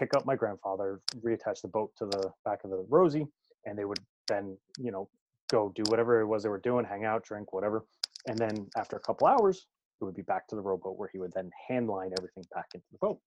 pick 0.00 0.14
up 0.14 0.26
my 0.26 0.34
grandfather 0.34 1.00
reattach 1.20 1.60
the 1.62 1.68
boat 1.68 1.92
to 1.96 2.06
the 2.06 2.32
back 2.44 2.64
of 2.64 2.70
the 2.70 2.84
rosie 2.88 3.26
and 3.66 3.78
they 3.78 3.84
would 3.84 4.00
then 4.26 4.56
you 4.78 4.90
know 4.90 5.08
go 5.50 5.72
do 5.76 5.82
whatever 5.88 6.20
it 6.20 6.26
was 6.26 6.42
they 6.42 6.48
were 6.48 6.58
doing 6.58 6.84
hang 6.84 7.04
out 7.04 7.22
drink 7.22 7.52
whatever 7.52 7.84
and 8.26 8.38
then 8.38 8.66
after 8.76 8.96
a 8.96 9.00
couple 9.00 9.26
hours 9.26 9.66
it 10.00 10.04
would 10.04 10.16
be 10.16 10.22
back 10.22 10.48
to 10.48 10.56
the 10.56 10.62
rowboat 10.62 10.96
where 10.96 11.10
he 11.12 11.18
would 11.18 11.32
then 11.34 11.50
hand 11.68 11.86
line 11.86 12.10
everything 12.18 12.44
back 12.54 12.66
into 12.74 12.86
the 12.90 12.98
boat 12.98 13.20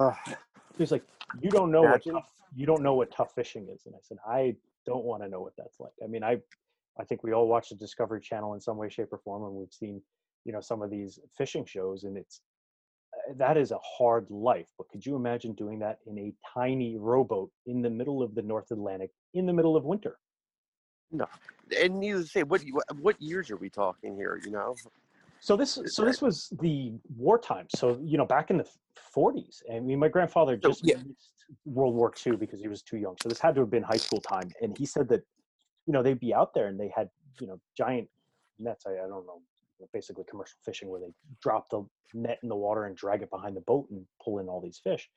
Ugh. 0.00 0.14
He's 0.78 0.90
like, 0.90 1.04
you 1.40 1.50
don't 1.50 1.70
know 1.70 1.82
what 1.82 2.02
tough, 2.04 2.30
you 2.56 2.66
don't 2.66 2.82
know 2.82 2.94
what 2.94 3.12
tough 3.14 3.34
fishing 3.34 3.68
is, 3.72 3.82
and 3.86 3.94
I 3.94 3.98
said, 4.02 4.16
I 4.26 4.56
don't 4.86 5.04
want 5.04 5.22
to 5.22 5.28
know 5.28 5.40
what 5.40 5.52
that's 5.56 5.78
like. 5.78 5.92
I 6.02 6.06
mean, 6.06 6.24
I, 6.24 6.38
I 6.98 7.04
think 7.04 7.22
we 7.22 7.32
all 7.32 7.46
watch 7.46 7.68
the 7.68 7.74
Discovery 7.74 8.20
Channel 8.20 8.54
in 8.54 8.60
some 8.60 8.78
way, 8.78 8.88
shape, 8.88 9.12
or 9.12 9.18
form, 9.18 9.44
and 9.44 9.52
we've 9.52 9.72
seen, 9.72 10.00
you 10.44 10.52
know, 10.52 10.60
some 10.60 10.80
of 10.80 10.90
these 10.90 11.20
fishing 11.36 11.66
shows, 11.66 12.04
and 12.04 12.16
it's 12.16 12.40
uh, 12.40 12.49
Uh, 13.28 13.34
that 13.36 13.56
is 13.56 13.70
a 13.70 13.78
hard 13.78 14.26
life. 14.30 14.68
But 14.78 14.88
could 14.88 15.04
you 15.04 15.16
imagine 15.16 15.54
doing 15.54 15.78
that 15.80 15.98
in 16.06 16.18
a 16.18 16.32
tiny 16.54 16.96
rowboat 16.96 17.50
in 17.66 17.82
the 17.82 17.90
middle 17.90 18.22
of 18.22 18.34
the 18.34 18.42
North 18.42 18.70
Atlantic 18.70 19.10
in 19.34 19.46
the 19.46 19.52
middle 19.52 19.76
of 19.76 19.84
winter? 19.84 20.18
No, 21.12 21.26
and 21.76 21.98
needless 21.98 22.26
to 22.26 22.30
say, 22.30 22.42
what 22.44 22.62
what 23.00 23.20
years 23.20 23.50
are 23.50 23.56
we 23.56 23.68
talking 23.68 24.14
here? 24.14 24.40
You 24.44 24.52
know. 24.52 24.76
So 25.42 25.56
this, 25.56 25.78
so 25.86 26.04
this 26.04 26.20
was 26.20 26.52
the 26.60 26.92
wartime. 27.16 27.66
So 27.74 27.98
you 28.02 28.18
know, 28.18 28.26
back 28.26 28.50
in 28.50 28.58
the 28.58 28.66
40s. 29.14 29.62
I 29.72 29.80
mean, 29.80 29.98
my 29.98 30.08
grandfather 30.08 30.56
just 30.56 30.84
yeah. 30.84 30.96
World 31.64 31.94
War 31.94 32.12
II 32.26 32.36
because 32.36 32.60
he 32.60 32.68
was 32.68 32.82
too 32.82 32.96
young. 32.96 33.16
So 33.22 33.28
this 33.28 33.40
had 33.40 33.54
to 33.56 33.62
have 33.62 33.70
been 33.70 33.82
high 33.82 33.96
school 33.96 34.20
time. 34.20 34.50
And 34.62 34.76
he 34.76 34.86
said 34.86 35.08
that, 35.08 35.22
you 35.86 35.92
know, 35.92 36.02
they'd 36.02 36.20
be 36.20 36.34
out 36.34 36.54
there 36.54 36.66
and 36.66 36.78
they 36.78 36.92
had, 36.94 37.08
you 37.40 37.46
know, 37.46 37.60
giant 37.76 38.08
nets. 38.58 38.84
I, 38.86 38.92
I 38.92 39.08
don't 39.08 39.26
know, 39.26 39.42
basically 39.92 40.24
commercial 40.28 40.56
fishing 40.64 40.88
where 40.88 41.00
they 41.00 41.12
drop 41.42 41.68
the 41.70 41.84
net 42.14 42.38
in 42.42 42.48
the 42.48 42.56
water 42.56 42.84
and 42.84 42.96
drag 42.96 43.22
it 43.22 43.30
behind 43.30 43.56
the 43.56 43.60
boat 43.62 43.86
and 43.90 44.04
pull 44.22 44.38
in 44.38 44.48
all 44.48 44.60
these 44.60 44.80
fish. 44.82 45.08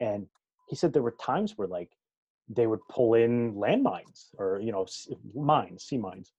And 0.00 0.26
he 0.68 0.76
said 0.76 0.92
there 0.92 1.02
were 1.02 1.16
times 1.20 1.54
where 1.56 1.68
like 1.68 1.90
they 2.48 2.66
would 2.66 2.80
pull 2.88 3.14
in 3.14 3.54
landmines 3.54 4.28
or 4.38 4.60
you 4.60 4.72
know 4.72 4.86
mines, 5.34 5.84
sea 5.84 5.98
mines, 5.98 6.32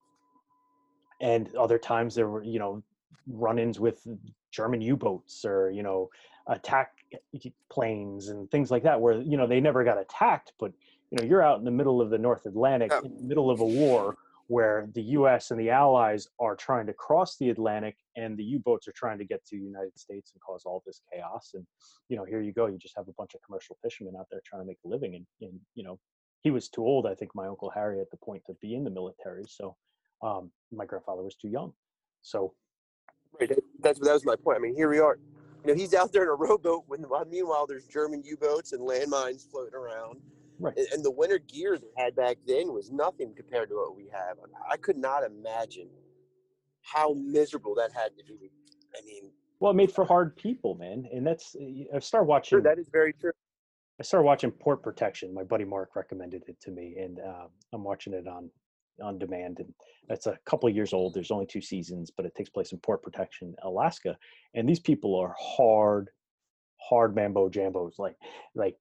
and 1.21 1.53
other 1.55 1.77
times 1.77 2.15
there 2.15 2.29
were 2.29 2.43
you 2.43 2.59
know 2.59 2.83
run-ins 3.27 3.79
with 3.79 4.05
German 4.51 4.81
U-boats 4.81 5.43
or 5.45 5.69
you 5.71 5.83
know 5.83 6.09
attack 6.47 6.91
planes 7.69 8.29
and 8.29 8.49
things 8.49 8.71
like 8.71 8.83
that 8.83 8.99
where 8.99 9.21
you 9.21 9.37
know 9.37 9.47
they 9.47 9.59
never 9.59 9.83
got 9.83 9.99
attacked 9.99 10.53
but 10.59 10.71
you 11.11 11.17
know 11.17 11.25
you're 11.25 11.43
out 11.43 11.59
in 11.59 11.65
the 11.65 11.71
middle 11.71 12.01
of 12.01 12.09
the 12.09 12.17
north 12.17 12.45
atlantic 12.45 12.89
yeah. 12.91 13.01
in 13.03 13.15
the 13.15 13.23
middle 13.23 13.51
of 13.51 13.59
a 13.59 13.65
war 13.65 14.15
where 14.47 14.87
the 14.93 15.01
us 15.01 15.51
and 15.51 15.59
the 15.59 15.69
allies 15.69 16.27
are 16.39 16.55
trying 16.55 16.85
to 16.85 16.93
cross 16.93 17.37
the 17.37 17.49
atlantic 17.49 17.97
and 18.15 18.37
the 18.37 18.43
u-boats 18.43 18.87
are 18.87 18.93
trying 18.93 19.17
to 19.17 19.25
get 19.25 19.45
to 19.45 19.57
the 19.57 19.63
united 19.63 19.97
states 19.97 20.31
and 20.33 20.41
cause 20.41 20.63
all 20.65 20.81
this 20.85 21.01
chaos 21.11 21.51
and 21.53 21.65
you 22.09 22.17
know 22.17 22.23
here 22.23 22.41
you 22.41 22.53
go 22.53 22.65
you 22.67 22.77
just 22.77 22.95
have 22.95 23.07
a 23.07 23.13
bunch 23.17 23.33
of 23.33 23.41
commercial 23.45 23.77
fishermen 23.83 24.13
out 24.17 24.27
there 24.31 24.41
trying 24.45 24.61
to 24.61 24.67
make 24.67 24.79
a 24.85 24.87
living 24.87 25.15
and, 25.15 25.25
and 25.41 25.59
you 25.75 25.83
know 25.83 25.99
he 26.41 26.51
was 26.51 26.69
too 26.69 26.81
old 26.81 27.05
i 27.05 27.13
think 27.13 27.33
my 27.35 27.47
uncle 27.47 27.69
harry 27.69 27.99
at 27.99 28.09
the 28.11 28.17
point 28.17 28.41
to 28.45 28.53
be 28.61 28.75
in 28.75 28.83
the 28.83 28.89
military 28.89 29.43
so 29.47 29.75
um, 30.23 30.49
my 30.71 30.85
grandfather 30.85 31.21
was 31.21 31.35
too 31.35 31.49
young 31.49 31.73
so 32.21 32.53
right 33.39 33.51
that's 33.81 33.99
that 33.99 34.13
was 34.13 34.25
my 34.25 34.35
point 34.35 34.57
i 34.57 34.61
mean 34.61 34.75
here 34.75 34.89
we 34.89 34.99
are 34.99 35.17
you 35.67 35.73
know, 35.73 35.79
he's 35.79 35.93
out 35.93 36.13
there 36.13 36.23
in 36.23 36.29
a 36.29 36.33
rowboat 36.35 36.83
when 36.87 37.05
meanwhile 37.29 37.67
there's 37.67 37.85
German 37.85 38.23
U-boats 38.23 38.71
and 38.71 38.81
landmines 38.81 39.49
floating 39.49 39.73
around. 39.73 40.21
Right. 40.59 40.77
And, 40.77 40.87
and 40.93 41.05
the 41.05 41.11
winter 41.11 41.39
gear 41.39 41.77
they 41.77 42.03
had 42.03 42.15
back 42.15 42.37
then 42.47 42.73
was 42.73 42.91
nothing 42.91 43.33
compared 43.35 43.69
to 43.69 43.75
what 43.75 43.95
we 43.95 44.09
have. 44.11 44.37
I 44.69 44.77
could 44.77 44.97
not 44.97 45.23
imagine 45.23 45.89
how 46.81 47.13
miserable 47.13 47.75
that 47.75 47.91
had 47.93 48.17
to 48.17 48.23
be. 48.23 48.51
I 48.97 49.05
mean, 49.05 49.31
well, 49.59 49.71
it 49.71 49.75
made 49.75 49.91
for 49.91 50.05
hard 50.05 50.35
people, 50.35 50.75
man. 50.75 51.07
And 51.11 51.25
that's 51.25 51.55
I 51.93 51.99
started 51.99 52.27
watching. 52.27 52.57
Sure, 52.57 52.61
that 52.61 52.79
is 52.79 52.89
very 52.91 53.13
true. 53.13 53.31
I 53.99 54.03
started 54.03 54.25
watching 54.25 54.51
Port 54.51 54.83
Protection. 54.83 55.33
My 55.33 55.43
buddy 55.43 55.65
Mark 55.65 55.95
recommended 55.95 56.43
it 56.47 56.59
to 56.61 56.71
me, 56.71 56.95
and 56.99 57.19
uh, 57.19 57.47
I'm 57.73 57.83
watching 57.83 58.13
it 58.13 58.27
on 58.27 58.49
on 59.01 59.17
demand 59.17 59.59
and 59.59 59.73
that's 60.09 60.27
a 60.27 60.37
couple 60.45 60.67
of 60.67 60.75
years 60.75 60.93
old 60.93 61.13
there's 61.13 61.31
only 61.31 61.45
two 61.45 61.61
seasons 61.61 62.11
but 62.15 62.25
it 62.25 62.33
takes 62.35 62.49
place 62.49 62.71
in 62.71 62.77
port 62.79 63.03
protection 63.03 63.53
alaska 63.63 64.17
and 64.53 64.67
these 64.67 64.79
people 64.79 65.15
are 65.15 65.35
hard 65.39 66.09
hard 66.77 67.15
mambo 67.15 67.49
jambos 67.49 67.99
like 67.99 68.15
like 68.55 68.75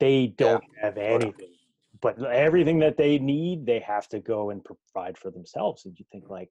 they 0.00 0.28
don't 0.36 0.64
yeah. 0.76 0.84
have 0.84 0.98
anything 0.98 1.54
but 2.00 2.22
everything 2.24 2.78
that 2.78 2.96
they 2.96 3.18
need 3.18 3.66
they 3.66 3.80
have 3.80 4.08
to 4.08 4.20
go 4.20 4.50
and 4.50 4.64
provide 4.64 5.16
for 5.16 5.30
themselves 5.30 5.84
and 5.84 5.98
you 5.98 6.04
think 6.12 6.28
like 6.28 6.50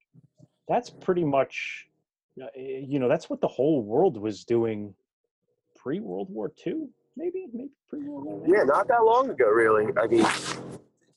that's 0.68 0.90
pretty 0.90 1.24
much 1.24 1.88
uh, 2.42 2.48
eh, 2.56 2.84
you 2.86 3.00
know 3.00 3.08
that's 3.08 3.30
what 3.30 3.42
the 3.42 3.48
whole 3.48 3.82
world 3.82 4.18
was 4.18 4.44
doing 4.44 4.94
pre 5.76 6.00
world 6.00 6.30
war 6.30 6.52
ii 6.66 6.74
maybe 7.16 7.48
maybe 7.54 7.70
pre 7.90 8.02
world 8.04 8.26
war 8.26 8.44
yeah 8.48 8.64
not 8.64 8.88
that 8.88 9.04
long 9.04 9.30
ago 9.30 9.48
really 9.48 9.86
i 10.02 10.08
mean 10.08 10.26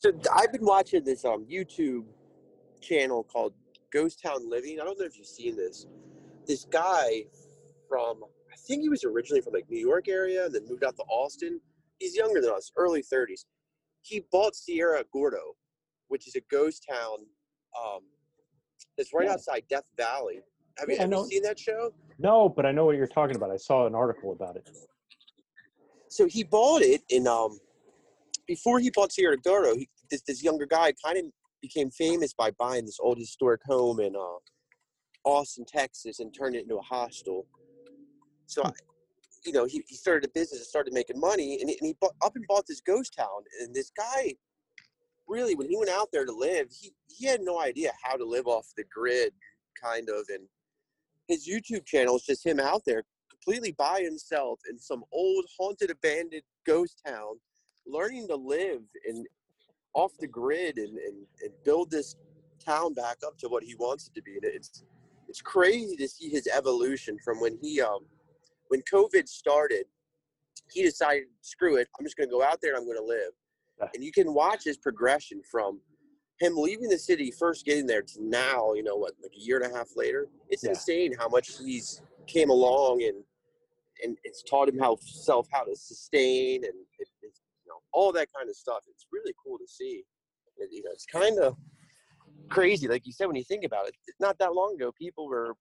so 0.00 0.10
I've 0.34 0.50
been 0.50 0.64
watching 0.64 1.04
this 1.04 1.24
um 1.26 1.44
YouTube 1.44 2.04
channel 2.80 3.22
called 3.22 3.52
Ghost 3.92 4.22
Town 4.22 4.48
Living. 4.48 4.80
I 4.80 4.84
don't 4.84 4.98
know 4.98 5.04
if 5.04 5.18
you've 5.18 5.26
seen 5.26 5.56
this. 5.56 5.86
This 6.46 6.64
guy 6.64 7.24
from 7.86 8.22
I 8.50 8.56
think 8.56 8.80
he 8.80 8.88
was 8.88 9.04
originally 9.04 9.42
from 9.42 9.52
like 9.52 9.68
New 9.68 9.78
York 9.78 10.08
area 10.08 10.46
and 10.46 10.54
then 10.54 10.66
moved 10.66 10.84
out 10.84 10.96
to 10.96 11.02
Austin. 11.02 11.60
He's 12.00 12.16
younger 12.16 12.40
than 12.40 12.50
us, 12.50 12.72
early 12.76 13.02
30s. 13.02 13.44
He 14.02 14.24
bought 14.32 14.56
Cerro 14.56 15.02
Gordo, 15.12 15.54
which 16.08 16.26
is 16.26 16.34
a 16.34 16.40
ghost 16.50 16.84
town 16.90 17.18
um, 17.78 18.00
that's 18.96 19.12
right 19.14 19.26
yeah. 19.26 19.34
outside 19.34 19.62
Death 19.68 19.84
Valley. 19.96 20.40
Have, 20.78 20.88
you, 20.88 20.96
have 20.96 21.10
you 21.10 21.28
seen 21.30 21.42
that 21.42 21.58
show? 21.58 21.92
No, 22.18 22.48
but 22.48 22.64
I 22.64 22.72
know 22.72 22.86
what 22.86 22.96
you're 22.96 23.06
talking 23.06 23.36
about. 23.36 23.50
I 23.50 23.56
saw 23.56 23.86
an 23.86 23.94
article 23.94 24.32
about 24.32 24.56
it. 24.56 24.68
So 26.08 26.26
he 26.26 26.42
bought 26.42 26.82
it 26.82 27.02
in 27.10 27.28
um, 27.28 27.58
before 28.46 28.80
he 28.80 28.90
bought 28.90 29.12
Cerro 29.12 29.36
Gordo, 29.36 29.76
he, 29.76 29.88
this, 30.10 30.22
this 30.26 30.42
younger 30.42 30.66
guy 30.66 30.92
kind 31.04 31.18
of 31.18 31.24
became 31.62 31.90
famous 31.90 32.32
by 32.32 32.50
buying 32.58 32.84
this 32.84 32.98
old 33.00 33.18
historic 33.18 33.60
home 33.64 34.00
in 34.00 34.16
uh, 34.16 35.28
Austin, 35.28 35.64
Texas, 35.66 36.18
and 36.18 36.34
turned 36.34 36.56
it 36.56 36.62
into 36.62 36.76
a 36.76 36.82
hostel. 36.82 37.46
So, 38.46 38.62
I, 38.64 38.70
you 39.44 39.52
know, 39.52 39.64
he, 39.64 39.82
he 39.86 39.96
started 39.96 40.28
a 40.28 40.32
business 40.32 40.60
and 40.60 40.66
started 40.66 40.92
making 40.92 41.18
money, 41.18 41.58
and 41.60 41.70
he, 41.70 41.76
and 41.78 41.86
he 41.86 41.96
bought, 42.00 42.14
up 42.22 42.36
and 42.36 42.44
bought 42.48 42.66
this 42.66 42.80
ghost 42.80 43.14
town. 43.16 43.42
And 43.60 43.74
this 43.74 43.90
guy, 43.96 44.34
really, 45.26 45.54
when 45.54 45.68
he 45.68 45.76
went 45.76 45.90
out 45.90 46.08
there 46.12 46.26
to 46.26 46.32
live, 46.32 46.68
he, 46.70 46.92
he 47.08 47.26
had 47.26 47.40
no 47.40 47.60
idea 47.60 47.92
how 48.02 48.16
to 48.16 48.24
live 48.24 48.46
off 48.46 48.66
the 48.76 48.84
grid, 48.92 49.32
kind 49.82 50.08
of. 50.08 50.26
And 50.28 50.46
his 51.28 51.48
YouTube 51.48 51.86
channel 51.86 52.16
is 52.16 52.24
just 52.24 52.44
him 52.44 52.60
out 52.60 52.82
there 52.84 53.04
completely 53.30 53.72
by 53.72 54.00
himself 54.02 54.60
in 54.68 54.78
some 54.78 55.04
old, 55.12 55.44
haunted, 55.58 55.90
abandoned 55.90 56.42
ghost 56.66 57.00
town 57.06 57.36
learning 57.86 58.28
to 58.28 58.36
live 58.36 58.82
in 59.08 59.24
off 59.94 60.12
the 60.20 60.26
grid 60.26 60.78
and, 60.78 60.96
and, 60.98 61.26
and 61.42 61.52
build 61.64 61.90
this 61.90 62.14
town 62.64 62.94
back 62.94 63.16
up 63.26 63.36
to 63.38 63.48
what 63.48 63.64
he 63.64 63.74
wants 63.74 64.08
it 64.08 64.14
to 64.14 64.22
be. 64.22 64.34
And 64.34 64.44
it's 64.44 64.84
it's 65.28 65.40
crazy 65.40 65.96
to 65.96 66.08
see 66.08 66.28
his 66.28 66.48
evolution 66.48 67.18
from 67.24 67.40
when 67.40 67.58
he 67.60 67.80
um 67.80 68.04
when 68.70 68.82
COVID 68.82 69.28
started, 69.28 69.84
he 70.72 70.82
decided, 70.82 71.24
screw 71.42 71.76
it, 71.76 71.88
I'm 71.98 72.06
just 72.06 72.16
gonna 72.16 72.30
go 72.30 72.42
out 72.42 72.58
there 72.62 72.74
and 72.74 72.80
I'm 72.80 72.86
gonna 72.86 73.06
live. 73.06 73.32
Yeah. 73.78 73.88
And 73.94 74.04
you 74.04 74.12
can 74.12 74.32
watch 74.32 74.64
his 74.64 74.76
progression 74.76 75.42
from 75.50 75.80
him 76.38 76.56
leaving 76.56 76.88
the 76.88 76.98
city, 76.98 77.32
first 77.32 77.66
getting 77.66 77.86
there 77.86 78.02
to 78.02 78.24
now, 78.24 78.72
you 78.74 78.82
know 78.82 78.96
what, 78.96 79.12
like 79.22 79.32
a 79.36 79.40
year 79.40 79.60
and 79.60 79.72
a 79.72 79.76
half 79.76 79.88
later. 79.96 80.28
It's 80.48 80.62
yeah. 80.62 80.70
insane 80.70 81.14
how 81.18 81.28
much 81.28 81.58
he's 81.58 82.00
came 82.26 82.50
along 82.50 83.02
and 83.02 83.22
and 84.02 84.16
it's 84.24 84.42
taught 84.44 84.68
him 84.68 84.78
how 84.78 84.96
self 85.00 85.48
how 85.52 85.64
to 85.64 85.76
sustain 85.76 86.64
and 86.64 86.74
it, 86.98 87.08
it's 87.22 87.40
you 87.66 87.68
know, 87.68 87.80
all 87.92 88.12
that 88.12 88.28
kind 88.34 88.48
of 88.48 88.56
stuff. 88.56 88.84
It's 88.88 89.06
really 89.12 89.34
cool 89.44 89.58
to 89.58 89.66
see. 89.66 90.04
You 90.58 90.82
know, 90.84 90.90
it's 90.92 91.06
kind 91.06 91.38
of 91.38 91.56
crazy, 92.48 92.86
like 92.86 93.06
you 93.06 93.12
said, 93.12 93.26
when 93.26 93.36
you 93.36 93.44
think 93.44 93.64
about 93.64 93.88
it. 93.88 93.94
Not 94.20 94.38
that 94.38 94.54
long 94.54 94.74
ago, 94.74 94.92
people 94.96 95.26
were 95.26 95.54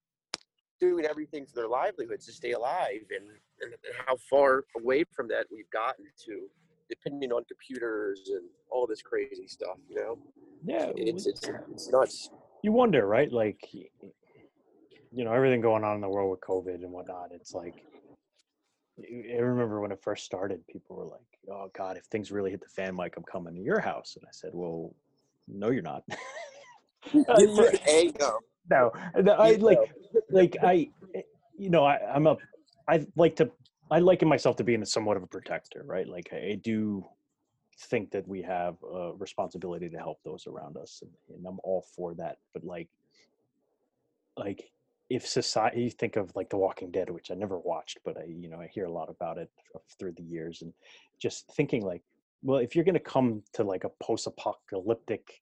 doing 0.79 1.05
everything 1.05 1.45
for 1.45 1.53
their 1.55 1.67
livelihoods 1.67 2.25
to 2.25 2.31
stay 2.31 2.51
alive, 2.51 3.01
and, 3.15 3.27
and 3.61 3.73
how 4.05 4.15
far 4.29 4.63
away 4.79 5.03
from 5.15 5.27
that 5.27 5.45
we've 5.51 5.69
gotten 5.71 6.05
to, 6.25 6.47
depending 6.89 7.31
on 7.31 7.43
computers 7.45 8.29
and 8.29 8.43
all 8.69 8.87
this 8.87 9.01
crazy 9.01 9.47
stuff. 9.47 9.77
You 9.89 9.95
know? 9.95 10.17
Yeah, 10.65 10.91
it's 10.95 11.25
it's 11.25 11.49
it's 11.71 11.89
nuts. 11.89 12.29
You 12.63 12.71
wonder, 12.71 13.07
right? 13.07 13.31
Like, 13.31 13.59
you 13.71 15.23
know, 15.23 15.31
everything 15.31 15.61
going 15.61 15.83
on 15.83 15.95
in 15.95 16.01
the 16.01 16.09
world 16.09 16.31
with 16.31 16.41
COVID 16.41 16.75
and 16.75 16.91
whatnot. 16.91 17.29
It's 17.31 17.53
like 17.53 17.85
I 18.99 19.37
remember 19.37 19.81
when 19.81 19.91
it 19.91 20.01
first 20.01 20.25
started, 20.25 20.65
people 20.67 20.95
were 20.95 21.05
like, 21.05 21.21
"Oh 21.49 21.69
God, 21.75 21.97
if 21.97 22.05
things 22.05 22.31
really 22.31 22.51
hit 22.51 22.61
the 22.61 22.69
fan, 22.69 22.95
Mike, 22.95 23.15
I'm 23.17 23.23
coming 23.23 23.55
to 23.55 23.61
your 23.61 23.79
house." 23.79 24.15
And 24.17 24.25
I 24.25 24.31
said, 24.31 24.51
"Well, 24.53 24.93
no, 25.47 25.69
you're 25.69 25.81
not." 25.81 26.03
hey, 27.85 28.11
no. 28.19 28.39
No, 28.69 28.91
I 29.15 29.51
like, 29.53 29.79
like 30.29 30.57
I, 30.63 30.89
you 31.57 31.69
know, 31.69 31.85
I, 31.85 31.99
I'm 32.13 32.27
a, 32.27 32.37
I 32.87 33.05
like 33.15 33.35
to, 33.37 33.49
I 33.91 33.99
liken 33.99 34.27
myself 34.27 34.55
to 34.57 34.63
being 34.63 34.83
somewhat 34.85 35.17
of 35.17 35.23
a 35.23 35.27
protector, 35.27 35.83
right? 35.85 36.07
Like 36.07 36.29
I 36.33 36.59
do 36.61 37.05
think 37.77 38.11
that 38.11 38.27
we 38.27 38.41
have 38.41 38.75
a 38.83 39.13
responsibility 39.17 39.89
to 39.89 39.97
help 39.97 40.19
those 40.23 40.47
around 40.47 40.77
us, 40.77 41.01
and, 41.01 41.11
and 41.35 41.45
I'm 41.45 41.59
all 41.63 41.85
for 41.95 42.13
that. 42.15 42.37
But 42.53 42.63
like, 42.63 42.89
like 44.37 44.71
if 45.09 45.27
society 45.27 45.81
you 45.81 45.89
think 45.89 46.15
of 46.15 46.31
like 46.35 46.49
the 46.49 46.57
walking 46.57 46.91
dead 46.91 47.09
which 47.09 47.31
i 47.31 47.33
never 47.33 47.57
watched 47.59 47.99
but 48.05 48.17
i 48.17 48.23
you 48.25 48.49
know 48.49 48.59
i 48.59 48.67
hear 48.67 48.85
a 48.85 48.91
lot 48.91 49.09
about 49.09 49.37
it 49.37 49.49
through 49.97 50.11
the 50.13 50.23
years 50.23 50.61
and 50.61 50.71
just 51.19 51.51
thinking 51.55 51.83
like 51.83 52.01
well 52.43 52.59
if 52.59 52.75
you're 52.75 52.85
going 52.85 52.93
to 52.93 52.99
come 52.99 53.41
to 53.53 53.63
like 53.63 53.83
a 53.83 53.89
post-apocalyptic 54.01 55.41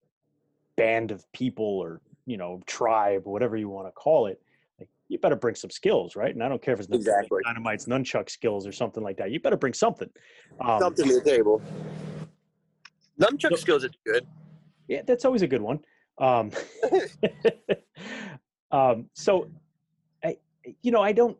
band 0.78 1.12
of 1.12 1.30
people 1.34 1.66
or 1.66 2.02
you 2.28 2.38
know 2.38 2.62
tribe 2.68 3.24
whatever 3.26 3.58
you 3.58 3.70
want 3.70 3.88
to 3.88 3.92
call 3.92 4.28
it 4.28 4.40
like 4.80 4.90
you 5.08 5.18
better 5.18 5.36
bring 5.36 5.56
some 5.56 5.72
skills 5.72 6.16
right 6.16 6.36
and 6.36 6.44
i 6.44 6.48
don't 6.48 6.62
care 6.62 6.76
if 6.76 6.80
it's 6.80 6.90
exactly. 6.90 7.42
dynamite's 7.44 7.86
nunchuck 7.86 8.30
skills 8.30 8.68
or 8.68 8.72
something 8.72 9.04
like 9.04 9.18
that 9.18 9.32
you 9.32 9.40
better 9.40 9.58
bring 9.58 9.74
something 9.74 10.10
um, 10.62 10.80
something 10.80 11.08
to 11.08 11.16
the 11.16 11.22
table 11.22 11.62
nunchuck 13.20 13.50
so, 13.50 13.56
skills 13.56 13.84
are 13.84 13.90
good 14.06 14.28
yeah 14.88 15.02
that's 15.08 15.26
always 15.26 15.42
a 15.42 15.48
good 15.48 15.62
one 15.62 15.80
um, 16.20 16.52
Um, 18.72 19.10
so, 19.14 19.50
I, 20.24 20.38
you 20.82 20.92
know, 20.92 21.02
I 21.02 21.12
don't. 21.12 21.38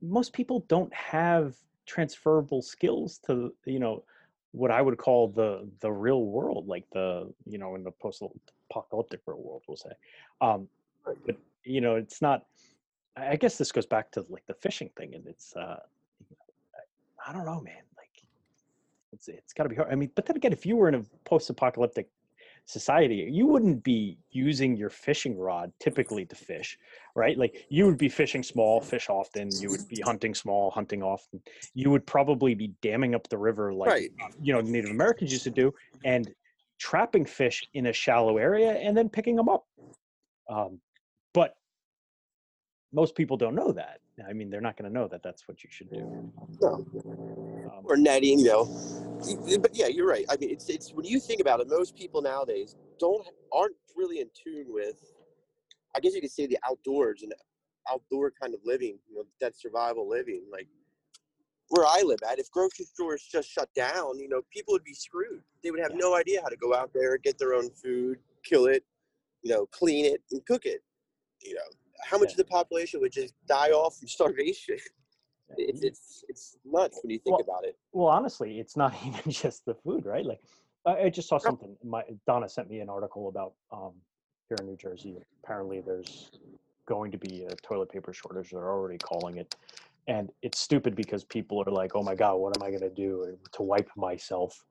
Most 0.00 0.32
people 0.32 0.64
don't 0.68 0.92
have 0.92 1.54
transferable 1.86 2.62
skills 2.62 3.18
to 3.26 3.52
you 3.64 3.78
know 3.78 4.04
what 4.52 4.70
I 4.70 4.82
would 4.82 4.98
call 4.98 5.28
the 5.28 5.68
the 5.80 5.90
real 5.90 6.24
world, 6.24 6.66
like 6.66 6.84
the 6.92 7.32
you 7.46 7.58
know 7.58 7.74
in 7.74 7.84
the 7.84 7.90
post 7.90 8.22
apocalyptic 8.72 9.20
world, 9.26 9.62
we'll 9.66 9.76
say. 9.76 9.90
Um, 10.40 10.68
but 11.04 11.36
you 11.64 11.80
know, 11.80 11.96
it's 11.96 12.22
not. 12.22 12.46
I 13.16 13.36
guess 13.36 13.58
this 13.58 13.72
goes 13.72 13.86
back 13.86 14.10
to 14.12 14.24
like 14.30 14.46
the 14.46 14.54
fishing 14.54 14.90
thing, 14.96 15.14
and 15.14 15.26
it's. 15.26 15.54
Uh, 15.54 15.80
I 17.26 17.32
don't 17.32 17.44
know, 17.44 17.60
man. 17.60 17.82
Like, 17.96 18.24
it's 19.12 19.28
it's 19.28 19.52
got 19.52 19.64
to 19.64 19.68
be 19.68 19.76
hard. 19.76 19.92
I 19.92 19.94
mean, 19.94 20.10
but 20.14 20.26
then 20.26 20.36
again, 20.36 20.52
if 20.52 20.64
you 20.66 20.76
were 20.76 20.88
in 20.88 20.94
a 20.94 21.02
post-apocalyptic 21.24 22.08
society, 22.64 23.28
you 23.30 23.46
wouldn't 23.46 23.82
be 23.82 24.18
using 24.30 24.76
your 24.76 24.90
fishing 24.90 25.36
rod 25.36 25.72
typically 25.78 26.24
to 26.26 26.36
fish, 26.36 26.78
right? 27.14 27.36
Like 27.36 27.66
you 27.68 27.86
would 27.86 27.98
be 27.98 28.08
fishing 28.08 28.42
small, 28.42 28.80
fish 28.80 29.08
often. 29.08 29.50
You 29.60 29.70
would 29.70 29.86
be 29.88 30.00
hunting 30.00 30.34
small, 30.34 30.70
hunting 30.70 31.02
often. 31.02 31.42
You 31.74 31.90
would 31.90 32.06
probably 32.06 32.54
be 32.54 32.68
damming 32.80 33.14
up 33.14 33.28
the 33.28 33.38
river 33.38 33.72
like 33.72 33.90
right. 33.90 34.10
you 34.40 34.52
know 34.52 34.60
Native 34.60 34.90
Americans 34.90 35.32
used 35.32 35.44
to 35.44 35.50
do, 35.50 35.74
and 36.04 36.32
trapping 36.82 37.24
fish 37.24 37.64
in 37.74 37.86
a 37.86 37.92
shallow 37.92 38.38
area 38.38 38.72
and 38.72 38.96
then 38.96 39.08
picking 39.08 39.36
them 39.36 39.48
up. 39.48 39.64
Um, 40.50 40.80
but 41.32 41.54
most 42.92 43.14
people 43.14 43.36
don't 43.36 43.54
know 43.54 43.70
that. 43.70 44.00
I 44.28 44.32
mean, 44.32 44.50
they're 44.50 44.60
not 44.60 44.76
going 44.76 44.90
to 44.90 44.98
know 44.98 45.06
that 45.08 45.22
that's 45.22 45.46
what 45.46 45.62
you 45.62 45.70
should 45.70 45.90
do. 45.90 46.32
No. 46.60 46.84
Um, 47.72 47.84
or 47.84 47.96
netting, 47.96 48.40
you 48.40 48.46
know. 48.46 48.64
But 49.60 49.74
yeah, 49.74 49.86
you're 49.86 50.08
right. 50.08 50.26
I 50.28 50.36
mean, 50.36 50.50
it's 50.50 50.68
it's 50.68 50.92
when 50.92 51.06
you 51.06 51.20
think 51.20 51.40
about 51.40 51.60
it, 51.60 51.68
most 51.68 51.96
people 51.96 52.20
nowadays 52.20 52.74
don't 52.98 53.26
aren't 53.52 53.76
really 53.96 54.18
in 54.20 54.28
tune 54.44 54.66
with. 54.68 54.96
I 55.94 56.00
guess 56.00 56.14
you 56.14 56.20
could 56.20 56.32
say 56.32 56.46
the 56.46 56.58
outdoors 56.68 57.22
and 57.22 57.32
outdoor 57.90 58.32
kind 58.32 58.54
of 58.54 58.60
living. 58.64 58.98
You 59.08 59.18
know, 59.18 59.24
that 59.40 59.56
survival 59.56 60.08
living. 60.08 60.42
Like 60.50 60.68
where 61.72 61.86
I 61.86 62.02
live 62.04 62.18
at, 62.30 62.38
if 62.38 62.50
grocery 62.50 62.84
stores 62.84 63.22
just 63.22 63.50
shut 63.50 63.72
down, 63.74 64.18
you 64.18 64.28
know, 64.28 64.42
people 64.52 64.72
would 64.72 64.84
be 64.84 64.92
screwed. 64.92 65.42
They 65.64 65.70
would 65.70 65.80
have 65.80 65.92
yeah. 65.92 66.00
no 66.00 66.14
idea 66.14 66.40
how 66.42 66.48
to 66.48 66.56
go 66.56 66.74
out 66.74 66.90
there, 66.92 67.16
get 67.16 67.38
their 67.38 67.54
own 67.54 67.70
food, 67.70 68.18
kill 68.44 68.66
it, 68.66 68.84
you 69.42 69.50
know, 69.50 69.64
clean 69.66 70.04
it 70.04 70.22
and 70.30 70.44
cook 70.44 70.66
it. 70.66 70.82
You 71.40 71.54
know, 71.54 71.60
how 72.04 72.18
much 72.18 72.28
yeah. 72.28 72.32
of 72.34 72.36
the 72.36 72.44
population 72.44 73.00
would 73.00 73.12
just 73.12 73.32
die 73.48 73.70
off 73.70 73.96
from 73.96 74.08
starvation? 74.18 74.76
It's 75.56 75.82
it's 75.82 76.24
it's 76.28 76.56
nuts 76.64 77.00
when 77.02 77.10
you 77.10 77.18
think 77.18 77.38
well, 77.38 77.44
about 77.46 77.64
it. 77.64 77.76
Well, 77.92 78.08
honestly, 78.08 78.60
it's 78.60 78.76
not 78.76 78.94
even 79.06 79.32
just 79.32 79.64
the 79.64 79.74
food, 79.74 80.04
right? 80.04 80.26
Like, 80.26 80.40
I 80.84 81.08
just 81.08 81.28
saw 81.28 81.38
something. 81.38 81.74
My 81.82 82.02
Donna 82.26 82.48
sent 82.48 82.68
me 82.68 82.80
an 82.80 82.90
article 82.90 83.28
about 83.28 83.54
um, 83.72 83.92
here 84.48 84.56
in 84.60 84.66
New 84.66 84.76
Jersey. 84.76 85.16
Apparently, 85.42 85.80
there's 85.80 86.30
going 86.86 87.12
to 87.12 87.18
be 87.18 87.44
a 87.44 87.54
toilet 87.56 87.90
paper 87.90 88.12
shortage. 88.12 88.50
They're 88.50 88.68
already 88.68 88.98
calling 88.98 89.38
it, 89.38 89.54
and 90.08 90.30
it's 90.42 90.60
stupid 90.60 90.94
because 90.94 91.24
people 91.24 91.62
are 91.66 91.70
like, 91.70 91.92
"Oh 91.94 92.02
my 92.02 92.14
God, 92.14 92.36
what 92.36 92.56
am 92.56 92.62
I 92.62 92.70
going 92.70 92.82
to 92.82 92.90
do 92.90 93.36
to 93.52 93.62
wipe 93.62 93.88
myself?" 93.96 94.64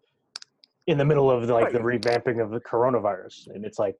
in 0.87 0.97
the 0.97 1.05
middle 1.05 1.29
of 1.29 1.47
like 1.47 1.71
the 1.71 1.77
revamping 1.77 2.41
of 2.41 2.49
the 2.49 2.59
coronavirus 2.59 3.53
and 3.53 3.63
it's 3.63 3.77
like 3.77 3.95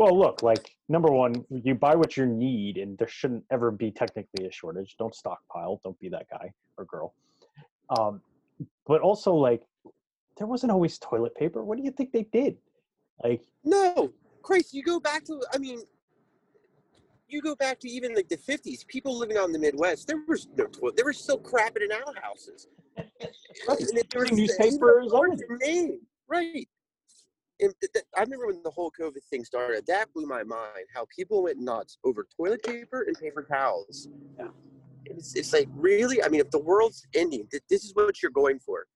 well, 0.00 0.18
look, 0.18 0.42
like 0.42 0.76
number 0.88 1.10
one, 1.10 1.44
you 1.50 1.74
buy 1.74 1.94
what 1.94 2.16
you 2.16 2.24
need, 2.24 2.78
and 2.78 2.96
there 2.96 3.06
shouldn't 3.06 3.44
ever 3.50 3.70
be 3.70 3.90
technically 3.90 4.46
a 4.46 4.50
shortage. 4.50 4.96
Don't 4.98 5.14
stockpile. 5.14 5.78
Don't 5.82 5.98
be 6.00 6.08
that 6.08 6.26
guy 6.30 6.52
or 6.78 6.86
girl. 6.86 7.12
Um, 7.98 8.22
but 8.86 9.02
also, 9.02 9.34
like, 9.34 9.62
there 10.38 10.46
wasn't 10.46 10.72
always 10.72 10.98
toilet 10.98 11.34
paper. 11.34 11.62
What 11.64 11.76
do 11.76 11.84
you 11.84 11.90
think 11.90 12.12
they 12.12 12.22
did? 12.32 12.56
Like, 13.22 13.42
no, 13.64 14.12
Christ, 14.42 14.72
you 14.72 14.82
go 14.82 15.00
back 15.00 15.24
to. 15.26 15.42
I 15.52 15.58
mean, 15.58 15.82
you 17.30 17.42
go 17.42 17.54
back 17.56 17.78
to 17.80 17.88
even 17.88 18.14
like 18.14 18.28
the 18.28 18.36
fifties. 18.36 18.84
People 18.84 19.16
living 19.18 19.36
out 19.36 19.46
in 19.46 19.52
the 19.52 19.58
Midwest, 19.58 20.06
there 20.06 20.22
was 20.28 20.48
no 20.56 20.66
toilet. 20.66 20.96
They 20.96 21.02
were 21.02 21.12
still 21.12 21.38
crapping 21.38 21.82
in 21.82 21.92
outhouses. 21.92 22.68
right. 22.96 23.78
There 24.10 24.22
was 24.22 24.32
newspapers. 24.32 25.12
Right 26.28 26.66
th- 27.68 27.92
th- 27.92 28.04
I 28.16 28.20
remember 28.22 28.46
when 28.46 28.62
the 28.62 28.70
whole 28.70 28.92
COVID 28.98 29.22
thing 29.28 29.44
started, 29.44 29.86
that 29.86 30.12
blew 30.12 30.26
my 30.26 30.42
mind. 30.42 30.86
How 30.94 31.06
people 31.14 31.42
went 31.42 31.58
nuts 31.58 31.98
over 32.04 32.26
toilet 32.36 32.62
paper 32.62 33.04
and 33.06 33.16
paper 33.18 33.42
towels. 33.42 34.08
Yeah. 34.38 34.48
It's, 35.06 35.34
it's 35.34 35.52
like 35.52 35.68
really. 35.74 36.22
I 36.22 36.28
mean, 36.28 36.40
if 36.40 36.50
the 36.50 36.58
world's 36.58 37.06
ending, 37.14 37.46
th- 37.50 37.62
this 37.68 37.84
is 37.84 37.94
what 37.94 38.22
you're 38.22 38.32
going 38.32 38.58
for: 38.58 38.86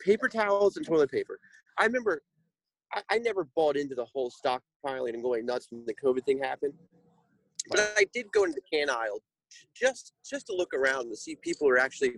paper 0.00 0.28
towels 0.28 0.76
and 0.76 0.86
toilet 0.86 1.10
paper. 1.10 1.38
I 1.78 1.84
remember, 1.84 2.22
I, 2.92 3.02
I 3.10 3.18
never 3.18 3.48
bought 3.56 3.76
into 3.76 3.94
the 3.94 4.04
whole 4.04 4.30
stockpiling 4.30 5.14
and 5.14 5.22
going 5.22 5.46
nuts 5.46 5.68
when 5.70 5.84
the 5.86 5.94
COVID 5.94 6.24
thing 6.24 6.38
happened, 6.42 6.74
but 7.68 7.94
I 7.96 8.06
did 8.12 8.26
go 8.32 8.44
into 8.44 8.56
the 8.56 8.76
can 8.76 8.90
aisle 8.90 9.20
just 9.74 10.12
just 10.28 10.46
to 10.46 10.54
look 10.54 10.74
around 10.74 11.06
and 11.06 11.16
see 11.16 11.36
people 11.36 11.68
are 11.68 11.78
actually 11.78 12.16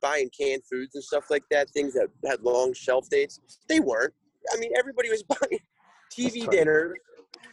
buying 0.00 0.30
canned 0.38 0.62
foods 0.70 0.94
and 0.94 1.04
stuff 1.04 1.24
like 1.30 1.44
that, 1.50 1.70
things 1.70 1.92
that 1.94 2.08
had 2.26 2.40
long 2.42 2.72
shelf 2.72 3.08
dates. 3.10 3.40
They 3.68 3.80
weren't. 3.80 4.14
I 4.52 4.58
mean, 4.58 4.72
everybody 4.78 5.10
was 5.10 5.22
buying 5.28 5.60
TV 6.10 6.48
dinners, 6.50 6.98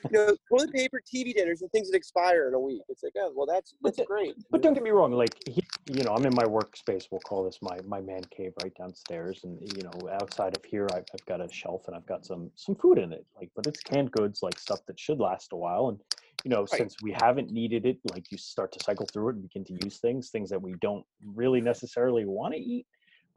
you 0.05 0.11
know, 0.11 0.35
toilet 0.49 0.73
paper, 0.73 1.01
TV 1.01 1.33
dinners, 1.33 1.61
and 1.61 1.71
things 1.71 1.91
that 1.91 1.97
expire 1.97 2.47
in 2.47 2.53
a 2.53 2.59
week. 2.59 2.81
It's 2.89 3.03
like, 3.03 3.13
oh, 3.17 3.31
well, 3.35 3.45
that's 3.45 3.73
that's 3.83 3.97
but, 3.97 4.07
great. 4.07 4.35
But 4.49 4.61
don't 4.61 4.73
get 4.73 4.83
me 4.83 4.91
wrong, 4.91 5.11
like, 5.11 5.35
he, 5.45 5.61
you 5.91 6.03
know, 6.03 6.13
I'm 6.13 6.25
in 6.25 6.33
my 6.33 6.45
workspace. 6.45 7.07
We'll 7.11 7.21
call 7.21 7.43
this 7.43 7.59
my 7.61 7.79
my 7.85 8.01
man 8.01 8.21
cave 8.31 8.53
right 8.63 8.73
downstairs, 8.75 9.41
and 9.43 9.59
you 9.75 9.83
know, 9.83 10.09
outside 10.11 10.55
of 10.55 10.63
here, 10.65 10.87
I've, 10.93 11.05
I've 11.13 11.25
got 11.25 11.41
a 11.41 11.51
shelf 11.51 11.83
and 11.87 11.95
I've 11.95 12.07
got 12.07 12.25
some 12.25 12.49
some 12.55 12.75
food 12.75 12.97
in 12.97 13.11
it, 13.13 13.25
like, 13.35 13.51
but 13.55 13.67
it's 13.67 13.81
canned 13.81 14.11
goods, 14.11 14.41
like 14.41 14.57
stuff 14.57 14.79
that 14.87 14.99
should 14.99 15.19
last 15.19 15.51
a 15.51 15.57
while, 15.57 15.89
and 15.89 15.99
you 16.43 16.49
know, 16.49 16.61
right. 16.61 16.69
since 16.69 16.95
we 17.01 17.11
haven't 17.11 17.51
needed 17.51 17.85
it, 17.85 17.97
like 18.11 18.31
you 18.31 18.37
start 18.37 18.71
to 18.73 18.83
cycle 18.83 19.07
through 19.11 19.29
it 19.29 19.35
and 19.35 19.41
begin 19.41 19.65
to 19.65 19.77
use 19.83 19.97
things, 19.97 20.29
things 20.29 20.49
that 20.49 20.61
we 20.61 20.73
don't 20.81 21.05
really 21.35 21.61
necessarily 21.61 22.25
want 22.25 22.53
to 22.53 22.59
eat 22.59 22.85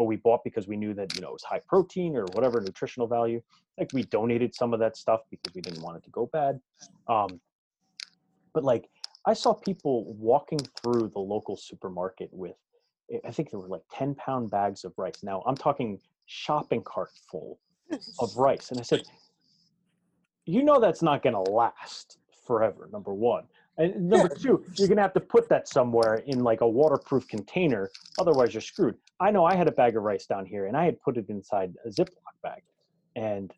but 0.01 0.07
we 0.07 0.17
bought 0.17 0.43
because 0.43 0.67
we 0.67 0.79
knew 0.79 0.95
that 0.95 1.15
you 1.15 1.21
know 1.21 1.29
it 1.29 1.35
was 1.35 1.43
high 1.43 1.61
protein 1.69 2.17
or 2.17 2.25
whatever 2.33 2.59
nutritional 2.59 3.07
value. 3.07 3.39
Like 3.77 3.91
we 3.93 4.05
donated 4.05 4.55
some 4.55 4.73
of 4.73 4.81
that 4.81 4.97
stuff 4.97 5.21
because 5.31 5.55
we 5.55 5.61
didn't 5.61 5.83
want 5.83 5.99
it 5.99 6.05
to 6.05 6.11
go 6.11 6.25
bad. 6.33 6.59
Um, 7.07 7.39
but 8.55 8.65
like 8.65 8.89
I 9.27 9.35
saw 9.35 9.53
people 9.53 10.15
walking 10.15 10.59
through 10.59 11.11
the 11.13 11.19
local 11.19 11.55
supermarket 11.55 12.31
with, 12.33 12.57
I 13.27 13.31
think 13.31 13.51
there 13.51 13.61
were 13.61 13.69
like 13.69 13.83
ten 13.93 14.15
pound 14.15 14.51
bags 14.51 14.87
of 14.87 14.95
rice. 14.97 15.23
Now 15.23 15.43
I'm 15.47 15.55
talking 15.55 16.01
shopping 16.25 16.83
cart 16.83 17.11
full 17.31 17.59
of 18.21 18.35
rice, 18.39 18.71
and 18.71 18.81
I 18.81 18.83
said, 18.85 19.03
you 20.47 20.63
know 20.63 20.81
that's 20.81 21.03
not 21.03 21.23
going 21.23 21.35
to 21.35 21.51
last 21.51 22.20
forever. 22.51 22.89
Number 22.93 23.15
one. 23.15 23.45
And 23.79 24.09
number 24.09 24.29
two, 24.29 24.65
you're 24.75 24.89
gonna 24.89 25.07
have 25.09 25.13
to 25.13 25.21
put 25.21 25.49
that 25.51 25.69
somewhere 25.69 26.17
in 26.27 26.43
like 26.43 26.63
a 26.63 26.69
waterproof 26.69 27.29
container. 27.29 27.89
Otherwise, 28.19 28.53
you're 28.53 28.61
screwed. 28.61 28.97
I 29.21 29.31
know 29.31 29.45
I 29.45 29.55
had 29.55 29.69
a 29.69 29.73
bag 29.81 29.97
of 29.97 30.03
rice 30.03 30.27
down 30.27 30.45
here, 30.45 30.67
and 30.67 30.77
I 30.77 30.85
had 30.85 31.01
put 31.01 31.17
it 31.17 31.27
inside 31.29 31.77
a 31.87 31.91
Ziploc 31.91 32.35
bag, 32.43 32.63
and 33.15 33.53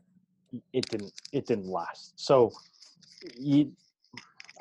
it 0.74 0.84
didn't. 0.90 1.14
It 1.32 1.46
didn't 1.46 1.68
last. 1.68 2.12
So 2.16 2.52
you, 3.38 3.72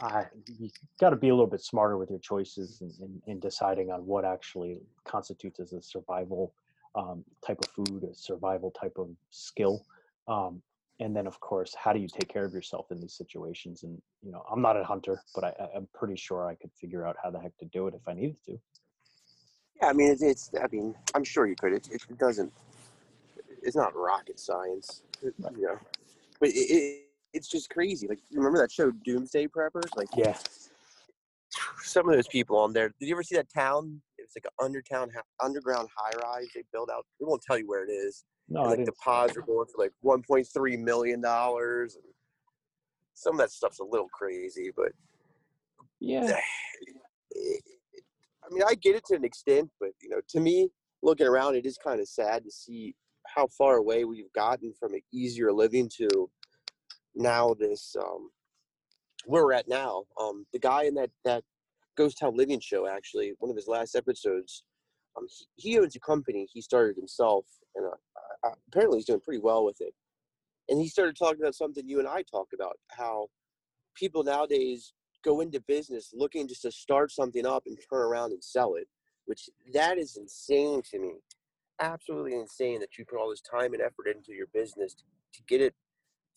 uh, 0.01 0.23
you 0.57 0.69
got 1.01 1.09
to 1.09 1.17
be 1.17 1.27
a 1.27 1.35
little 1.35 1.53
bit 1.55 1.61
smarter 1.61 1.97
with 1.97 2.09
your 2.09 2.19
choices 2.19 2.79
in, 2.79 2.93
in, 3.03 3.21
in, 3.27 3.39
deciding 3.41 3.91
on 3.91 4.05
what 4.05 4.23
actually 4.23 4.77
constitutes 5.03 5.59
as 5.59 5.73
a 5.73 5.81
survival 5.81 6.53
um, 6.95 7.25
type 7.45 7.59
of 7.65 7.69
food, 7.71 8.07
a 8.09 8.15
survival 8.15 8.71
type 8.71 8.95
of 8.97 9.09
skill. 9.31 9.85
Um, 10.29 10.61
and 11.01 11.15
then 11.15 11.27
of 11.27 11.39
course 11.39 11.75
how 11.75 11.91
do 11.91 11.99
you 11.99 12.07
take 12.07 12.29
care 12.29 12.45
of 12.45 12.53
yourself 12.53 12.85
in 12.91 12.99
these 12.99 13.13
situations? 13.13 13.83
And 13.83 14.01
you 14.21 14.31
know 14.31 14.43
i'm 14.51 14.61
not 14.61 14.79
a 14.79 14.83
hunter 14.83 15.21
but 15.35 15.43
I, 15.43 15.53
i'm 15.75 15.87
pretty 15.93 16.15
sure 16.15 16.47
i 16.47 16.55
could 16.55 16.71
figure 16.79 17.05
out 17.05 17.15
how 17.21 17.31
the 17.31 17.39
heck 17.39 17.57
to 17.57 17.65
do 17.65 17.87
it 17.87 17.95
if 17.95 18.07
i 18.07 18.13
needed 18.13 18.37
to. 18.45 18.59
Yeah 19.81 19.87
i 19.87 19.93
mean 19.93 20.11
it's, 20.11 20.21
it's 20.21 20.51
i 20.63 20.67
mean 20.71 20.95
i'm 21.15 21.23
sure 21.23 21.47
you 21.47 21.55
could. 21.55 21.73
It, 21.73 21.87
it 21.91 22.17
doesn't 22.17 22.53
it's 23.63 23.75
not 23.75 23.95
rocket 23.95 24.39
science 24.39 25.03
uh, 25.25 25.29
right. 25.39 25.57
you 25.57 25.67
know 25.67 25.79
but 26.39 26.49
it, 26.49 26.53
it, 26.53 27.01
it's 27.33 27.47
just 27.47 27.69
crazy. 27.69 28.07
Like 28.07 28.19
remember 28.33 28.59
that 28.59 28.71
show 28.71 28.91
doomsday 29.05 29.47
preppers? 29.47 29.95
Like 29.95 30.09
yeah. 30.17 30.37
some 31.83 32.09
of 32.09 32.15
those 32.15 32.27
people 32.27 32.57
on 32.57 32.73
there 32.73 32.89
did 32.99 33.07
you 33.07 33.15
ever 33.15 33.23
see 33.23 33.35
that 33.35 33.47
town? 33.53 34.01
It's 34.17 34.35
like 34.35 34.45
an 34.59 34.73
undertown 34.73 35.09
underground 35.43 35.89
high 35.95 36.17
rise 36.21 36.47
they 36.53 36.63
build 36.71 36.89
out? 36.89 37.05
They 37.19 37.25
won't 37.25 37.41
tell 37.41 37.57
you 37.57 37.67
where 37.67 37.83
it 37.83 37.91
is 37.91 38.23
no, 38.51 38.63
like 38.63 38.85
the 38.85 38.91
pods 38.93 39.37
are 39.37 39.41
going 39.41 39.65
for 39.73 39.83
like 39.83 39.93
1.3 40.03 40.79
million 40.79 41.21
dollars. 41.21 41.97
Some 43.13 43.35
of 43.35 43.39
that 43.39 43.51
stuff's 43.51 43.79
a 43.79 43.83
little 43.83 44.09
crazy, 44.09 44.71
but 44.75 44.91
yeah. 45.99 46.35
I 47.33 48.53
mean, 48.53 48.63
I 48.67 48.75
get 48.75 48.95
it 48.95 49.05
to 49.07 49.15
an 49.15 49.23
extent, 49.23 49.69
but 49.79 49.91
you 50.01 50.09
know, 50.09 50.19
to 50.29 50.39
me, 50.41 50.69
looking 51.01 51.27
around, 51.27 51.55
it 51.55 51.65
is 51.65 51.77
kind 51.77 52.01
of 52.01 52.07
sad 52.09 52.43
to 52.43 52.51
see 52.51 52.93
how 53.25 53.47
far 53.57 53.77
away 53.77 54.03
we've 54.03 54.33
gotten 54.33 54.73
from 54.77 54.93
an 54.93 55.01
easier 55.13 55.53
living 55.53 55.89
to 55.97 56.29
now 57.15 57.53
this 57.57 57.95
um, 57.97 58.29
where 59.25 59.45
we're 59.45 59.53
at 59.53 59.69
now. 59.69 60.03
Um, 60.19 60.45
the 60.51 60.59
guy 60.59 60.83
in 60.83 60.95
that 60.95 61.11
that 61.23 61.43
Ghost 61.95 62.17
Town 62.19 62.35
Living 62.35 62.59
show, 62.59 62.87
actually, 62.87 63.33
one 63.39 63.49
of 63.49 63.55
his 63.55 63.67
last 63.67 63.95
episodes, 63.95 64.63
um, 65.17 65.25
he, 65.55 65.71
he 65.71 65.79
owns 65.79 65.95
a 65.95 65.99
company 65.99 66.47
he 66.51 66.61
started 66.61 66.97
himself, 66.97 67.45
and 67.75 67.85
uh, 67.85 68.49
apparently 68.67 68.97
he's 68.99 69.05
doing 69.05 69.19
pretty 69.19 69.41
well 69.41 69.63
with 69.65 69.81
it. 69.81 69.93
And 70.69 70.79
he 70.79 70.87
started 70.87 71.17
talking 71.17 71.41
about 71.41 71.55
something 71.55 71.87
you 71.87 71.99
and 71.99 72.07
I 72.07 72.23
talked 72.23 72.53
about 72.53 72.77
how 72.91 73.27
people 73.95 74.23
nowadays 74.23 74.93
go 75.23 75.41
into 75.41 75.59
business 75.61 76.11
looking 76.13 76.47
just 76.47 76.63
to 76.63 76.71
start 76.71 77.11
something 77.11 77.45
up 77.45 77.63
and 77.65 77.77
turn 77.89 78.01
around 78.01 78.31
and 78.31 78.43
sell 78.43 78.75
it, 78.75 78.87
which 79.25 79.49
that 79.73 79.97
is 79.97 80.17
insane 80.17 80.81
to 80.91 80.99
me. 80.99 81.13
absolutely 81.79 82.35
insane 82.35 82.79
that 82.79 82.97
you 82.97 83.05
put 83.05 83.19
all 83.19 83.29
this 83.29 83.41
time 83.41 83.73
and 83.73 83.81
effort 83.81 84.07
into 84.07 84.33
your 84.33 84.47
business 84.53 84.93
to, 84.93 85.03
to 85.33 85.41
get 85.47 85.61
it 85.61 85.73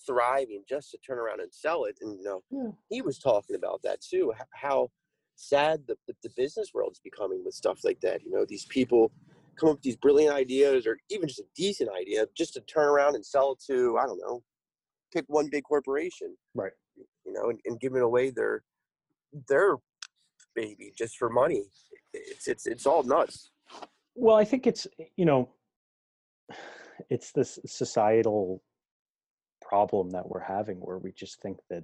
thriving 0.06 0.62
just 0.68 0.90
to 0.90 0.98
turn 0.98 1.18
around 1.18 1.40
and 1.40 1.52
sell 1.52 1.84
it. 1.84 1.98
And 2.00 2.18
you 2.18 2.24
know, 2.24 2.42
yeah. 2.50 2.70
he 2.88 3.02
was 3.02 3.18
talking 3.18 3.56
about 3.56 3.80
that 3.84 4.00
too, 4.00 4.32
how 4.52 4.90
sad 5.36 5.82
the, 5.86 5.96
the, 6.06 6.14
the 6.22 6.30
business 6.36 6.70
world 6.74 6.92
is 6.92 7.00
becoming 7.00 7.42
with 7.44 7.54
stuff 7.54 7.80
like 7.84 8.00
that. 8.00 8.22
You 8.24 8.30
know, 8.30 8.44
these 8.44 8.66
people 8.66 9.10
come 9.54 9.70
up 9.70 9.76
with 9.76 9.82
these 9.82 9.96
brilliant 9.96 10.34
ideas 10.34 10.86
or 10.86 10.98
even 11.10 11.28
just 11.28 11.40
a 11.40 11.44
decent 11.56 11.90
idea 11.90 12.26
just 12.36 12.54
to 12.54 12.60
turn 12.62 12.88
around 12.88 13.14
and 13.14 13.24
sell 13.24 13.52
it 13.52 13.62
to, 13.72 13.96
I 13.98 14.06
don't 14.06 14.20
know, 14.20 14.42
pick 15.12 15.24
one 15.28 15.48
big 15.50 15.64
corporation. 15.64 16.36
Right. 16.54 16.72
You 17.24 17.32
know, 17.32 17.50
and, 17.50 17.60
and 17.64 17.80
giving 17.80 18.02
away 18.02 18.30
their 18.30 18.62
their 19.48 19.76
baby 20.54 20.92
just 20.96 21.16
for 21.16 21.28
money. 21.28 21.64
It's 22.12 22.46
it's 22.46 22.66
it's 22.66 22.86
all 22.86 23.02
nuts. 23.02 23.50
Well, 24.14 24.36
I 24.36 24.44
think 24.44 24.66
it's 24.66 24.86
you 25.16 25.24
know, 25.24 25.50
it's 27.10 27.32
this 27.32 27.58
societal 27.66 28.62
problem 29.62 30.10
that 30.10 30.28
we're 30.28 30.40
having 30.40 30.76
where 30.76 30.98
we 30.98 31.12
just 31.12 31.40
think 31.40 31.58
that 31.70 31.82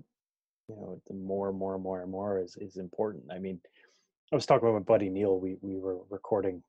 you 0.68 0.76
know 0.76 1.00
the 1.08 1.14
more 1.14 1.48
and 1.48 1.58
more 1.58 1.74
and 1.74 1.82
more 1.82 2.02
and 2.02 2.10
more 2.10 2.38
is 2.38 2.56
is 2.60 2.76
important. 2.76 3.24
I 3.32 3.38
mean, 3.38 3.60
I 4.32 4.36
was 4.36 4.46
talking 4.46 4.72
with 4.72 4.82
my 4.82 4.84
buddy 4.84 5.08
Neil. 5.08 5.40
We 5.40 5.56
we 5.60 5.78
were 5.78 5.98
recording 6.10 6.62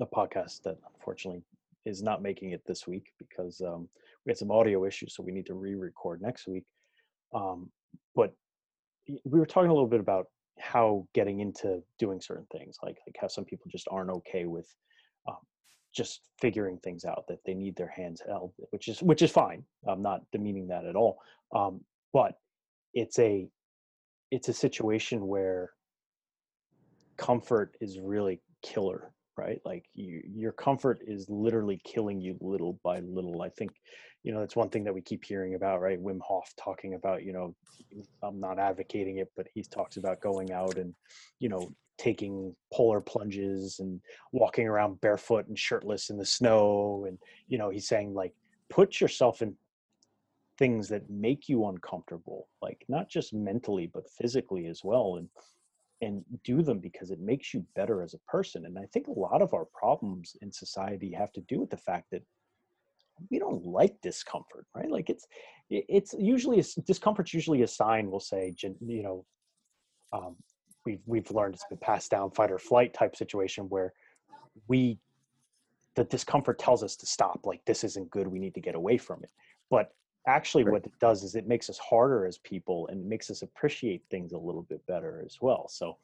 a 0.00 0.06
podcast 0.06 0.62
that 0.62 0.76
unfortunately 0.94 1.42
is 1.86 2.02
not 2.02 2.22
making 2.22 2.50
it 2.50 2.62
this 2.66 2.86
week 2.86 3.12
because 3.18 3.60
um, 3.60 3.88
we 4.24 4.30
had 4.30 4.38
some 4.38 4.50
audio 4.50 4.84
issues, 4.84 5.14
so 5.14 5.22
we 5.22 5.32
need 5.32 5.46
to 5.46 5.54
re-record 5.54 6.20
next 6.20 6.46
week. 6.46 6.64
Um, 7.34 7.70
but 8.14 8.34
we 9.24 9.38
were 9.38 9.46
talking 9.46 9.70
a 9.70 9.74
little 9.74 9.88
bit 9.88 10.00
about 10.00 10.26
how 10.58 11.06
getting 11.14 11.40
into 11.40 11.82
doing 11.98 12.20
certain 12.20 12.46
things, 12.52 12.76
like 12.82 12.98
like 13.06 13.16
how 13.18 13.28
some 13.28 13.44
people 13.44 13.70
just 13.70 13.88
aren't 13.90 14.10
okay 14.10 14.44
with 14.44 14.74
um, 15.28 15.38
just 15.94 16.20
figuring 16.40 16.78
things 16.78 17.04
out 17.04 17.24
that 17.28 17.38
they 17.46 17.54
need 17.54 17.76
their 17.76 17.88
hands 17.88 18.22
held, 18.26 18.52
which 18.70 18.88
is 18.88 19.02
which 19.02 19.22
is 19.22 19.30
fine. 19.30 19.64
I'm 19.88 20.02
not 20.02 20.22
demeaning 20.32 20.68
that 20.68 20.84
at 20.84 20.96
all. 20.96 21.18
Um, 21.54 21.80
but 22.12 22.34
it's 22.94 23.18
a 23.18 23.48
it's 24.30 24.48
a 24.48 24.52
situation 24.52 25.26
where 25.26 25.70
comfort 27.16 27.76
is 27.80 27.98
really 27.98 28.40
killer 28.62 29.12
right? 29.40 29.60
Like 29.64 29.86
you 29.94 30.22
your 30.34 30.52
comfort 30.52 31.00
is 31.06 31.26
literally 31.28 31.80
killing 31.84 32.20
you 32.20 32.36
little 32.40 32.78
by 32.84 33.00
little. 33.00 33.42
I 33.42 33.48
think 33.48 33.72
you 34.22 34.32
know 34.32 34.40
that's 34.40 34.56
one 34.56 34.68
thing 34.68 34.84
that 34.84 34.94
we 34.94 35.00
keep 35.00 35.24
hearing 35.24 35.54
about 35.54 35.80
right? 35.80 36.02
Wim 36.02 36.20
hof 36.20 36.52
talking 36.62 36.94
about 36.94 37.24
you 37.24 37.32
know 37.32 37.54
i'm 38.22 38.38
not 38.38 38.58
advocating 38.58 39.16
it 39.18 39.32
but 39.36 39.46
he 39.52 39.62
talks 39.62 39.96
about 39.96 40.20
going 40.20 40.52
out 40.52 40.76
and 40.76 40.94
you 41.40 41.48
know 41.48 41.74
taking 42.00 42.56
polar 42.72 43.00
plunges 43.00 43.78
and 43.80 44.00
walking 44.32 44.66
around 44.66 44.98
barefoot 45.02 45.46
and 45.48 45.58
shirtless 45.58 46.08
in 46.08 46.16
the 46.16 46.24
snow. 46.24 47.04
And 47.06 47.18
you 47.48 47.58
know 47.58 47.68
he's 47.68 47.86
saying 47.86 48.14
like 48.14 48.32
put 48.70 49.00
yourself 49.00 49.42
in 49.42 49.54
things 50.58 50.88
that 50.88 51.08
make 51.10 51.48
you 51.48 51.66
uncomfortable 51.66 52.48
like 52.60 52.84
not 52.88 53.08
just 53.08 53.32
mentally 53.32 53.90
but 53.92 54.08
physically 54.18 54.66
as 54.66 54.82
well. 54.82 55.16
And 55.16 55.28
and 56.02 56.24
do 56.44 56.62
them 56.62 56.78
because 56.78 57.10
it 57.10 57.20
makes 57.20 57.52
you 57.52 57.64
better 57.74 58.02
as 58.02 58.14
a 58.14 58.30
person 58.30 58.66
and 58.66 58.78
i 58.78 58.86
think 58.92 59.06
a 59.06 59.18
lot 59.18 59.42
of 59.42 59.54
our 59.54 59.66
problems 59.66 60.36
in 60.42 60.50
society 60.50 61.12
have 61.12 61.32
to 61.32 61.40
do 61.42 61.60
with 61.60 61.70
the 61.70 61.76
fact 61.76 62.06
that 62.10 62.22
we 63.30 63.38
don't 63.38 63.66
like 63.66 64.00
discomfort 64.00 64.66
right? 64.74 64.90
Like 64.90 65.10
it's 65.10 65.26
it's 65.68 66.14
usually 66.18 66.64
discomfort's 66.86 67.34
usually 67.34 67.62
a 67.62 67.66
sign 67.66 68.10
we'll 68.10 68.18
say 68.18 68.54
you 68.62 69.02
know 69.02 69.24
um, 70.12 70.36
we've 70.86 71.02
we've 71.06 71.30
learned 71.30 71.54
it's 71.54 71.66
been 71.68 71.78
passed 71.78 72.10
down 72.10 72.30
fight 72.30 72.50
or 72.50 72.58
flight 72.58 72.94
type 72.94 73.14
situation 73.14 73.64
where 73.68 73.92
we 74.68 74.98
the 75.96 76.04
discomfort 76.04 76.58
tells 76.58 76.82
us 76.82 76.96
to 76.96 77.06
stop 77.06 77.40
like 77.44 77.60
this 77.66 77.84
isn't 77.84 78.10
good 78.10 78.26
we 78.26 78.38
need 78.38 78.54
to 78.54 78.60
get 78.60 78.74
away 78.74 78.96
from 78.96 79.22
it. 79.22 79.30
But 79.70 79.92
actually 80.26 80.64
right. 80.64 80.72
what 80.72 80.84
it 80.84 80.92
does 81.00 81.22
is 81.22 81.34
it 81.34 81.46
makes 81.46 81.70
us 81.70 81.78
harder 81.78 82.26
as 82.26 82.38
people 82.38 82.86
and 82.88 83.04
makes 83.04 83.30
us 83.30 83.42
appreciate 83.42 84.02
things 84.10 84.32
a 84.32 84.38
little 84.38 84.62
bit 84.62 84.84
better 84.86 85.22
as 85.24 85.38
well. 85.40 85.68
So 85.68 85.96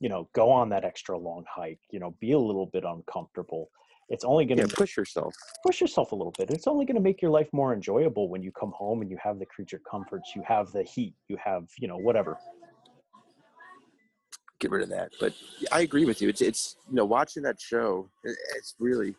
you 0.00 0.08
know 0.08 0.28
go 0.34 0.50
on 0.50 0.68
that 0.68 0.84
extra 0.84 1.16
long 1.16 1.44
hike 1.48 1.78
you 1.90 2.00
know 2.00 2.14
be 2.20 2.32
a 2.32 2.38
little 2.38 2.66
bit 2.66 2.84
uncomfortable. 2.84 3.70
It's 4.08 4.24
only 4.24 4.44
going 4.44 4.58
to 4.58 4.66
yeah, 4.66 4.74
push 4.76 4.96
yourself. 4.96 5.34
push 5.64 5.80
yourself 5.80 6.12
a 6.12 6.14
little 6.14 6.34
bit. 6.36 6.50
It's 6.50 6.66
only 6.66 6.84
going 6.84 6.96
to 6.96 7.00
make 7.00 7.22
your 7.22 7.30
life 7.30 7.48
more 7.52 7.72
enjoyable 7.72 8.28
when 8.28 8.42
you 8.42 8.52
come 8.52 8.72
home 8.72 9.00
and 9.00 9.10
you 9.10 9.16
have 9.22 9.38
the 9.38 9.46
creature 9.46 9.80
comforts 9.88 10.32
you 10.36 10.42
have 10.46 10.70
the 10.72 10.82
heat 10.82 11.14
you 11.28 11.36
have 11.42 11.68
you 11.78 11.88
know 11.88 11.96
whatever. 11.96 12.36
Get 14.60 14.70
rid 14.70 14.82
of 14.82 14.90
that. 14.90 15.12
But 15.18 15.32
i 15.70 15.80
agree 15.80 16.04
with 16.04 16.20
you. 16.20 16.28
It's 16.28 16.42
it's 16.42 16.76
you 16.88 16.96
know 16.96 17.06
watching 17.06 17.42
that 17.44 17.60
show 17.60 18.10
it's 18.24 18.74
really 18.78 19.14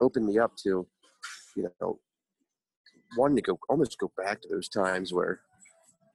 opened 0.00 0.26
me 0.26 0.38
up 0.38 0.52
to 0.62 0.86
you 1.56 1.68
know 1.80 1.98
wanting 3.16 3.36
to 3.36 3.42
go 3.42 3.58
almost 3.68 3.98
go 3.98 4.10
back 4.16 4.40
to 4.42 4.48
those 4.48 4.68
times 4.68 5.12
where 5.12 5.40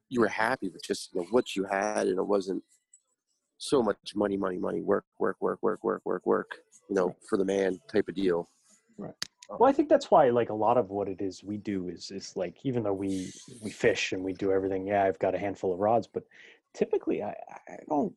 you 0.09 0.21
were 0.21 0.27
happy 0.27 0.69
with 0.69 0.83
just 0.83 1.13
you 1.13 1.21
know, 1.21 1.27
what 1.31 1.55
you 1.55 1.65
had 1.65 2.07
and 2.07 2.17
it 2.17 2.27
wasn't 2.27 2.63
so 3.57 3.83
much 3.83 4.15
money, 4.15 4.37
money, 4.37 4.57
money, 4.57 4.81
work, 4.81 5.05
work, 5.19 5.37
work, 5.41 5.59
work, 5.61 5.83
work, 5.83 6.01
work, 6.05 6.25
work, 6.25 6.51
you 6.89 6.95
know, 6.95 7.15
for 7.27 7.37
the 7.37 7.45
man 7.45 7.79
type 7.91 8.07
of 8.07 8.15
deal. 8.15 8.49
Right. 8.97 9.13
Um, 9.49 9.57
well, 9.59 9.69
I 9.69 9.73
think 9.73 9.89
that's 9.89 10.09
why 10.09 10.29
like 10.29 10.49
a 10.49 10.53
lot 10.53 10.77
of 10.77 10.89
what 10.89 11.09
it 11.09 11.21
is 11.21 11.43
we 11.43 11.57
do 11.57 11.89
is 11.89 12.11
is 12.11 12.35
like 12.35 12.55
even 12.63 12.83
though 12.83 12.93
we 12.93 13.31
we 13.61 13.69
fish 13.69 14.13
and 14.13 14.23
we 14.23 14.33
do 14.33 14.51
everything, 14.51 14.87
yeah, 14.87 15.03
I've 15.03 15.19
got 15.19 15.35
a 15.35 15.39
handful 15.39 15.73
of 15.73 15.79
rods, 15.79 16.07
but 16.07 16.23
typically 16.73 17.21
I, 17.23 17.35
I 17.67 17.77
don't 17.87 18.13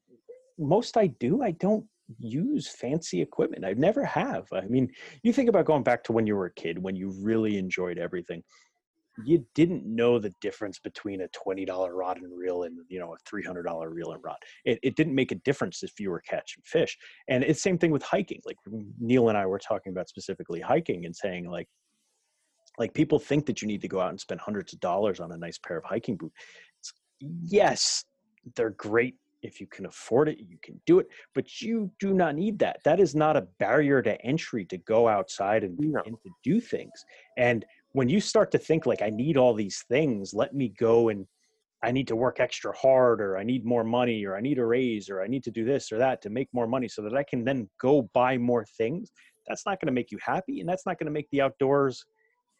most 0.58 0.96
I 0.96 1.08
do, 1.08 1.42
I 1.42 1.52
don't 1.52 1.84
use 2.18 2.68
fancy 2.68 3.20
equipment. 3.22 3.64
I 3.64 3.72
never 3.72 4.04
have. 4.04 4.46
I 4.52 4.62
mean, 4.62 4.92
you 5.22 5.32
think 5.32 5.48
about 5.48 5.64
going 5.64 5.82
back 5.82 6.04
to 6.04 6.12
when 6.12 6.26
you 6.26 6.36
were 6.36 6.46
a 6.46 6.52
kid, 6.52 6.82
when 6.82 6.94
you 6.94 7.14
really 7.20 7.56
enjoyed 7.58 7.98
everything 7.98 8.42
you 9.24 9.46
didn't 9.54 9.84
know 9.84 10.18
the 10.18 10.34
difference 10.40 10.78
between 10.78 11.22
a 11.22 11.28
$20 11.28 11.88
rod 11.92 12.18
and 12.18 12.36
reel 12.36 12.62
and 12.62 12.78
you 12.88 12.98
know 12.98 13.14
a 13.14 13.34
$300 13.34 13.90
reel 13.90 14.12
and 14.12 14.24
rod. 14.24 14.36
It, 14.64 14.78
it 14.82 14.96
didn't 14.96 15.14
make 15.14 15.32
a 15.32 15.36
difference 15.36 15.82
if 15.82 15.98
you 16.00 16.10
were 16.10 16.20
catching 16.20 16.62
fish. 16.64 16.96
And 17.28 17.44
it's 17.44 17.62
same 17.62 17.78
thing 17.78 17.90
with 17.90 18.02
hiking 18.02 18.40
like 18.44 18.56
neil 18.98 19.28
and 19.28 19.38
i 19.38 19.46
were 19.46 19.58
talking 19.58 19.92
about 19.92 20.08
specifically 20.08 20.60
hiking 20.60 21.04
and 21.06 21.14
saying 21.14 21.48
like 21.48 21.68
like 22.78 22.92
people 22.94 23.18
think 23.18 23.46
that 23.46 23.62
you 23.62 23.68
need 23.68 23.82
to 23.82 23.88
go 23.88 24.00
out 24.00 24.10
and 24.10 24.20
spend 24.20 24.40
hundreds 24.40 24.72
of 24.72 24.80
dollars 24.80 25.20
on 25.20 25.30
a 25.32 25.36
nice 25.36 25.58
pair 25.58 25.76
of 25.76 25.84
hiking 25.84 26.16
boots. 26.16 26.34
Yes 27.20 28.04
they're 28.56 28.70
great 28.70 29.14
if 29.42 29.60
you 29.60 29.66
can 29.68 29.86
afford 29.86 30.28
it 30.28 30.38
you 30.38 30.58
can 30.62 30.80
do 30.86 30.98
it 30.98 31.06
but 31.34 31.60
you 31.60 31.90
do 32.00 32.12
not 32.12 32.34
need 32.34 32.58
that. 32.58 32.78
That 32.84 33.00
is 33.00 33.14
not 33.14 33.36
a 33.36 33.46
barrier 33.58 34.02
to 34.02 34.20
entry 34.22 34.64
to 34.66 34.78
go 34.78 35.08
outside 35.08 35.64
and, 35.64 35.78
no. 35.78 36.02
and 36.04 36.16
to 36.24 36.30
do 36.42 36.60
things. 36.60 37.04
And 37.36 37.64
when 37.92 38.08
you 38.08 38.20
start 38.20 38.50
to 38.50 38.58
think 38.58 38.86
like 38.86 39.02
i 39.02 39.10
need 39.10 39.36
all 39.36 39.54
these 39.54 39.84
things 39.88 40.34
let 40.34 40.54
me 40.54 40.72
go 40.78 41.08
and 41.08 41.26
i 41.82 41.90
need 41.90 42.08
to 42.08 42.16
work 42.16 42.40
extra 42.40 42.74
hard 42.76 43.20
or 43.20 43.36
i 43.36 43.42
need 43.42 43.64
more 43.64 43.84
money 43.84 44.24
or 44.24 44.36
i 44.36 44.40
need 44.40 44.58
a 44.58 44.64
raise 44.64 45.08
or 45.08 45.22
i 45.22 45.26
need 45.26 45.44
to 45.44 45.50
do 45.50 45.64
this 45.64 45.92
or 45.92 45.98
that 45.98 46.20
to 46.22 46.30
make 46.30 46.48
more 46.52 46.66
money 46.66 46.88
so 46.88 47.02
that 47.02 47.14
i 47.14 47.22
can 47.22 47.44
then 47.44 47.68
go 47.80 48.08
buy 48.14 48.36
more 48.36 48.64
things 48.76 49.10
that's 49.46 49.66
not 49.66 49.80
going 49.80 49.86
to 49.86 49.92
make 49.92 50.10
you 50.10 50.18
happy 50.24 50.60
and 50.60 50.68
that's 50.68 50.86
not 50.86 50.98
going 50.98 51.06
to 51.06 51.12
make 51.12 51.28
the 51.30 51.40
outdoors 51.40 52.04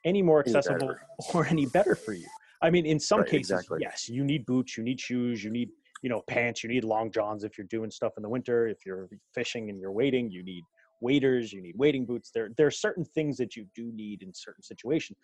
any 0.04 0.22
more 0.22 0.40
accessible 0.40 0.90
any 0.90 0.98
or 1.34 1.46
any 1.46 1.66
better 1.66 1.94
for 1.94 2.12
you 2.12 2.26
i 2.62 2.70
mean 2.70 2.86
in 2.86 2.98
some 2.98 3.20
right, 3.20 3.28
cases 3.28 3.50
exactly. 3.50 3.78
yes 3.80 4.08
you 4.08 4.24
need 4.24 4.44
boots 4.46 4.76
you 4.76 4.82
need 4.82 5.00
shoes 5.00 5.42
you 5.42 5.50
need 5.50 5.70
you 6.02 6.10
know 6.10 6.22
pants 6.28 6.62
you 6.62 6.68
need 6.68 6.84
long 6.84 7.10
johns 7.10 7.44
if 7.44 7.56
you're 7.56 7.66
doing 7.68 7.90
stuff 7.90 8.12
in 8.16 8.22
the 8.22 8.28
winter 8.28 8.66
if 8.66 8.84
you're 8.84 9.08
fishing 9.32 9.70
and 9.70 9.80
you're 9.80 9.92
waiting 9.92 10.30
you 10.30 10.42
need 10.42 10.64
waders, 11.02 11.52
you 11.52 11.60
need 11.60 11.76
wading 11.76 12.06
boots. 12.06 12.30
There, 12.32 12.50
there 12.56 12.66
are 12.66 12.70
certain 12.70 13.04
things 13.04 13.36
that 13.36 13.56
you 13.56 13.66
do 13.74 13.92
need 13.92 14.22
in 14.22 14.32
certain 14.32 14.62
situations. 14.62 15.18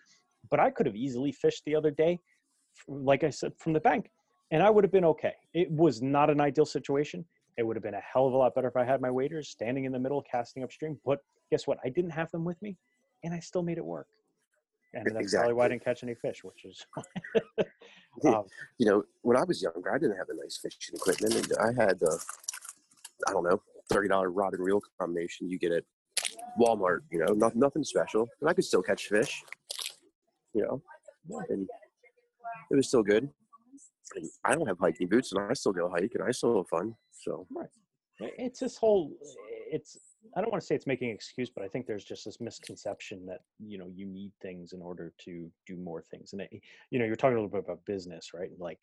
But 0.51 0.59
I 0.59 0.69
could 0.69 0.85
have 0.85 0.95
easily 0.95 1.31
fished 1.31 1.63
the 1.65 1.75
other 1.75 1.91
day, 1.91 2.19
like 2.87 3.23
I 3.23 3.29
said, 3.29 3.53
from 3.57 3.73
the 3.73 3.79
bank, 3.79 4.11
and 4.51 4.61
I 4.61 4.69
would 4.69 4.83
have 4.83 4.91
been 4.91 5.05
okay. 5.05 5.33
It 5.53 5.71
was 5.71 6.01
not 6.01 6.29
an 6.29 6.41
ideal 6.41 6.65
situation. 6.65 7.25
It 7.57 7.63
would 7.63 7.75
have 7.75 7.83
been 7.83 7.95
a 7.95 8.01
hell 8.01 8.27
of 8.27 8.33
a 8.33 8.37
lot 8.37 8.55
better 8.55 8.67
if 8.67 8.77
I 8.77 8.85
had 8.85 9.01
my 9.01 9.11
waders 9.11 9.49
standing 9.49 9.85
in 9.85 9.91
the 9.91 9.99
middle, 9.99 10.21
casting 10.21 10.63
upstream. 10.63 10.97
But 11.05 11.19
guess 11.51 11.67
what? 11.67 11.77
I 11.83 11.89
didn't 11.89 12.11
have 12.11 12.31
them 12.31 12.45
with 12.45 12.61
me, 12.61 12.77
and 13.23 13.33
I 13.33 13.39
still 13.39 13.63
made 13.63 13.77
it 13.77 13.85
work. 13.85 14.07
And 14.93 15.05
that's 15.05 15.19
exactly. 15.19 15.49
probably 15.49 15.53
why 15.55 15.65
I 15.65 15.67
didn't 15.69 15.83
catch 15.83 16.03
any 16.03 16.15
fish, 16.15 16.43
which 16.43 16.65
is. 16.65 16.85
um, 18.25 18.45
you 18.79 18.87
know, 18.87 19.03
when 19.21 19.37
I 19.37 19.43
was 19.43 19.61
younger, 19.61 19.93
I 19.93 19.99
didn't 19.99 20.17
have 20.17 20.27
the 20.27 20.35
nice 20.41 20.57
fishing 20.57 20.95
equipment, 20.95 21.35
and 21.35 21.51
I 21.59 21.83
had, 21.83 22.01
uh, 22.01 22.17
I 23.27 23.33
don't 23.33 23.43
know, 23.43 23.61
thirty 23.89 24.07
dollar 24.07 24.31
rod 24.31 24.53
and 24.53 24.63
reel 24.63 24.81
combination 24.99 25.49
you 25.49 25.59
get 25.59 25.71
at 25.71 25.83
Walmart. 26.59 26.99
You 27.11 27.25
know, 27.25 27.33
not, 27.33 27.55
nothing 27.55 27.83
special, 27.83 28.27
and 28.41 28.49
I 28.49 28.53
could 28.53 28.65
still 28.65 28.81
catch 28.81 29.07
fish. 29.07 29.43
You 30.53 30.63
know, 30.63 30.81
and 31.49 31.67
it 32.71 32.75
was 32.75 32.87
still 32.87 33.03
good. 33.03 33.29
And 34.15 34.29
I 34.43 34.55
don't 34.55 34.67
have 34.67 34.79
hiking 34.79 35.07
boots, 35.07 35.31
and 35.31 35.41
I 35.41 35.53
still 35.53 35.71
go 35.71 35.89
hike, 35.89 36.11
and 36.15 36.23
I 36.23 36.31
still 36.31 36.57
have 36.57 36.67
fun. 36.67 36.95
So 37.11 37.47
it's 38.19 38.59
this 38.59 38.77
whole. 38.77 39.11
It's 39.71 39.97
I 40.35 40.41
don't 40.41 40.51
want 40.51 40.61
to 40.61 40.67
say 40.67 40.75
it's 40.75 40.87
making 40.87 41.09
an 41.09 41.15
excuse, 41.15 41.49
but 41.49 41.63
I 41.63 41.67
think 41.67 41.85
there's 41.87 42.03
just 42.03 42.25
this 42.25 42.41
misconception 42.41 43.25
that 43.27 43.41
you 43.59 43.77
know 43.77 43.87
you 43.93 44.05
need 44.05 44.31
things 44.41 44.73
in 44.73 44.81
order 44.81 45.13
to 45.25 45.49
do 45.65 45.77
more 45.77 46.01
things, 46.01 46.33
and 46.33 46.41
it, 46.41 46.49
you 46.91 46.99
know 46.99 47.05
you're 47.05 47.15
talking 47.15 47.37
a 47.37 47.41
little 47.41 47.49
bit 47.49 47.63
about 47.63 47.85
business, 47.85 48.31
right? 48.33 48.49
Like 48.57 48.79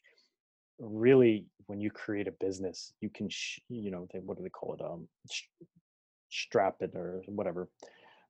really 0.79 1.47
when 1.67 1.81
you 1.81 1.91
create 1.91 2.29
a 2.29 2.33
business 2.33 2.93
you 3.01 3.09
can 3.09 3.29
sh- 3.29 3.61
you 3.69 3.91
know 3.91 4.07
they, 4.13 4.19
what 4.21 4.37
do 4.37 4.43
they 4.43 4.51
call 4.51 4.75
it 4.75 4.81
um 4.83 5.09
sh- 5.31 5.45
strap 6.31 6.77
it 6.81 6.93
or 6.95 7.23
whatever 7.29 7.69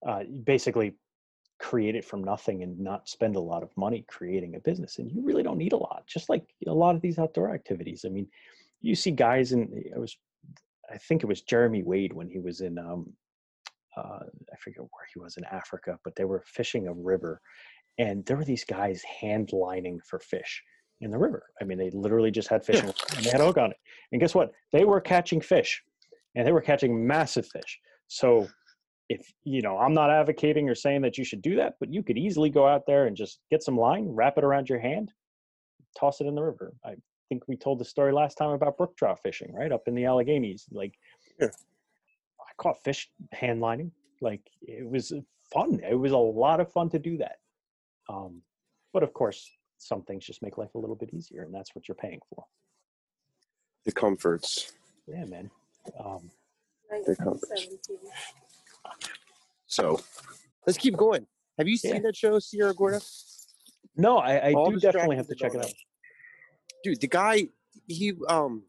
uh, 0.06 0.22
basically 0.44 0.94
create 1.58 1.94
it 1.94 2.04
from 2.04 2.22
nothing 2.22 2.62
and 2.62 2.78
not 2.78 3.08
spend 3.08 3.36
a 3.36 3.40
lot 3.40 3.62
of 3.62 3.76
money 3.76 4.04
creating 4.08 4.54
a 4.54 4.60
business. 4.60 4.98
And 4.98 5.10
you 5.10 5.22
really 5.22 5.42
don't 5.42 5.58
need 5.58 5.72
a 5.72 5.78
lot. 5.78 6.04
Just 6.06 6.28
like 6.28 6.44
a 6.66 6.72
lot 6.72 6.94
of 6.94 7.00
these 7.00 7.18
outdoor 7.18 7.54
activities. 7.54 8.04
I 8.04 8.10
mean, 8.10 8.28
you 8.82 8.94
see 8.94 9.10
guys 9.10 9.52
in 9.52 9.70
it 9.72 9.98
was, 9.98 10.16
I 10.92 10.98
think 10.98 11.22
it 11.22 11.26
was 11.26 11.42
Jeremy 11.42 11.82
Wade 11.82 12.12
when 12.12 12.28
he 12.28 12.38
was 12.38 12.60
in 12.60 12.78
um, 12.78 13.12
uh, 13.96 14.20
I 14.52 14.56
forget 14.62 14.80
where 14.80 15.08
he 15.12 15.18
was 15.18 15.38
in 15.38 15.44
Africa, 15.44 15.98
but 16.04 16.14
they 16.16 16.26
were 16.26 16.44
fishing 16.46 16.86
a 16.86 16.92
river, 16.92 17.40
and 17.96 18.24
there 18.26 18.36
were 18.36 18.44
these 18.44 18.64
guys 18.64 19.02
hand 19.02 19.52
lining 19.54 20.00
for 20.00 20.18
fish 20.18 20.62
in 21.00 21.10
the 21.10 21.18
river. 21.18 21.44
I 21.60 21.64
mean, 21.64 21.78
they 21.78 21.90
literally 21.90 22.30
just 22.30 22.48
had 22.48 22.64
fish 22.64 22.80
and 22.80 22.92
they 23.24 23.30
had 23.30 23.40
hook 23.40 23.58
on 23.58 23.70
it. 23.70 23.76
And 24.12 24.20
guess 24.20 24.34
what? 24.34 24.50
They 24.72 24.84
were 24.84 25.00
catching 25.00 25.40
fish, 25.40 25.82
and 26.34 26.46
they 26.46 26.52
were 26.52 26.60
catching 26.60 27.06
massive 27.06 27.46
fish. 27.46 27.78
So, 28.08 28.48
if 29.08 29.26
you 29.44 29.62
know, 29.62 29.78
I'm 29.78 29.94
not 29.94 30.10
advocating 30.10 30.68
or 30.68 30.74
saying 30.74 31.02
that 31.02 31.18
you 31.18 31.24
should 31.24 31.42
do 31.42 31.56
that, 31.56 31.74
but 31.80 31.92
you 31.92 32.02
could 32.02 32.18
easily 32.18 32.50
go 32.50 32.66
out 32.66 32.82
there 32.86 33.06
and 33.06 33.16
just 33.16 33.40
get 33.50 33.62
some 33.62 33.76
line, 33.76 34.08
wrap 34.08 34.38
it 34.38 34.44
around 34.44 34.68
your 34.68 34.80
hand, 34.80 35.12
toss 35.98 36.20
it 36.20 36.26
in 36.26 36.34
the 36.34 36.42
river. 36.42 36.72
I 36.84 36.94
think 37.28 37.42
we 37.48 37.56
told 37.56 37.78
the 37.78 37.84
story 37.84 38.12
last 38.12 38.36
time 38.36 38.50
about 38.50 38.78
brook 38.78 38.96
trout 38.96 39.18
fishing, 39.22 39.52
right 39.54 39.72
up 39.72 39.82
in 39.86 39.94
the 39.94 40.04
Alleghenies. 40.04 40.64
Like, 40.72 40.94
yeah 41.40 41.48
caught 42.58 42.82
fish 42.82 43.08
hand 43.32 43.60
lining. 43.60 43.90
Like 44.20 44.40
it 44.62 44.88
was 44.88 45.12
fun. 45.52 45.80
It 45.88 45.94
was 45.94 46.12
a 46.12 46.18
lot 46.18 46.60
of 46.60 46.72
fun 46.72 46.88
to 46.90 46.98
do 46.98 47.18
that. 47.18 47.36
Um, 48.08 48.42
but 48.92 49.02
of 49.02 49.12
course, 49.12 49.50
some 49.78 50.02
things 50.02 50.24
just 50.24 50.42
make 50.42 50.58
life 50.58 50.74
a 50.74 50.78
little 50.78 50.96
bit 50.96 51.12
easier, 51.12 51.42
and 51.42 51.54
that's 51.54 51.74
what 51.74 51.88
you're 51.88 51.96
paying 51.96 52.20
for. 52.30 52.44
The 53.84 53.92
comforts. 53.92 54.72
Yeah, 55.06 55.24
man. 55.24 55.50
Um, 55.98 56.30
the 57.06 57.16
comforts. 57.16 57.68
So, 59.66 60.00
let's 60.66 60.78
keep 60.78 60.96
going. 60.96 61.26
Have 61.58 61.68
you 61.68 61.76
seen 61.76 61.96
yeah. 61.96 62.00
that 62.02 62.16
show, 62.16 62.38
Cerro 62.38 62.72
Gordo? 62.74 62.98
No, 63.96 64.18
I, 64.18 64.48
I 64.48 64.52
do 64.52 64.78
definitely 64.78 65.16
have 65.16 65.28
to 65.28 65.34
check 65.34 65.54
it 65.54 65.60
out. 65.64 65.72
Dude, 66.84 67.00
the 67.00 67.08
guy, 67.08 67.48
he 67.86 68.12
um, 68.28 68.64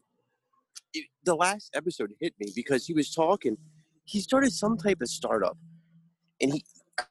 the 1.24 1.34
last 1.34 1.70
episode 1.74 2.12
hit 2.20 2.34
me 2.40 2.50
because 2.54 2.86
he 2.86 2.94
was 2.94 3.12
talking 3.12 3.56
he 4.08 4.20
started 4.20 4.52
some 4.52 4.78
type 4.78 5.02
of 5.02 5.08
startup, 5.08 5.58
and 6.40 6.52
he 6.52 6.64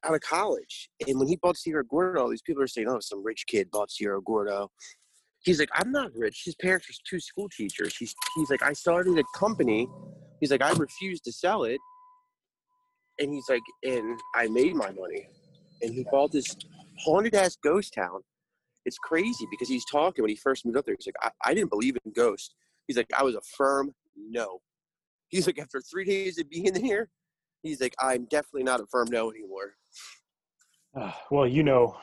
out 0.03 0.13
of 0.13 0.21
college. 0.21 0.89
And 1.07 1.19
when 1.19 1.27
he 1.27 1.37
bought 1.37 1.57
Cerro 1.57 1.83
Gordo, 1.83 2.21
all 2.21 2.29
these 2.29 2.41
people 2.41 2.61
are 2.63 2.67
saying, 2.67 2.87
"Oh, 2.89 2.99
some 2.99 3.23
rich 3.23 3.45
kid 3.47 3.69
bought 3.71 3.91
Cerro 3.91 4.21
Gordo." 4.21 4.69
He's 5.43 5.59
like, 5.59 5.69
"I'm 5.73 5.91
not 5.91 6.11
rich. 6.15 6.43
His 6.45 6.55
parents 6.55 6.87
were 6.87 6.95
two 7.09 7.19
school 7.19 7.49
teachers." 7.49 7.95
He's 7.97 8.13
he's 8.35 8.49
like, 8.49 8.63
"I 8.63 8.73
started 8.73 9.17
a 9.17 9.23
company." 9.37 9.87
He's 10.39 10.51
like, 10.51 10.61
"I 10.61 10.71
refused 10.71 11.23
to 11.25 11.31
sell 11.31 11.63
it," 11.63 11.79
and 13.19 13.33
he's 13.33 13.49
like, 13.49 13.63
"And 13.83 14.19
I 14.35 14.47
made 14.47 14.75
my 14.75 14.91
money." 14.91 15.27
And 15.81 15.93
he 15.93 16.05
bought 16.11 16.31
this 16.31 16.55
haunted 16.99 17.35
ass 17.35 17.55
ghost 17.63 17.93
town. 17.93 18.21
It's 18.85 18.97
crazy 18.97 19.45
because 19.51 19.67
he's 19.67 19.85
talking 19.85 20.23
when 20.23 20.29
he 20.29 20.35
first 20.35 20.65
moved 20.65 20.77
up 20.77 20.85
there. 20.85 20.95
He's 20.97 21.07
like, 21.07 21.15
I, 21.21 21.49
I 21.49 21.53
didn't 21.53 21.69
believe 21.69 21.97
in 22.05 22.11
ghosts. 22.13 22.55
He's 22.87 22.97
like, 22.97 23.11
I 23.17 23.21
was 23.21 23.35
a 23.35 23.41
firm 23.57 23.93
no. 24.15 24.59
He's 25.27 25.45
like, 25.45 25.59
after 25.59 25.81
three 25.81 26.05
days 26.05 26.39
of 26.39 26.49
being 26.49 26.67
in 26.67 26.75
here, 26.83 27.09
he's 27.67 27.81
like, 27.81 27.95
I'm 27.99 28.25
definitely 28.25 28.63
not 28.63 28.79
a 28.79 28.85
firm 28.87 29.07
no 29.09 29.29
anymore. 29.29 29.75
Uh, 30.95 31.11
well, 31.29 31.47
you 31.47 31.63
know, 31.63 31.97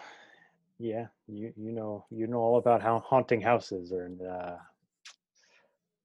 yeah, 0.79 1.07
you 1.27 1.53
you 1.57 1.73
know 1.73 2.05
you 2.11 2.27
know 2.27 2.39
all 2.39 2.59
about 2.59 2.83
how 2.83 3.01
haunting 3.01 3.41
houses 3.41 3.93
are 3.93 4.07
and 4.07 4.21
uh, 4.23 4.57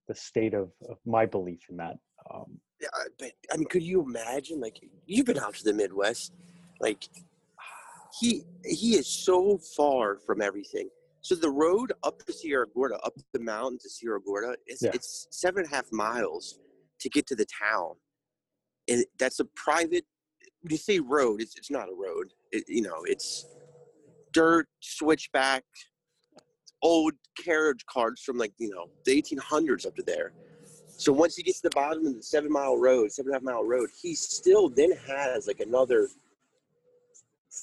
the 0.08 0.16
state 0.16 0.54
of, 0.54 0.72
of 0.88 0.98
my 1.06 1.26
belief 1.26 1.60
in 1.70 1.78
that. 1.78 1.98
Um, 2.34 2.60
yeah, 2.82 2.88
but 3.18 3.32
I 3.52 3.58
mean, 3.58 3.68
could 3.68 3.84
you 3.84 4.02
imagine? 4.02 4.60
Like, 4.60 4.80
you've 5.06 5.26
been 5.26 5.40
out 5.40 5.56
to 5.56 5.64
the 5.64 5.74
Midwest, 5.74 6.34
like 6.80 7.08
he 8.20 8.44
he 8.66 8.96
is 8.96 9.08
so 9.08 9.60
far 9.76 10.18
from 10.26 10.42
everything. 10.42 10.90
So 11.22 11.36
the 11.36 11.50
road 11.50 11.92
up 12.04 12.26
to 12.26 12.34
Cerro 12.34 12.66
Gordo, 12.74 12.96
up 13.04 13.14
the 13.34 13.40
mountain 13.40 13.78
to 13.80 13.90
Cerro 13.90 14.20
Gordo, 14.22 14.56
it's, 14.66 14.82
yeah. 14.82 14.92
it's 14.94 15.28
seven 15.32 15.64
and 15.64 15.72
a 15.72 15.76
half 15.76 15.92
miles 15.92 16.60
to 17.00 17.10
get 17.10 17.28
to 17.28 17.36
the 17.36 17.46
town. 17.46 17.96
And 18.90 19.06
that's 19.18 19.40
a 19.40 19.46
private, 19.46 20.06
when 20.62 20.72
you 20.72 20.78
say 20.78 21.00
road, 21.00 21.42
it's, 21.42 21.56
it's 21.58 21.72
not 21.72 21.88
a 21.90 21.94
road. 21.94 22.34
It, 22.52 22.64
you 22.68 22.82
know, 22.82 23.04
it's 23.06 23.46
dirt, 24.34 24.68
switchback, 24.80 25.64
old 26.82 27.14
carriage 27.42 27.86
carts 27.86 28.24
from 28.24 28.38
like, 28.38 28.54
you 28.58 28.70
know, 28.70 28.90
the 29.06 29.22
1800s 29.22 29.86
up 29.86 29.96
to 29.96 30.04
there. 30.04 30.34
So 30.88 31.14
once 31.14 31.36
he 31.36 31.44
gets 31.44 31.62
to 31.62 31.70
the 31.70 31.76
bottom 31.76 32.06
of 32.06 32.16
the 32.16 32.24
seven 32.24 32.52
mile 32.52 32.78
road, 32.78 33.12
seven 33.12 33.32
and 33.32 33.36
a 33.36 33.40
half 33.40 33.44
mile 33.44 33.64
road, 33.64 33.90
he 34.02 34.16
still 34.16 34.68
then 34.70 34.92
has 35.08 35.48
like 35.48 35.62
another 35.62 36.10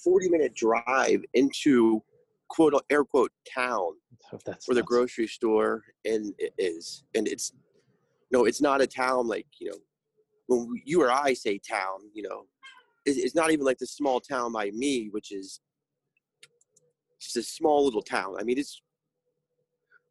40 0.02 0.28
minute 0.30 0.54
drive 0.54 1.22
into 1.34 2.02
quote 2.48 2.74
air 2.90 3.04
quote 3.04 3.32
town 3.52 3.92
oh, 4.32 4.38
where 4.66 4.74
the 4.74 4.82
grocery 4.82 5.26
store 5.26 5.82
and 6.04 6.34
it 6.38 6.54
is 6.58 7.04
and 7.14 7.28
it's 7.28 7.52
no, 8.32 8.44
it's 8.44 8.60
not 8.60 8.80
a 8.80 8.86
town 8.86 9.26
like 9.26 9.46
you 9.58 9.70
know 9.70 9.76
when 10.48 10.68
you 10.84 11.02
or 11.02 11.10
I 11.10 11.32
say 11.34 11.58
town, 11.58 12.00
you 12.14 12.22
know, 12.22 12.44
it's 13.04 13.34
not 13.34 13.52
even 13.52 13.64
like 13.64 13.78
the 13.78 13.86
small 13.86 14.20
town 14.20 14.52
by 14.52 14.70
me, 14.72 15.08
which 15.12 15.30
is 15.30 15.60
just 17.20 17.36
a 17.36 17.42
small 17.42 17.84
little 17.84 18.02
town. 18.02 18.34
I 18.38 18.42
mean, 18.42 18.58
it's 18.58 18.82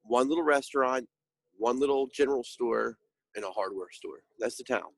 one 0.03 0.29
little 0.29 0.43
restaurant, 0.43 1.07
one 1.57 1.79
little 1.79 2.07
general 2.13 2.43
store, 2.43 2.97
and 3.35 3.43
a 3.43 3.49
hardware 3.49 3.89
store. 3.91 4.19
That's 4.39 4.55
the 4.55 4.63
town. 4.63 4.91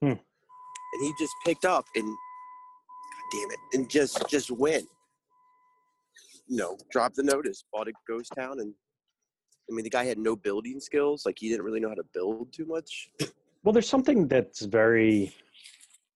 Hmm. 0.00 0.08
And 0.08 1.02
he 1.02 1.12
just 1.20 1.32
picked 1.44 1.64
up 1.64 1.84
and, 1.94 2.04
God 2.04 3.22
damn 3.32 3.50
it, 3.50 3.58
and 3.74 3.90
just 3.90 4.28
just 4.28 4.50
went. 4.50 4.86
You 6.48 6.56
know, 6.56 6.76
dropped 6.90 7.14
the 7.14 7.22
notice, 7.22 7.64
bought 7.72 7.86
a 7.86 7.92
ghost 8.08 8.32
town, 8.36 8.58
and 8.58 8.74
I 9.70 9.74
mean, 9.74 9.84
the 9.84 9.90
guy 9.90 10.04
had 10.04 10.18
no 10.18 10.34
building 10.34 10.80
skills. 10.80 11.24
Like 11.24 11.36
he 11.38 11.48
didn't 11.48 11.64
really 11.64 11.78
know 11.78 11.90
how 11.90 11.94
to 11.94 12.02
build 12.12 12.52
too 12.52 12.66
much. 12.66 13.08
Well, 13.62 13.72
there's 13.72 13.88
something 13.88 14.26
that's 14.28 14.62
very 14.62 15.34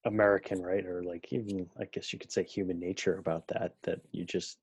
American, 0.04 0.62
right? 0.62 0.84
Or 0.86 1.02
like 1.02 1.32
even 1.32 1.68
I 1.78 1.84
guess 1.86 2.12
you 2.12 2.18
could 2.18 2.32
say 2.32 2.44
human 2.44 2.78
nature 2.78 3.18
about 3.18 3.46
that. 3.48 3.74
That 3.82 4.00
you 4.12 4.24
just 4.24 4.58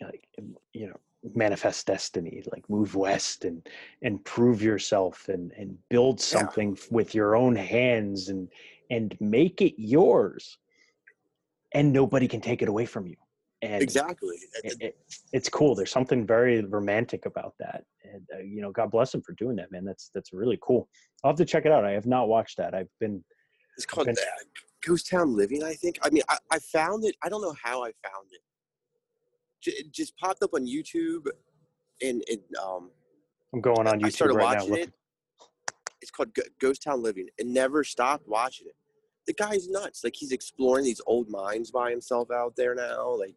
like 0.00 0.26
you 0.72 0.88
know 0.88 1.00
manifest 1.34 1.86
destiny, 1.86 2.42
like 2.52 2.68
move 2.68 2.94
west 2.94 3.44
and 3.44 3.66
and 4.02 4.24
prove 4.24 4.62
yourself 4.62 5.28
and 5.28 5.52
and 5.52 5.76
build 5.88 6.20
something 6.20 6.76
yeah. 6.76 6.82
with 6.90 7.14
your 7.14 7.36
own 7.36 7.54
hands 7.56 8.28
and 8.28 8.48
and 8.90 9.16
make 9.20 9.62
it 9.62 9.74
yours, 9.76 10.58
and 11.72 11.92
nobody 11.92 12.26
can 12.26 12.40
take 12.40 12.62
it 12.62 12.68
away 12.68 12.86
from 12.86 13.06
you. 13.06 13.16
And 13.62 13.82
exactly, 13.82 14.36
it, 14.64 14.76
it, 14.80 14.98
it's 15.34 15.50
cool. 15.50 15.74
There's 15.74 15.90
something 15.90 16.26
very 16.26 16.62
romantic 16.62 17.26
about 17.26 17.52
that, 17.58 17.84
and 18.02 18.26
uh, 18.34 18.38
you 18.38 18.62
know, 18.62 18.70
God 18.70 18.90
bless 18.90 19.12
him 19.12 19.20
for 19.20 19.32
doing 19.32 19.54
that, 19.56 19.70
man. 19.70 19.84
That's 19.84 20.10
that's 20.14 20.32
really 20.32 20.58
cool. 20.62 20.88
I'll 21.22 21.32
have 21.32 21.36
to 21.36 21.44
check 21.44 21.66
it 21.66 21.72
out. 21.72 21.84
I 21.84 21.90
have 21.90 22.06
not 22.06 22.28
watched 22.28 22.56
that. 22.56 22.74
I've 22.74 22.88
been. 23.00 23.22
It's 23.76 23.84
called 23.84 24.06
been, 24.06 24.16
uh, 24.16 24.60
Ghost 24.86 25.10
Town 25.10 25.36
Living, 25.36 25.62
I 25.62 25.74
think. 25.74 25.98
I 26.02 26.08
mean, 26.08 26.22
I, 26.30 26.38
I 26.50 26.58
found 26.58 27.04
it. 27.04 27.14
I 27.22 27.28
don't 27.28 27.42
know 27.42 27.54
how 27.62 27.82
I 27.82 27.92
found 28.02 28.28
it. 28.30 28.40
It 29.66 29.92
just 29.92 30.16
popped 30.16 30.42
up 30.42 30.54
on 30.54 30.66
YouTube, 30.66 31.26
and 32.00 32.24
it. 32.28 32.42
Um, 32.62 32.90
I'm 33.52 33.60
going 33.60 33.86
on 33.86 34.00
YouTube 34.00 34.06
I 34.06 34.08
started 34.08 34.34
right 34.36 34.56
watching 34.56 34.70
now. 34.70 34.76
It. 34.76 34.92
It's 36.00 36.10
called 36.10 36.30
Ghost 36.62 36.82
Town 36.82 37.02
Living, 37.02 37.28
and 37.38 37.52
never 37.52 37.84
stopped 37.84 38.26
watching 38.26 38.68
it. 38.68 38.76
The 39.26 39.34
guy's 39.34 39.68
nuts. 39.68 40.02
Like 40.02 40.14
he's 40.16 40.32
exploring 40.32 40.84
these 40.84 41.02
old 41.06 41.28
mines 41.28 41.70
by 41.70 41.90
himself 41.90 42.30
out 42.30 42.54
there 42.56 42.74
now. 42.74 43.14
Like 43.18 43.34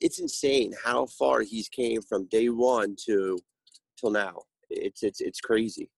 it's 0.00 0.18
insane 0.18 0.72
how 0.84 1.06
far 1.06 1.42
he's 1.42 1.68
came 1.68 2.02
from 2.02 2.26
day 2.26 2.48
one 2.48 2.96
to 3.06 3.38
till 3.98 4.10
now. 4.10 4.42
It's 4.70 5.02
it's 5.02 5.20
it's 5.20 5.40
crazy, 5.40 5.90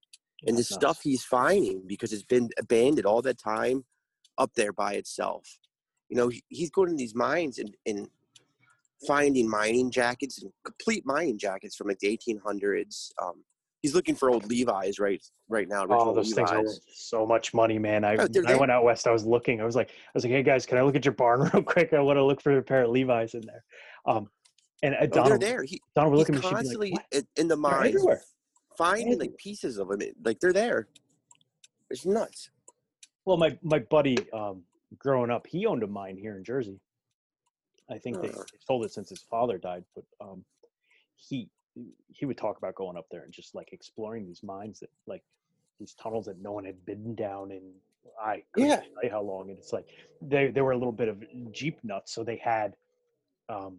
and 0.47 0.57
the 0.57 0.63
stuff 0.63 0.99
he's 1.03 1.23
finding 1.23 1.83
because 1.87 2.11
it's 2.11 2.23
been 2.23 2.49
abandoned 2.59 3.05
all 3.05 3.21
that 3.21 3.39
time 3.39 3.85
up 4.37 4.51
there 4.55 4.73
by 4.73 4.93
itself. 4.93 5.57
You 6.09 6.17
know, 6.17 6.27
he, 6.29 6.43
he's 6.49 6.69
going 6.69 6.89
to 6.89 6.95
these 6.95 7.15
mines 7.15 7.59
and, 7.59 7.75
and 7.85 8.07
finding 9.07 9.49
mining 9.49 9.91
jackets 9.91 10.41
and 10.41 10.51
complete 10.63 11.05
mining 11.05 11.37
jackets 11.37 11.75
from 11.75 11.87
like 11.87 11.99
the 11.99 12.17
1800s. 12.17 13.11
Um, 13.21 13.43
he's 13.83 13.93
looking 13.93 14.15
for 14.15 14.31
old 14.31 14.49
Levi's 14.49 14.97
right 14.97 15.21
right 15.49 15.67
now. 15.67 15.85
Oh, 15.87 16.15
those 16.15 16.35
Levi's. 16.35 16.49
things 16.49 16.79
are 16.79 16.81
so 16.91 17.25
much 17.27 17.53
money, 17.53 17.77
man. 17.77 18.03
I, 18.03 18.15
oh, 18.15 18.27
I 18.47 18.55
went 18.55 18.71
out 18.71 18.83
west. 18.83 19.05
I 19.05 19.11
was 19.11 19.25
looking. 19.25 19.61
I 19.61 19.65
was 19.65 19.75
like, 19.75 19.91
I 19.91 20.11
was 20.15 20.23
like, 20.23 20.31
hey 20.31 20.41
guys, 20.41 20.65
can 20.65 20.79
I 20.79 20.81
look 20.81 20.95
at 20.95 21.05
your 21.05 21.13
barn 21.13 21.41
real 21.53 21.61
quick? 21.61 21.93
I 21.93 21.99
want 21.99 22.17
to 22.17 22.23
look 22.23 22.41
for 22.41 22.57
a 22.57 22.63
pair 22.63 22.83
of 22.83 22.89
Levi's 22.89 23.35
in 23.35 23.41
there. 23.45 23.63
Um, 24.07 24.29
and 24.81 24.95
uh, 24.95 24.99
oh, 25.01 25.07
Donald, 25.07 25.41
they're 25.41 25.49
there. 25.49 25.63
He, 25.63 25.81
Donald 25.95 26.27
he's 26.27 26.39
constantly 26.39 26.97
like, 27.13 27.25
in 27.35 27.47
the 27.47 27.57
mines, 27.57 28.03
finding 28.77 29.19
like 29.19 29.37
pieces 29.37 29.77
of 29.77 29.89
them. 29.89 29.99
Like 30.23 30.39
they're 30.39 30.53
there. 30.53 30.87
It's 31.91 32.05
nuts. 32.05 32.49
Well, 33.25 33.37
my 33.37 33.57
my 33.61 33.79
buddy, 33.79 34.17
um, 34.31 34.63
growing 34.97 35.29
up, 35.29 35.45
he 35.45 35.65
owned 35.65 35.83
a 35.83 35.87
mine 35.87 36.17
here 36.17 36.37
in 36.37 36.43
Jersey. 36.43 36.79
I 37.91 37.97
think 37.97 38.21
they, 38.21 38.31
sold 38.65 38.85
it 38.85 38.93
since 38.93 39.09
his 39.09 39.21
father 39.29 39.57
died, 39.57 39.83
but 39.93 40.05
um, 40.21 40.45
he 41.17 41.49
he 42.09 42.25
would 42.25 42.37
talk 42.37 42.57
about 42.57 42.75
going 42.75 42.97
up 42.97 43.07
there 43.09 43.23
and 43.23 43.33
just 43.33 43.55
like 43.55 43.69
exploring 43.71 44.25
these 44.25 44.43
mines 44.43 44.79
that 44.79 44.89
like 45.07 45.23
these 45.79 45.93
tunnels 45.93 46.25
that 46.25 46.41
no 46.41 46.51
one 46.51 46.65
had 46.65 46.85
been 46.85 47.15
down 47.15 47.51
in 47.51 47.61
I 48.21 48.43
yeah. 48.55 48.77
tell 48.77 49.11
how 49.11 49.21
long. 49.21 49.49
And 49.49 49.57
it's 49.57 49.73
like 49.73 49.87
they 50.21 50.47
they 50.47 50.61
were 50.61 50.71
a 50.71 50.77
little 50.77 50.93
bit 50.93 51.07
of 51.07 51.23
Jeep 51.51 51.79
nuts, 51.83 52.13
so 52.13 52.23
they 52.23 52.37
had 52.37 52.75
um 53.49 53.77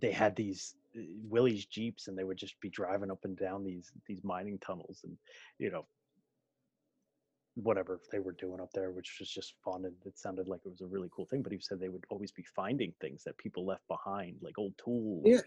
they 0.00 0.12
had 0.12 0.36
these 0.36 0.74
uh, 0.96 1.00
Willys 1.28 1.64
Jeeps 1.64 2.08
and 2.08 2.16
they 2.16 2.24
would 2.24 2.36
just 2.36 2.60
be 2.60 2.68
driving 2.68 3.10
up 3.10 3.24
and 3.24 3.36
down 3.36 3.64
these 3.64 3.92
these 4.06 4.22
mining 4.22 4.58
tunnels 4.58 5.00
and 5.04 5.16
you 5.58 5.70
know 5.70 5.86
whatever 7.54 8.00
they 8.12 8.20
were 8.20 8.32
doing 8.32 8.60
up 8.60 8.72
there, 8.72 8.90
which 8.90 9.16
was 9.18 9.28
just 9.28 9.54
fun 9.64 9.84
and 9.84 9.94
it 10.06 10.18
sounded 10.18 10.46
like 10.46 10.60
it 10.64 10.70
was 10.70 10.80
a 10.80 10.86
really 10.86 11.08
cool 11.14 11.26
thing. 11.26 11.42
But 11.42 11.52
he 11.52 11.58
said 11.58 11.80
they 11.80 11.88
would 11.88 12.04
always 12.08 12.30
be 12.30 12.44
finding 12.54 12.92
things 13.00 13.24
that 13.24 13.36
people 13.38 13.66
left 13.66 13.86
behind, 13.88 14.36
like 14.40 14.58
old 14.58 14.74
tools, 14.82 15.24
yeah. 15.26 15.40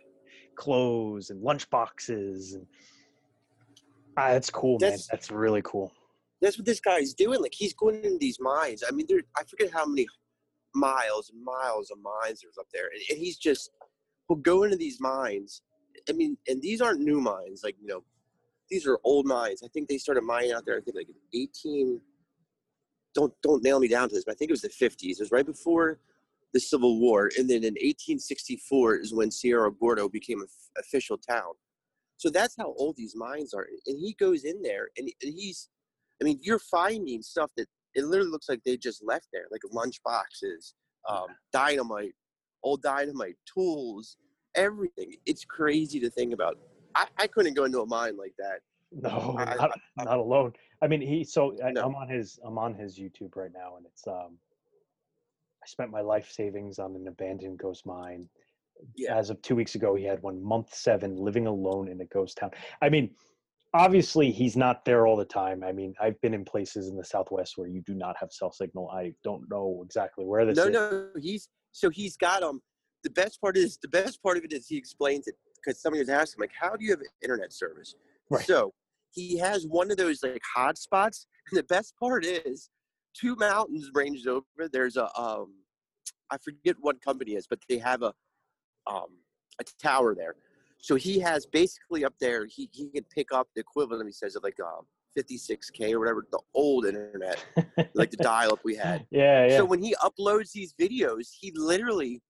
Clothes, 0.56 1.30
and 1.30 1.42
lunch 1.42 1.70
boxes. 1.70 2.54
And 2.54 2.66
ah, 4.18 4.30
that's 4.30 4.50
cool, 4.50 4.78
that's, 4.78 4.92
man. 4.92 5.08
That's 5.12 5.32
really 5.32 5.62
cool. 5.64 5.92
That's 6.42 6.58
what 6.58 6.66
this 6.66 6.80
guy's 6.80 7.14
doing. 7.14 7.42
Like 7.42 7.54
he's 7.54 7.74
going 7.74 8.04
in 8.04 8.18
these 8.20 8.38
mines. 8.40 8.84
I 8.88 8.92
mean, 8.92 9.06
there 9.08 9.22
I 9.38 9.44
forget 9.44 9.72
how 9.72 9.86
many 9.86 10.08
miles 10.76 11.30
and 11.30 11.44
miles 11.44 11.92
of 11.92 11.98
mines 12.02 12.42
there's 12.42 12.58
up 12.60 12.68
there, 12.74 12.90
and, 12.94 13.02
and 13.10 13.20
he's 13.20 13.38
just 13.38 13.72
will 14.30 14.36
go 14.38 14.64
into 14.64 14.78
these 14.78 15.00
mines. 15.00 15.62
I 16.10 16.14
mean, 16.14 16.38
and 16.48 16.62
these 16.62 16.82
aren't 16.82 17.00
new 17.00 17.22
mines. 17.22 17.62
Like 17.64 17.76
you 17.80 17.88
know, 17.88 18.04
these 18.70 18.88
are 18.88 19.00
old 19.04 19.26
mines. 19.26 19.62
I 19.64 19.68
think 19.68 19.88
they 19.88 19.98
started 19.98 20.24
mining 20.24 20.52
out 20.52 20.66
there. 20.66 20.78
I 20.78 20.82
think 20.82 20.96
like 20.96 21.08
18. 21.34 22.00
Don't 23.16 23.32
don't 23.44 23.64
nail 23.64 23.80
me 23.80 23.88
down 23.88 24.10
to 24.10 24.16
this, 24.16 24.26
but 24.26 24.32
I 24.32 24.36
think 24.36 24.50
it 24.50 24.54
was 24.54 24.62
the 24.62 24.70
50s. 24.70 24.98
It 25.04 25.20
was 25.20 25.32
right 25.32 25.46
before 25.46 26.00
the 26.54 26.60
Civil 26.60 27.00
War, 27.00 27.30
and 27.38 27.50
then 27.50 27.64
in 27.64 27.74
1864 27.74 28.98
is 28.98 29.14
when 29.14 29.32
Cerro 29.32 29.72
Gordo 29.72 30.08
became 30.08 30.42
an 30.42 30.48
official 30.78 31.18
town. 31.18 31.54
So 32.18 32.30
that's 32.30 32.56
how 32.58 32.74
old 32.78 32.96
these 32.96 33.16
mines 33.16 33.54
are. 33.54 33.68
And 33.88 34.00
he 34.00 34.16
goes 34.20 34.44
in 34.44 34.62
there, 34.62 34.90
and, 34.98 35.10
and 35.22 35.34
he's, 35.34 35.70
I 36.22 36.26
mean, 36.26 36.40
you're 36.42 36.60
finding 36.60 37.22
stuff 37.22 37.52
that 37.58 37.68
it 37.96 38.06
literally 38.06 38.32
looks 38.32 38.48
like 38.48 38.62
they 38.66 38.78
just 38.78 39.04
left 39.04 39.28
there, 39.34 39.46
like 39.52 39.62
lunch 39.72 40.00
boxes, 40.06 40.76
um, 41.10 41.28
dynamite, 41.52 42.14
old 42.64 42.82
dynamite, 42.82 43.36
tools, 43.52 44.18
everything. 44.56 45.16
It's 45.26 45.44
crazy 45.44 46.00
to 46.00 46.10
think 46.10 46.34
about. 46.34 46.58
I, 46.96 47.08
I 47.18 47.28
couldn't 47.28 47.56
go 47.56 47.66
into 47.66 47.82
a 47.82 47.86
mine 47.86 48.16
like 48.18 48.34
that. 48.38 48.60
No, 48.92 49.36
I, 49.40 49.56
not, 49.56 49.72
I, 50.00 50.04
not 50.04 50.20
alone. 50.20 50.54
I 50.84 50.88
mean, 50.88 51.02
he. 51.02 51.24
So 51.24 51.56
I, 51.66 51.72
no. 51.72 51.82
I'm 51.84 51.96
on 51.96 52.08
his. 52.08 52.40
I'm 52.46 52.60
on 52.60 52.76
his 52.76 53.00
YouTube 53.00 53.36
right 53.36 53.52
now, 53.52 53.78
and 53.78 53.88
it's. 53.88 54.06
um 54.08 54.38
I 55.64 55.66
spent 55.66 55.92
my 55.92 56.02
life 56.02 56.30
savings 56.30 56.78
on 56.78 56.96
an 56.96 57.08
abandoned 57.08 57.58
ghost 57.58 57.86
mine. 57.86 58.28
Yeah. 58.96 59.16
As 59.18 59.30
of 59.30 59.42
two 59.42 59.56
weeks 59.56 59.76
ago, 59.76 59.96
he 59.96 60.04
had 60.04 60.22
one 60.22 60.44
month 60.44 60.74
seven 60.74 61.16
living 61.16 61.48
alone 61.48 61.88
in 61.88 62.02
a 62.02 62.06
ghost 62.06 62.38
town. 62.38 62.52
I 62.82 62.90
mean, 62.90 63.12
obviously 63.74 64.30
he's 64.30 64.58
not 64.58 64.84
there 64.84 65.08
all 65.08 65.16
the 65.16 65.24
time. 65.24 65.64
I 65.64 65.72
mean, 65.72 65.94
I've 66.02 66.20
been 66.22 66.34
in 66.34 66.44
places 66.44 66.90
in 66.90 66.98
the 66.98 67.06
Southwest 67.06 67.58
where 67.58 67.68
you 67.68 67.82
do 67.82 67.94
not 67.94 68.18
have 68.20 68.34
cell 68.34 68.52
signal. 68.52 68.90
I 68.90 69.14
don't 69.24 69.50
know 69.50 69.82
exactly 69.86 70.26
where 70.26 70.46
this 70.46 70.58
no, 70.58 70.66
is. 70.66 70.74
No, 70.74 70.90
no, 70.92 71.10
he's 71.22 71.50
so 71.72 71.90
he's 71.90 72.18
got 72.18 72.44
um. 72.44 72.62
The 73.04 73.10
best 73.10 73.42
part 73.42 73.58
is 73.58 73.78
the 73.82 73.90
best 73.90 74.24
part 74.24 74.38
of 74.38 74.46
it 74.46 74.54
is 74.54 74.68
he 74.68 74.78
explains 74.78 75.28
it 75.28 75.36
because 75.56 75.82
somebody 75.82 76.00
was 76.00 76.10
asking 76.10 76.42
like, 76.42 76.54
"How 76.58 76.76
do 76.76 76.86
you 76.86 76.92
have 76.92 77.02
internet 77.22 77.52
service?" 77.52 77.96
Right. 78.30 78.46
So 78.46 78.74
he 79.12 79.38
has 79.40 79.68
one 79.68 79.92
of 79.92 79.98
those 79.98 80.24
like 80.24 80.42
hotspots, 80.56 81.26
and 81.50 81.58
the 81.58 81.64
best 81.64 81.96
part 82.00 82.26
is 82.26 82.70
two 83.20 83.36
mountains 83.36 83.90
ranges 83.94 84.28
over. 84.28 84.46
There's 84.72 84.98
a 84.98 85.06
um, 85.20 85.54
I 86.30 86.38
forget 86.38 86.76
what 86.80 87.02
company 87.02 87.32
is, 87.34 87.48
but 87.48 87.60
they 87.70 87.78
have 87.78 88.02
a 88.02 88.14
um 88.88 89.18
a 89.60 89.64
tower 89.82 90.16
there 90.16 90.36
so 90.84 90.96
he 90.96 91.18
has 91.20 91.46
basically 91.46 92.04
up 92.04 92.14
there, 92.20 92.46
he, 92.46 92.70
he 92.74 92.90
can 92.90 93.06
pick 93.06 93.32
up 93.32 93.48
the 93.56 93.62
equivalent, 93.62 94.06
he 94.06 94.12
says, 94.12 94.36
of 94.36 94.44
like 94.44 94.58
um, 94.60 94.86
56K 95.18 95.94
or 95.94 96.00
whatever, 96.00 96.28
the 96.30 96.42
old 96.54 96.86
internet, 96.86 97.42
like 97.94 98.12
the 98.12 98.18
dial 98.18 98.52
up 98.52 98.60
we 98.66 98.76
had. 98.76 99.08
Yeah, 99.12 99.48
yeah. 99.48 99.58
So 99.58 99.64
when 99.64 99.82
he 99.82 99.96
uploads 100.04 100.52
these 100.52 100.74
videos, 100.74 101.30
he 101.40 101.54
literally, 101.56 102.22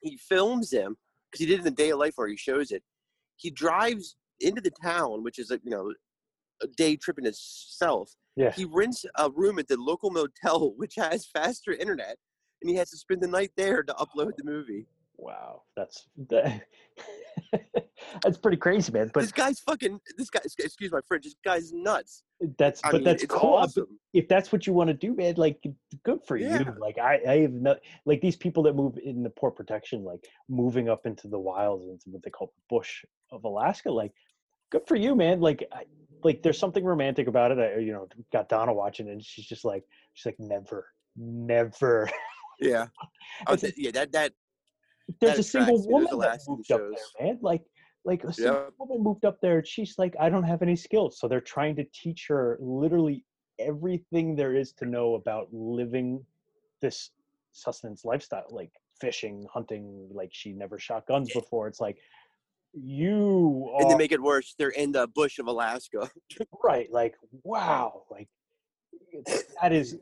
he 0.00 0.16
films 0.16 0.70
them, 0.70 0.96
because 1.30 1.38
he 1.38 1.46
did 1.46 1.54
it 1.54 1.58
in 1.58 1.64
the 1.64 1.70
day 1.70 1.90
of 1.90 2.00
life 2.00 2.14
where 2.16 2.26
he 2.26 2.36
shows 2.36 2.72
it. 2.72 2.82
He 3.36 3.52
drives 3.52 4.16
into 4.40 4.60
the 4.60 4.72
town, 4.82 5.22
which 5.22 5.38
is, 5.38 5.52
a, 5.52 5.60
you 5.62 5.70
know, 5.70 5.92
a 6.64 6.66
day 6.66 6.96
trip 6.96 7.20
in 7.20 7.24
itself. 7.24 8.10
Yeah. 8.36 8.52
He 8.52 8.64
rents 8.66 9.04
a 9.16 9.30
room 9.30 9.58
at 9.58 9.68
the 9.68 9.76
local 9.76 10.10
motel, 10.10 10.72
which 10.76 10.94
has 10.96 11.26
faster 11.26 11.72
internet, 11.72 12.16
and 12.62 12.70
he 12.70 12.76
has 12.76 12.90
to 12.90 12.96
spend 12.96 13.22
the 13.22 13.28
night 13.28 13.52
there 13.56 13.82
to 13.82 13.92
upload 13.94 14.32
the 14.36 14.44
movie. 14.44 14.86
Wow, 15.18 15.62
that's 15.74 16.08
that, 16.28 16.60
that's 18.22 18.36
pretty 18.36 18.58
crazy, 18.58 18.92
man. 18.92 19.10
But 19.14 19.22
this 19.22 19.32
guy's 19.32 19.60
fucking. 19.60 19.98
This 20.18 20.28
guy, 20.28 20.40
excuse 20.44 20.92
my 20.92 21.00
French. 21.08 21.24
This 21.24 21.36
guy's 21.42 21.72
nuts. 21.72 22.22
That's 22.58 22.84
I 22.84 22.90
but 22.90 22.98
mean, 22.98 23.04
that's 23.04 23.24
cool. 23.24 23.54
Awesome. 23.54 23.86
If 24.12 24.28
that's 24.28 24.52
what 24.52 24.66
you 24.66 24.74
want 24.74 24.88
to 24.88 24.94
do, 24.94 25.14
man, 25.14 25.34
like 25.38 25.64
good 26.04 26.20
for 26.26 26.36
yeah. 26.36 26.58
you. 26.58 26.74
Like 26.78 26.98
I, 26.98 27.20
I 27.26 27.36
have 27.38 27.52
not 27.52 27.78
like 28.04 28.20
these 28.20 28.36
people 28.36 28.62
that 28.64 28.74
move 28.74 28.98
in 29.02 29.22
the 29.22 29.30
port 29.30 29.56
protection, 29.56 30.04
like 30.04 30.22
moving 30.50 30.90
up 30.90 31.06
into 31.06 31.28
the 31.28 31.38
wilds 31.38 31.88
into 31.88 32.10
what 32.10 32.22
they 32.22 32.30
call 32.30 32.48
the 32.48 32.76
bush 32.76 33.02
of 33.32 33.44
Alaska. 33.44 33.90
Like, 33.90 34.12
good 34.70 34.86
for 34.86 34.96
you, 34.96 35.14
man. 35.14 35.40
Like, 35.40 35.66
I, 35.72 35.84
like 36.26 36.42
there's 36.42 36.58
something 36.58 36.84
romantic 36.84 37.28
about 37.28 37.52
it. 37.52 37.58
I, 37.58 37.78
you 37.78 37.92
know, 37.92 38.08
got 38.32 38.48
Donna 38.48 38.74
watching, 38.74 39.08
and 39.08 39.24
she's 39.24 39.46
just 39.46 39.64
like, 39.64 39.84
she's 40.14 40.26
like, 40.26 40.40
never, 40.40 40.86
never. 41.16 42.10
Yeah. 42.60 42.86
Oh, 43.46 43.56
yeah. 43.76 43.90
That 43.90 44.12
that 44.12 44.32
there's 45.20 45.38
a 45.38 45.42
single 45.42 45.86
woman 45.88 46.18
that 46.20 46.40
moved 46.48 46.72
up 46.72 46.80
there, 46.80 47.26
man. 47.26 47.38
Like, 47.42 47.62
like 48.06 48.24
a 48.24 48.32
single 48.32 48.54
yep. 48.54 48.72
woman 48.78 49.04
moved 49.04 49.26
up 49.26 49.38
there. 49.42 49.58
And 49.58 49.66
she's 49.66 49.98
like, 49.98 50.14
I 50.18 50.30
don't 50.30 50.42
have 50.42 50.62
any 50.62 50.74
skills, 50.74 51.20
so 51.20 51.28
they're 51.28 51.42
trying 51.42 51.76
to 51.76 51.84
teach 51.92 52.26
her 52.28 52.56
literally 52.58 53.26
everything 53.58 54.34
there 54.34 54.54
is 54.54 54.72
to 54.72 54.86
know 54.86 55.16
about 55.16 55.48
living 55.52 56.24
this 56.80 57.10
sustenance 57.52 58.06
lifestyle, 58.06 58.46
like 58.48 58.72
fishing, 59.02 59.44
hunting. 59.52 60.08
Like 60.10 60.30
she 60.32 60.54
never 60.54 60.78
shot 60.78 61.06
guns 61.06 61.30
before. 61.34 61.68
It's 61.68 61.80
like 61.80 61.98
you. 62.76 63.70
Are, 63.74 63.82
and 63.82 63.90
to 63.90 63.98
make 63.98 64.12
it 64.12 64.22
worse, 64.22 64.54
they're 64.58 64.68
in 64.70 64.92
the 64.92 65.06
bush 65.08 65.38
of 65.38 65.46
Alaska. 65.46 66.10
right. 66.64 66.90
Like 66.92 67.14
wow. 67.42 68.02
Like 68.10 68.28
that 69.60 69.72
is 69.72 69.96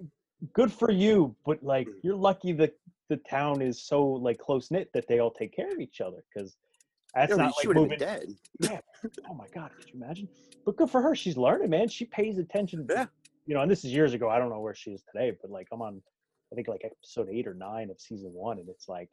good 0.53 0.73
for 0.73 0.91
you, 0.91 1.35
but 1.47 1.63
like 1.63 1.89
mm. 1.89 1.95
you're 2.03 2.17
lucky 2.17 2.53
that 2.53 2.75
the 3.09 3.17
town 3.29 3.63
is 3.63 3.83
so 3.83 4.05
like 4.05 4.39
close 4.39 4.71
knit 4.71 4.91
that 4.95 5.07
they 5.09 5.21
all 5.21 5.31
take 5.31 5.55
care 5.55 5.71
of 5.71 5.79
each 5.79 6.01
other 6.01 6.25
because 6.33 6.57
that's 7.15 7.31
no, 7.31 7.37
not 7.37 7.55
like 7.59 7.75
moving. 7.75 7.99
Dead. 7.99 8.29
Yeah. 8.59 8.81
Oh 9.29 9.35
my 9.35 9.47
god, 9.55 9.71
could 9.77 9.89
you 9.93 10.03
imagine? 10.03 10.29
But 10.65 10.77
good 10.77 10.91
for 10.91 11.01
her. 11.03 11.15
She's 11.15 11.37
learning, 11.37 11.71
man. 11.71 11.89
She 11.89 12.07
pays 12.07 12.39
attention. 12.39 12.87
Yeah. 12.91 13.07
You 13.47 13.55
know, 13.55 13.61
and 13.61 13.71
this 13.71 13.85
is 13.85 13.93
years 13.93 14.15
ago. 14.15 14.29
I 14.29 14.39
don't 14.39 14.49
know 14.49 14.61
where 14.61 14.75
she 14.75 14.91
is 14.91 15.03
today, 15.13 15.37
but 15.41 15.51
like 15.51 15.69
I'm 15.71 15.83
on, 15.83 16.03
I 16.53 16.55
think 16.55 16.69
like 16.69 16.83
episode 16.85 17.29
eight 17.31 17.47
or 17.47 17.55
nine 17.55 17.91
of 17.91 18.01
season 18.01 18.33
one, 18.33 18.59
and 18.59 18.69
it's 18.69 18.89
like, 18.89 19.11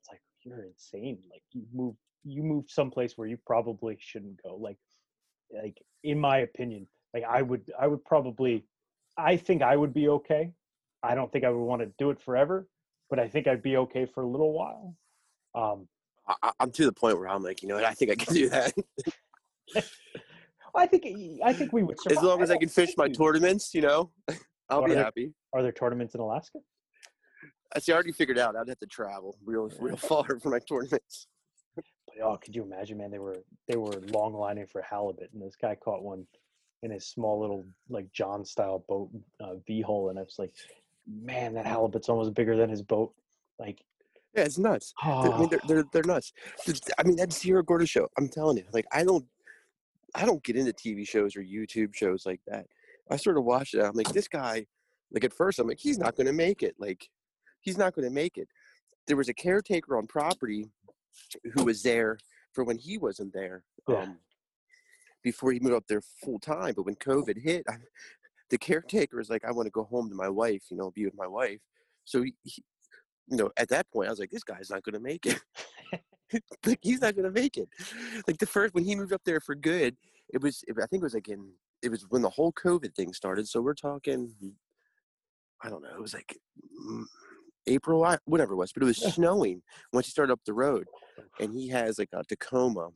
it's 0.00 0.08
like 0.10 0.20
you're 0.42 0.64
insane. 0.64 1.18
Like 1.30 1.42
you 1.52 1.64
move, 1.72 1.94
you 2.24 2.42
move 2.42 2.64
someplace 2.68 3.16
where 3.16 3.28
you 3.28 3.38
probably 3.46 3.96
shouldn't 4.00 4.42
go. 4.42 4.56
Like, 4.56 4.78
like 5.52 5.76
in 6.02 6.18
my 6.18 6.38
opinion, 6.38 6.86
like 7.14 7.24
I 7.24 7.42
would, 7.42 7.70
I 7.78 7.86
would 7.86 8.04
probably, 8.04 8.64
I 9.16 9.36
think 9.36 9.62
I 9.62 9.76
would 9.76 9.94
be 9.94 10.08
okay. 10.08 10.52
I 11.02 11.14
don't 11.14 11.30
think 11.30 11.44
I 11.44 11.50
would 11.50 11.64
want 11.64 11.82
to 11.82 11.90
do 11.98 12.10
it 12.10 12.20
forever, 12.20 12.66
but 13.10 13.18
I 13.18 13.28
think 13.28 13.46
I'd 13.46 13.62
be 13.62 13.76
okay 13.76 14.06
for 14.06 14.22
a 14.22 14.26
little 14.26 14.52
while. 14.52 14.96
Um, 15.54 15.88
I, 16.42 16.52
am 16.60 16.70
to 16.72 16.84
the 16.84 16.92
point 16.92 17.18
where 17.18 17.28
I'm 17.28 17.42
like, 17.42 17.62
you 17.62 17.68
know 17.68 17.76
what, 17.76 17.84
I 17.84 17.94
think 17.94 18.10
I 18.10 18.14
can 18.16 18.34
do 18.34 18.48
that. 18.48 18.74
I 20.76 20.86
think 20.86 21.06
I 21.42 21.52
think 21.52 21.72
we 21.72 21.82
would 21.82 21.98
survive. 22.00 22.18
as 22.18 22.24
long 22.24 22.42
as 22.42 22.50
I 22.50 22.58
can 22.58 22.68
fish 22.68 22.90
my 22.96 23.08
tournaments. 23.08 23.74
You 23.74 23.80
know, 23.82 24.10
I'll 24.68 24.82
are 24.82 24.88
be 24.88 24.94
there, 24.94 25.04
happy. 25.04 25.32
Are 25.52 25.62
there 25.62 25.72
tournaments 25.72 26.14
in 26.14 26.20
Alaska? 26.20 26.58
I 27.74 27.78
see. 27.78 27.92
I 27.92 27.94
already 27.94 28.12
figured 28.12 28.38
out. 28.38 28.56
I'd 28.56 28.68
have 28.68 28.78
to 28.80 28.86
travel 28.86 29.36
real, 29.44 29.70
real 29.80 29.96
far 29.96 30.38
for 30.38 30.50
my 30.50 30.58
tournaments. 30.58 31.26
Oh, 32.22 32.36
could 32.36 32.54
you 32.54 32.62
imagine, 32.62 32.98
man? 32.98 33.10
They 33.10 33.18
were 33.18 33.42
they 33.68 33.76
were 33.76 34.00
long 34.12 34.34
lining 34.34 34.66
for 34.66 34.82
halibut, 34.82 35.30
and 35.32 35.42
this 35.42 35.56
guy 35.56 35.74
caught 35.74 36.02
one 36.02 36.26
in 36.82 36.90
his 36.90 37.06
small 37.06 37.40
little 37.40 37.64
like 37.88 38.10
jon 38.12 38.44
style 38.44 38.84
boat 38.88 39.10
uh, 39.40 39.54
V-hull, 39.66 40.10
and 40.10 40.18
I 40.18 40.22
was 40.22 40.36
like, 40.38 40.52
man, 41.06 41.54
that 41.54 41.66
halibut's 41.66 42.08
almost 42.08 42.34
bigger 42.34 42.56
than 42.56 42.70
his 42.70 42.82
boat. 42.82 43.12
Like, 43.58 43.82
yeah, 44.34 44.44
it's 44.44 44.58
nuts. 44.58 44.92
Oh. 45.02 45.32
I 45.32 45.38
mean, 45.38 45.48
they're, 45.48 45.60
they're, 45.66 45.84
they're 45.92 46.02
nuts. 46.04 46.32
I 46.98 47.02
mean, 47.04 47.16
that 47.16 47.32
Cerro 47.32 47.62
Gordo 47.62 47.86
show. 47.86 48.08
I'm 48.18 48.28
telling 48.28 48.58
you, 48.58 48.64
like, 48.72 48.86
I 48.92 49.02
don't, 49.02 49.24
I 50.14 50.26
don't 50.26 50.42
get 50.42 50.56
into 50.56 50.72
TV 50.72 51.08
shows 51.08 51.36
or 51.36 51.40
YouTube 51.40 51.94
shows 51.94 52.26
like 52.26 52.40
that. 52.46 52.66
I 53.10 53.16
sort 53.16 53.38
of 53.38 53.44
watched 53.44 53.74
it. 53.74 53.82
I'm 53.82 53.94
like, 53.94 54.12
this 54.12 54.28
guy. 54.28 54.66
Like 55.12 55.24
at 55.24 55.32
first, 55.32 55.60
I'm 55.60 55.68
like, 55.68 55.78
he's 55.78 55.98
not 55.98 56.16
going 56.16 56.26
to 56.26 56.32
make 56.32 56.62
it. 56.62 56.74
Like, 56.78 57.08
he's 57.60 57.78
not 57.78 57.94
going 57.94 58.06
to 58.06 58.12
make 58.12 58.36
it. 58.36 58.48
There 59.06 59.16
was 59.16 59.28
a 59.28 59.34
caretaker 59.34 59.96
on 59.96 60.06
property 60.08 60.68
who 61.54 61.64
was 61.64 61.82
there 61.82 62.18
for 62.52 62.64
when 62.64 62.78
he 62.78 62.98
wasn't 62.98 63.32
there. 63.32 63.64
Yeah. 63.88 64.02
Um, 64.02 64.18
before 65.22 65.50
he 65.50 65.58
moved 65.58 65.74
up 65.74 65.86
there 65.88 66.02
full 66.24 66.38
time. 66.38 66.74
But 66.76 66.86
when 66.86 66.94
COVID 66.94 67.42
hit, 67.42 67.64
I, 67.68 67.76
the 68.50 68.58
caretaker 68.58 69.16
was 69.16 69.28
like, 69.28 69.44
I 69.44 69.50
want 69.50 69.66
to 69.66 69.72
go 69.72 69.82
home 69.82 70.08
to 70.08 70.14
my 70.14 70.28
wife, 70.28 70.62
you 70.70 70.76
know, 70.76 70.92
be 70.92 71.04
with 71.04 71.16
my 71.16 71.26
wife. 71.26 71.58
So 72.04 72.22
he, 72.22 72.32
he 72.44 72.62
you 73.28 73.36
know, 73.36 73.50
at 73.56 73.68
that 73.70 73.90
point, 73.90 74.06
I 74.06 74.10
was 74.10 74.20
like, 74.20 74.30
this 74.30 74.44
guy's 74.44 74.70
not 74.70 74.84
going 74.84 74.94
to 74.94 75.00
make 75.00 75.26
it. 75.26 75.40
like 76.64 76.78
he's 76.80 77.00
not 77.00 77.16
going 77.16 77.24
to 77.24 77.40
make 77.40 77.56
it. 77.56 77.68
Like 78.28 78.38
the 78.38 78.46
first 78.46 78.72
when 78.72 78.84
he 78.84 78.94
moved 78.94 79.12
up 79.12 79.22
there 79.24 79.40
for 79.40 79.56
good, 79.56 79.96
it 80.32 80.40
was. 80.40 80.62
I 80.70 80.86
think 80.86 81.00
it 81.00 81.02
was 81.02 81.14
like 81.14 81.28
in. 81.28 81.48
It 81.82 81.90
was 81.90 82.06
when 82.08 82.22
the 82.22 82.30
whole 82.30 82.52
COVID 82.52 82.94
thing 82.94 83.12
started. 83.12 83.48
So 83.48 83.60
we're 83.60 83.74
talking 83.74 84.32
I 85.62 85.68
don't 85.68 85.82
know, 85.82 85.94
it 85.94 86.00
was 86.00 86.14
like 86.14 86.38
April, 87.66 88.16
whatever 88.24 88.52
it 88.52 88.56
was, 88.56 88.72
but 88.72 88.82
it 88.82 88.86
was 88.86 88.98
snowing 89.14 89.62
once 89.92 90.06
he 90.06 90.10
started 90.10 90.32
up 90.32 90.40
the 90.46 90.52
road. 90.52 90.86
And 91.40 91.52
he 91.52 91.68
has 91.68 91.98
like 91.98 92.10
a 92.12 92.22
Tacoma. 92.24 92.88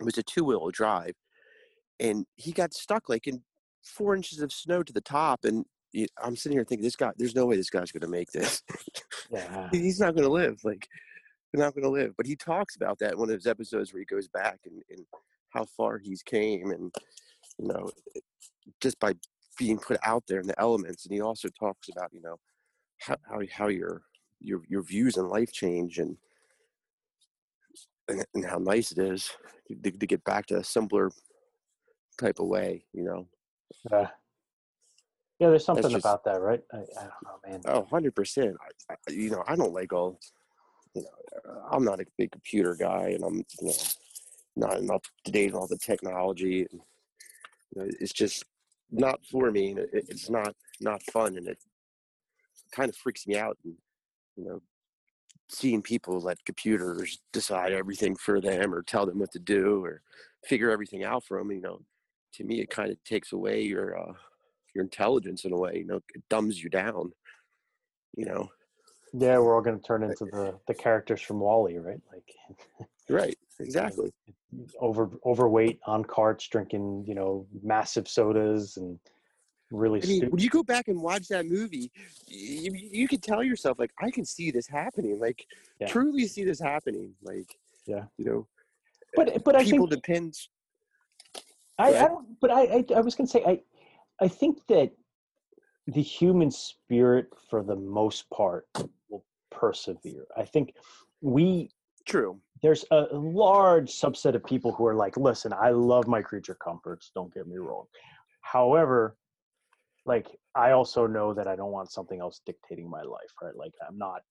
It 0.00 0.04
was 0.04 0.18
a 0.18 0.22
two 0.22 0.44
wheel 0.44 0.70
drive. 0.70 1.14
And 1.98 2.26
he 2.36 2.52
got 2.52 2.74
stuck 2.74 3.08
like 3.08 3.26
in 3.26 3.42
four 3.82 4.14
inches 4.14 4.40
of 4.40 4.52
snow 4.52 4.82
to 4.82 4.92
the 4.92 5.00
top. 5.00 5.44
And 5.44 5.64
I'm 6.22 6.36
sitting 6.36 6.56
here 6.56 6.64
thinking, 6.64 6.84
this 6.84 6.96
guy, 6.96 7.12
there's 7.16 7.34
no 7.34 7.46
way 7.46 7.56
this 7.56 7.70
guy's 7.70 7.92
going 7.92 8.02
to 8.02 8.08
make 8.08 8.30
this. 8.32 8.62
Yeah. 9.28 9.68
He's 9.72 9.98
not 9.98 10.14
going 10.14 10.26
to 10.26 10.32
live. 10.32 10.60
Like, 10.62 10.86
he's 11.50 11.58
not 11.58 11.74
going 11.74 11.82
to 11.82 11.90
live. 11.90 12.14
But 12.16 12.26
he 12.26 12.36
talks 12.36 12.76
about 12.76 12.96
that 13.00 13.14
in 13.14 13.18
one 13.18 13.28
of 13.28 13.34
his 13.34 13.48
episodes 13.48 13.92
where 13.92 13.98
he 13.98 14.04
goes 14.04 14.28
back 14.28 14.60
and, 14.66 14.80
and 14.88 15.04
how 15.50 15.64
far 15.76 15.98
he's 15.98 16.22
came. 16.22 16.70
And, 16.70 16.94
you 17.58 17.66
know, 17.66 17.90
just 18.80 19.00
by 19.00 19.14
being 19.58 19.78
put 19.78 19.98
out 20.04 20.22
there 20.28 20.38
in 20.38 20.46
the 20.46 20.58
elements. 20.60 21.04
And 21.04 21.12
he 21.12 21.20
also 21.20 21.48
talks 21.58 21.88
about, 21.88 22.12
you 22.12 22.20
know, 22.20 22.36
how, 22.98 23.16
how, 23.28 23.40
how 23.52 23.68
your, 23.68 24.02
your, 24.40 24.62
your 24.68 24.82
views 24.82 25.16
in 25.16 25.28
life 25.28 25.52
change 25.52 25.98
and, 25.98 26.16
and, 28.08 28.24
and 28.34 28.44
how 28.44 28.58
nice 28.58 28.92
it 28.92 28.98
is 28.98 29.30
to, 29.68 29.90
to 29.90 30.06
get 30.06 30.24
back 30.24 30.46
to 30.46 30.58
a 30.58 30.64
simpler 30.64 31.10
type 32.20 32.38
of 32.38 32.46
way, 32.46 32.84
you 32.92 33.04
know? 33.04 33.26
Yeah. 33.90 34.08
Yeah, 35.38 35.50
there's 35.50 35.66
something 35.66 35.90
just- 35.90 36.02
about 36.02 36.24
that, 36.24 36.40
right? 36.40 36.62
I, 36.72 36.76
I 36.76 36.80
don't 36.80 37.22
know, 37.24 37.38
man. 37.46 37.60
Oh, 37.66 37.86
100%. 37.92 38.54
I, 38.88 38.94
I, 38.94 38.96
you 39.12 39.30
know, 39.30 39.44
I 39.46 39.54
don't 39.54 39.74
like 39.74 39.92
all, 39.92 40.18
you 40.94 41.02
know, 41.02 41.50
uh, 41.50 41.68
I'm 41.70 41.84
not 41.84 42.00
a 42.00 42.06
big 42.16 42.30
computer 42.32 42.74
guy 42.74 43.08
and 43.10 43.22
I'm, 43.22 43.44
you 43.60 43.68
know, 43.68 43.72
not 44.56 44.78
enough 44.78 45.02
to 45.24 45.30
date 45.30 45.52
on 45.52 45.60
all 45.60 45.66
the 45.66 45.76
technology. 45.76 46.66
And, 46.70 46.80
you 47.74 47.82
know, 47.82 47.88
it's 48.00 48.14
just 48.14 48.44
not 48.90 49.20
for 49.30 49.50
me 49.50 49.72
and 49.72 49.80
it, 49.80 49.90
it's 49.92 50.30
not, 50.30 50.54
not 50.80 51.02
fun. 51.02 51.36
And 51.36 51.48
it 51.48 51.58
kind 52.72 52.88
of 52.88 52.96
freaks 52.96 53.26
me 53.26 53.36
out. 53.36 53.56
And, 53.64 53.74
you 54.36 54.44
know, 54.44 54.62
seeing 55.48 55.82
people 55.82 56.20
let 56.20 56.44
computers 56.44 57.18
decide 57.32 57.72
everything 57.72 58.16
for 58.16 58.40
them 58.40 58.74
or 58.74 58.82
tell 58.82 59.06
them 59.06 59.18
what 59.18 59.32
to 59.32 59.38
do 59.38 59.84
or 59.84 60.02
figure 60.44 60.70
everything 60.70 61.04
out 61.04 61.24
for 61.24 61.38
them, 61.38 61.50
you 61.50 61.60
know, 61.60 61.80
to 62.34 62.44
me, 62.44 62.60
it 62.60 62.70
kind 62.70 62.90
of 62.90 63.02
takes 63.04 63.32
away 63.32 63.62
your, 63.62 63.98
uh, 63.98 64.12
your 64.74 64.84
intelligence 64.84 65.44
in 65.44 65.52
a 65.52 65.56
way, 65.56 65.76
you 65.78 65.86
know, 65.86 66.00
it 66.14 66.22
dumbs 66.28 66.62
you 66.62 66.68
down, 66.68 67.12
you 68.16 68.26
know? 68.26 68.48
Yeah, 69.14 69.38
we're 69.38 69.54
all 69.54 69.62
going 69.62 69.78
to 69.78 69.86
turn 69.86 70.02
into 70.02 70.26
the 70.26 70.58
the 70.66 70.74
characters 70.74 71.22
from 71.22 71.40
WALL-E, 71.40 71.78
right? 71.78 72.00
Like 72.12 72.88
Right. 73.08 73.38
Exactly. 73.58 74.12
over 74.80 75.10
overweight 75.24 75.80
on 75.86 76.04
carts, 76.04 76.46
drinking 76.48 77.04
you 77.06 77.14
know 77.14 77.46
massive 77.62 78.06
sodas 78.08 78.76
and 78.76 78.98
really 79.70 80.02
I 80.02 80.06
mean, 80.06 80.16
stupid. 80.18 80.32
when 80.32 80.42
you 80.42 80.50
go 80.50 80.62
back 80.62 80.88
and 80.88 81.00
watch 81.00 81.28
that 81.28 81.46
movie, 81.46 81.90
you, 82.26 82.72
you 82.72 83.08
could 83.08 83.22
tell 83.22 83.42
yourself, 83.42 83.78
like, 83.78 83.92
I 84.00 84.10
can 84.10 84.24
see 84.24 84.50
this 84.50 84.66
happening. 84.66 85.18
Like, 85.18 85.46
Yeah. 85.80 85.88
truly 85.88 86.26
see 86.26 86.44
this 86.44 86.60
happening. 86.60 87.14
Like, 87.22 87.58
Yeah. 87.86 88.04
you 88.16 88.24
know, 88.24 88.46
uh, 89.18 89.24
But 89.24 89.44
but 89.44 89.56
I 89.56 89.64
people 89.64 89.86
think 89.86 90.02
depends. 90.02 90.50
I, 91.78 91.88
I 91.88 92.08
don't. 92.08 92.40
But 92.40 92.50
I, 92.50 92.62
I 92.62 92.84
I 92.96 93.00
was 93.00 93.14
going 93.14 93.26
to 93.26 93.30
say 93.30 93.44
I 93.44 93.60
I 94.20 94.28
think 94.28 94.66
that 94.68 94.92
the 95.86 96.02
human 96.02 96.50
spirit, 96.50 97.28
for 97.48 97.62
the 97.62 97.76
most 97.76 98.28
part, 98.30 98.66
will 99.08 99.24
persevere. 99.50 100.26
I 100.36 100.44
think 100.44 100.74
we 101.20 101.70
True. 102.06 102.40
there's 102.62 102.84
a 102.90 103.06
large 103.12 103.90
subset 103.92 104.34
of 104.34 104.44
people 104.44 104.72
who 104.72 104.86
are 104.86 104.94
like, 104.94 105.16
listen, 105.16 105.52
I 105.52 105.70
love 105.70 106.06
my 106.06 106.22
creature 106.22 106.54
comforts. 106.54 107.10
Don't 107.14 107.32
get 107.34 107.46
me 107.46 107.56
wrong. 107.58 107.86
However, 108.40 109.16
like 110.06 110.28
I 110.54 110.70
also 110.70 111.06
know 111.06 111.34
that 111.34 111.48
I 111.48 111.56
don't 111.56 111.72
want 111.72 111.90
something 111.92 112.20
else 112.20 112.40
dictating 112.46 112.88
my 112.88 113.02
life, 113.02 113.32
right? 113.42 113.56
Like 113.56 113.72
I'm 113.86 113.98
not, 113.98 114.22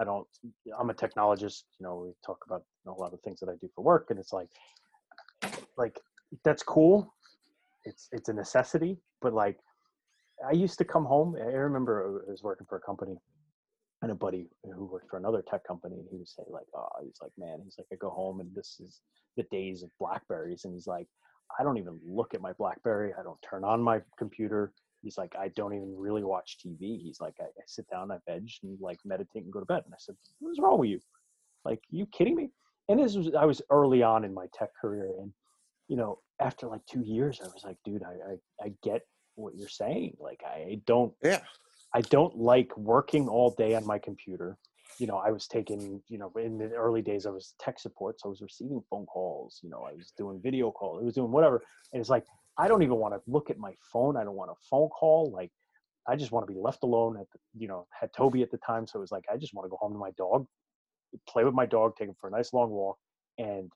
I 0.00 0.04
don't, 0.04 0.26
I'm 0.78 0.90
a 0.90 0.94
technologist. 0.94 1.64
You 1.78 1.84
know, 1.84 2.04
we 2.06 2.12
talk 2.24 2.38
about 2.46 2.62
you 2.84 2.90
know, 2.90 2.96
a 2.96 3.00
lot 3.00 3.12
of 3.12 3.20
things 3.22 3.40
that 3.40 3.48
I 3.48 3.56
do 3.60 3.68
for 3.74 3.84
work, 3.84 4.06
and 4.10 4.18
it's 4.18 4.32
like, 4.32 4.48
like 5.76 5.98
that's 6.44 6.62
cool. 6.62 7.12
It's 7.84 8.08
it's 8.12 8.28
a 8.28 8.32
necessity, 8.32 8.98
but 9.20 9.34
like 9.34 9.58
I 10.48 10.52
used 10.52 10.78
to 10.78 10.84
come 10.84 11.04
home. 11.04 11.36
I 11.36 11.46
remember 11.46 12.04
uh, 12.04 12.28
I 12.28 12.30
was 12.30 12.42
working 12.42 12.66
for 12.68 12.78
a 12.78 12.80
company, 12.80 13.16
and 14.02 14.12
a 14.12 14.14
buddy 14.14 14.48
who 14.62 14.86
worked 14.86 15.10
for 15.10 15.16
another 15.18 15.42
tech 15.48 15.66
company, 15.66 15.96
and 15.96 16.06
he 16.10 16.16
would 16.16 16.28
say 16.28 16.44
like, 16.48 16.66
"Oh, 16.76 16.86
he's 17.02 17.18
like, 17.20 17.32
man, 17.36 17.58
he's 17.64 17.76
like, 17.76 17.88
I 17.92 17.96
go 17.96 18.10
home 18.10 18.40
and 18.40 18.54
this 18.54 18.80
is 18.80 19.00
the 19.36 19.44
days 19.50 19.82
of 19.82 19.90
Blackberries," 19.98 20.64
and 20.64 20.74
he's 20.74 20.86
like, 20.86 21.08
I 21.58 21.64
don't 21.64 21.78
even 21.78 21.98
look 22.06 22.34
at 22.34 22.40
my 22.40 22.52
BlackBerry. 22.52 23.12
I 23.18 23.22
don't 23.24 23.40
turn 23.42 23.64
on 23.64 23.82
my 23.82 24.00
computer. 24.18 24.72
He's 25.02 25.18
like, 25.18 25.34
I 25.38 25.48
don't 25.48 25.74
even 25.74 25.94
really 25.96 26.24
watch 26.24 26.58
TV. 26.64 27.00
He's 27.00 27.20
like, 27.20 27.34
I, 27.40 27.44
I 27.44 27.62
sit 27.66 27.88
down, 27.88 28.10
I 28.10 28.18
veg, 28.28 28.48
and 28.62 28.78
like 28.80 28.98
meditate 29.04 29.44
and 29.44 29.52
go 29.52 29.60
to 29.60 29.66
bed. 29.66 29.82
And 29.84 29.94
I 29.94 29.98
said, 29.98 30.16
What's 30.40 30.60
wrong 30.60 30.78
with 30.78 30.90
you? 30.90 31.00
Like, 31.64 31.80
you 31.90 32.06
kidding 32.06 32.34
me? 32.34 32.50
And 32.88 32.98
this 32.98 33.14
was 33.14 33.30
I 33.38 33.44
was 33.44 33.62
early 33.70 34.02
on 34.02 34.24
in 34.24 34.32
my 34.32 34.46
tech 34.54 34.70
career, 34.80 35.12
and 35.20 35.32
you 35.88 35.96
know, 35.96 36.20
after 36.40 36.66
like 36.66 36.80
two 36.86 37.02
years, 37.02 37.40
I 37.42 37.46
was 37.48 37.62
like, 37.64 37.76
dude, 37.84 38.02
I 38.02 38.32
I, 38.62 38.66
I 38.66 38.72
get 38.82 39.02
what 39.34 39.54
you're 39.54 39.68
saying. 39.68 40.16
Like, 40.18 40.40
I 40.46 40.80
don't 40.86 41.12
Yeah. 41.22 41.40
I 41.94 42.02
don't 42.02 42.36
like 42.36 42.76
working 42.76 43.28
all 43.28 43.50
day 43.50 43.74
on 43.74 43.86
my 43.86 43.98
computer. 43.98 44.58
You 44.98 45.06
know, 45.06 45.16
I 45.16 45.30
was 45.30 45.46
taking, 45.46 46.02
you 46.08 46.18
know, 46.18 46.32
in 46.36 46.58
the 46.58 46.70
early 46.74 47.02
days, 47.02 47.24
I 47.24 47.30
was 47.30 47.54
tech 47.60 47.78
support. 47.78 48.20
So 48.20 48.28
I 48.28 48.30
was 48.30 48.42
receiving 48.42 48.82
phone 48.90 49.06
calls, 49.06 49.60
you 49.62 49.70
know, 49.70 49.86
I 49.88 49.92
was 49.92 50.12
doing 50.16 50.40
video 50.42 50.70
calls, 50.70 51.00
I 51.00 51.04
was 51.04 51.14
doing 51.14 51.30
whatever. 51.30 51.62
And 51.92 52.00
it's 52.00 52.10
like, 52.10 52.24
I 52.58 52.68
don't 52.68 52.82
even 52.82 52.96
want 52.96 53.14
to 53.14 53.20
look 53.26 53.50
at 53.50 53.58
my 53.58 53.72
phone. 53.92 54.16
I 54.16 54.24
don't 54.24 54.34
want 54.34 54.50
a 54.50 54.54
phone 54.68 54.88
call. 54.88 55.30
Like, 55.30 55.50
I 56.08 56.16
just 56.16 56.32
want 56.32 56.46
to 56.46 56.52
be 56.52 56.58
left 56.58 56.82
alone 56.82 57.16
at 57.18 57.30
the, 57.32 57.38
you 57.56 57.68
know, 57.68 57.86
had 57.98 58.12
Toby 58.12 58.42
at 58.42 58.50
the 58.50 58.58
time. 58.58 58.86
So 58.86 58.98
it 58.98 59.00
was 59.00 59.12
like, 59.12 59.24
I 59.32 59.36
just 59.36 59.54
want 59.54 59.66
to 59.66 59.70
go 59.70 59.76
home 59.80 59.92
to 59.92 59.98
my 59.98 60.10
dog, 60.18 60.46
play 61.28 61.44
with 61.44 61.54
my 61.54 61.66
dog, 61.66 61.96
take 61.96 62.08
him 62.08 62.16
for 62.20 62.28
a 62.28 62.30
nice 62.32 62.52
long 62.52 62.70
walk. 62.70 62.98
And 63.38 63.70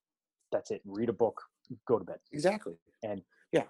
that's 0.51 0.70
it. 0.70 0.83
Read 0.85 1.09
a 1.09 1.12
book, 1.12 1.41
go 1.87 1.99
to 1.99 2.05
bed 2.05 2.16
Exactly. 2.33 2.74
And 3.05 3.22
yeah, 3.53 3.64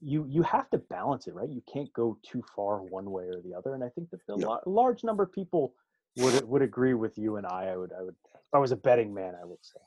you 0.00 0.26
you 0.28 0.42
have 0.42 0.68
to 0.70 0.78
balance 0.78 1.26
it 1.28 1.34
right 1.34 1.48
you 1.48 1.62
can't 1.72 1.90
go 1.94 2.18
too 2.22 2.42
far 2.54 2.82
one 2.82 3.10
way 3.10 3.24
or 3.24 3.40
the 3.42 3.54
other 3.54 3.74
and 3.74 3.82
i 3.82 3.88
think 3.88 4.10
that 4.10 4.20
the 4.26 4.36
No. 4.36 4.48
lar- 4.48 4.62
large 4.66 5.02
number 5.04 5.22
of 5.22 5.32
people 5.32 5.72
would 6.18 6.46
would 6.46 6.62
agree 6.62 6.94
with 6.94 7.16
you 7.16 7.36
and 7.36 7.46
i 7.46 7.66
i 7.68 7.76
would 7.76 7.92
i 7.98 8.02
would 8.02 8.16
if 8.34 8.52
i 8.52 8.58
was 8.58 8.72
a 8.72 8.76
betting 8.76 9.14
man 9.14 9.34
i 9.40 9.44
would 9.44 9.64
say 9.64 9.80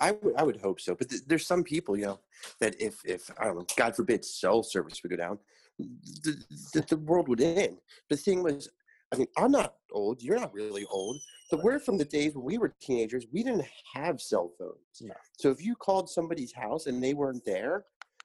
I, 0.00 0.12
would 0.22 0.34
I 0.36 0.42
would 0.42 0.60
hope 0.60 0.80
so, 0.80 0.94
but 0.94 1.08
th- 1.08 1.22
there's 1.26 1.46
some 1.46 1.64
people, 1.64 1.96
you 1.96 2.06
know, 2.06 2.20
that 2.60 2.80
if 2.80 3.00
if 3.04 3.30
I 3.38 3.44
don't 3.44 3.56
know, 3.56 3.66
God 3.76 3.96
forbid, 3.96 4.24
cell 4.24 4.62
service 4.62 5.02
would 5.02 5.10
go 5.10 5.16
down, 5.16 5.38
the, 5.78 6.36
the, 6.74 6.80
the 6.90 6.96
world 6.96 7.28
would 7.28 7.40
end. 7.40 7.78
The 8.08 8.16
thing 8.16 8.42
was, 8.42 8.68
I 9.12 9.16
mean, 9.16 9.26
I'm 9.36 9.50
not 9.52 9.74
old. 9.92 10.22
You're 10.22 10.38
not 10.38 10.52
really 10.54 10.84
old, 10.86 11.20
but 11.50 11.62
we're 11.62 11.80
from 11.80 11.98
the 11.98 12.04
days 12.04 12.34
when 12.34 12.44
we 12.44 12.58
were 12.58 12.74
teenagers. 12.80 13.26
We 13.32 13.42
didn't 13.42 13.66
have 13.94 14.20
cell 14.20 14.52
phones. 14.58 15.00
No. 15.00 15.14
So 15.38 15.50
if 15.50 15.64
you 15.64 15.74
called 15.74 16.08
somebody's 16.08 16.52
house 16.52 16.86
and 16.86 17.02
they 17.02 17.14
weren't 17.14 17.44
there, 17.44 17.84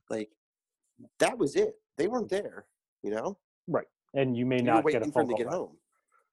like 0.09 0.29
that 1.19 1.37
was 1.37 1.55
it. 1.55 1.75
They 1.97 2.07
weren't 2.07 2.29
there. 2.29 2.65
You 3.03 3.11
know, 3.11 3.37
Right. 3.67 3.87
and 4.15 4.35
you 4.35 4.45
may 4.45 4.57
you 4.57 4.63
not 4.63 4.85
get 4.85 5.01
a 5.01 5.11
phone 5.11 5.27
to 5.27 5.33
call 5.33 5.37
get 5.37 5.47
home. 5.47 5.77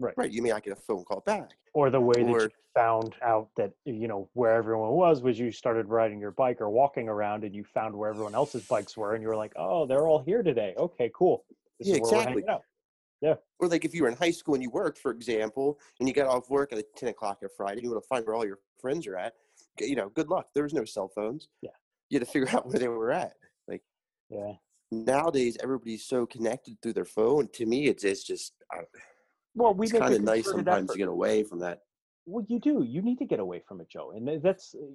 Right. 0.02 0.14
Right. 0.16 0.30
You 0.32 0.42
may 0.42 0.50
not 0.50 0.62
get 0.64 0.72
a 0.72 0.76
phone 0.76 1.04
call 1.04 1.20
back. 1.24 1.50
or 1.74 1.88
the 1.90 2.00
way 2.00 2.14
that 2.22 2.28
you 2.28 2.48
found 2.74 3.14
out 3.22 3.48
that 3.56 3.72
you 3.84 4.08
know 4.08 4.28
where 4.32 4.52
everyone 4.54 4.90
was 4.90 5.22
was 5.22 5.38
you 5.38 5.52
started 5.52 5.88
riding 5.88 6.18
your 6.18 6.30
bike 6.32 6.60
or 6.60 6.70
walking 6.70 7.08
around 7.08 7.44
and 7.44 7.54
you 7.54 7.64
found 7.64 7.94
where 7.94 8.10
everyone 8.10 8.34
else's 8.34 8.64
bikes 8.66 8.96
were 8.96 9.14
and 9.14 9.22
you 9.22 9.28
were 9.28 9.36
like 9.36 9.52
oh 9.56 9.84
they're 9.86 10.06
all 10.06 10.22
here 10.22 10.42
today 10.42 10.72
okay 10.78 11.10
cool 11.14 11.44
this 11.78 11.88
Yeah, 11.88 11.94
is 11.96 12.00
where 12.00 12.12
we're 12.12 12.18
exactly. 12.20 12.48
out 12.48 12.62
or 13.60 13.68
like 13.68 13.84
if 13.84 13.94
you 13.94 14.02
were 14.02 14.08
in 14.08 14.16
high 14.16 14.30
school 14.32 14.54
and 14.54 14.62
you 14.62 14.70
worked, 14.70 14.98
for 14.98 15.12
example, 15.12 15.78
and 16.00 16.08
you 16.08 16.14
got 16.14 16.26
off 16.26 16.50
work 16.50 16.72
at 16.72 16.78
like, 16.78 16.88
10 16.96 17.10
o'clock 17.10 17.38
on 17.42 17.48
Friday, 17.56 17.80
you 17.82 17.90
want 17.90 18.02
to 18.02 18.08
find 18.08 18.26
where 18.26 18.34
all 18.34 18.44
your 18.44 18.58
friends 18.80 19.06
are 19.06 19.16
at, 19.16 19.34
you 19.78 19.94
know, 19.94 20.08
good 20.08 20.28
luck. 20.28 20.48
There 20.54 20.64
was 20.64 20.72
no 20.74 20.84
cell 20.84 21.08
phones. 21.14 21.48
Yeah. 21.62 21.70
You 22.08 22.18
had 22.18 22.26
to 22.26 22.32
figure 22.32 22.48
out 22.56 22.66
where 22.66 22.80
they 22.80 22.88
were 22.88 23.12
at. 23.12 23.34
Like 23.68 23.82
yeah 24.28 24.54
nowadays, 24.90 25.56
everybody's 25.62 26.04
so 26.04 26.26
connected 26.26 26.76
through 26.82 26.92
their 26.92 27.04
phone. 27.06 27.48
To 27.54 27.64
me, 27.64 27.86
it's, 27.86 28.04
it's 28.04 28.24
just, 28.24 28.52
I- 28.70 28.80
well 29.54 29.74
we 29.74 29.86
it's 29.86 29.98
kind 29.98 30.14
of 30.14 30.22
nice 30.22 30.46
sometimes 30.46 30.84
effort. 30.84 30.92
to 30.92 30.98
get 30.98 31.08
away 31.08 31.42
from 31.42 31.58
that. 31.60 31.80
Well, 32.26 32.44
you 32.48 32.60
do. 32.60 32.84
You 32.88 33.02
need 33.02 33.18
to 33.18 33.24
get 33.24 33.40
away 33.40 33.62
from 33.66 33.80
it, 33.80 33.90
Joe. 33.90 34.12
And 34.14 34.42
that's 34.42 34.74
uh, 34.74 34.86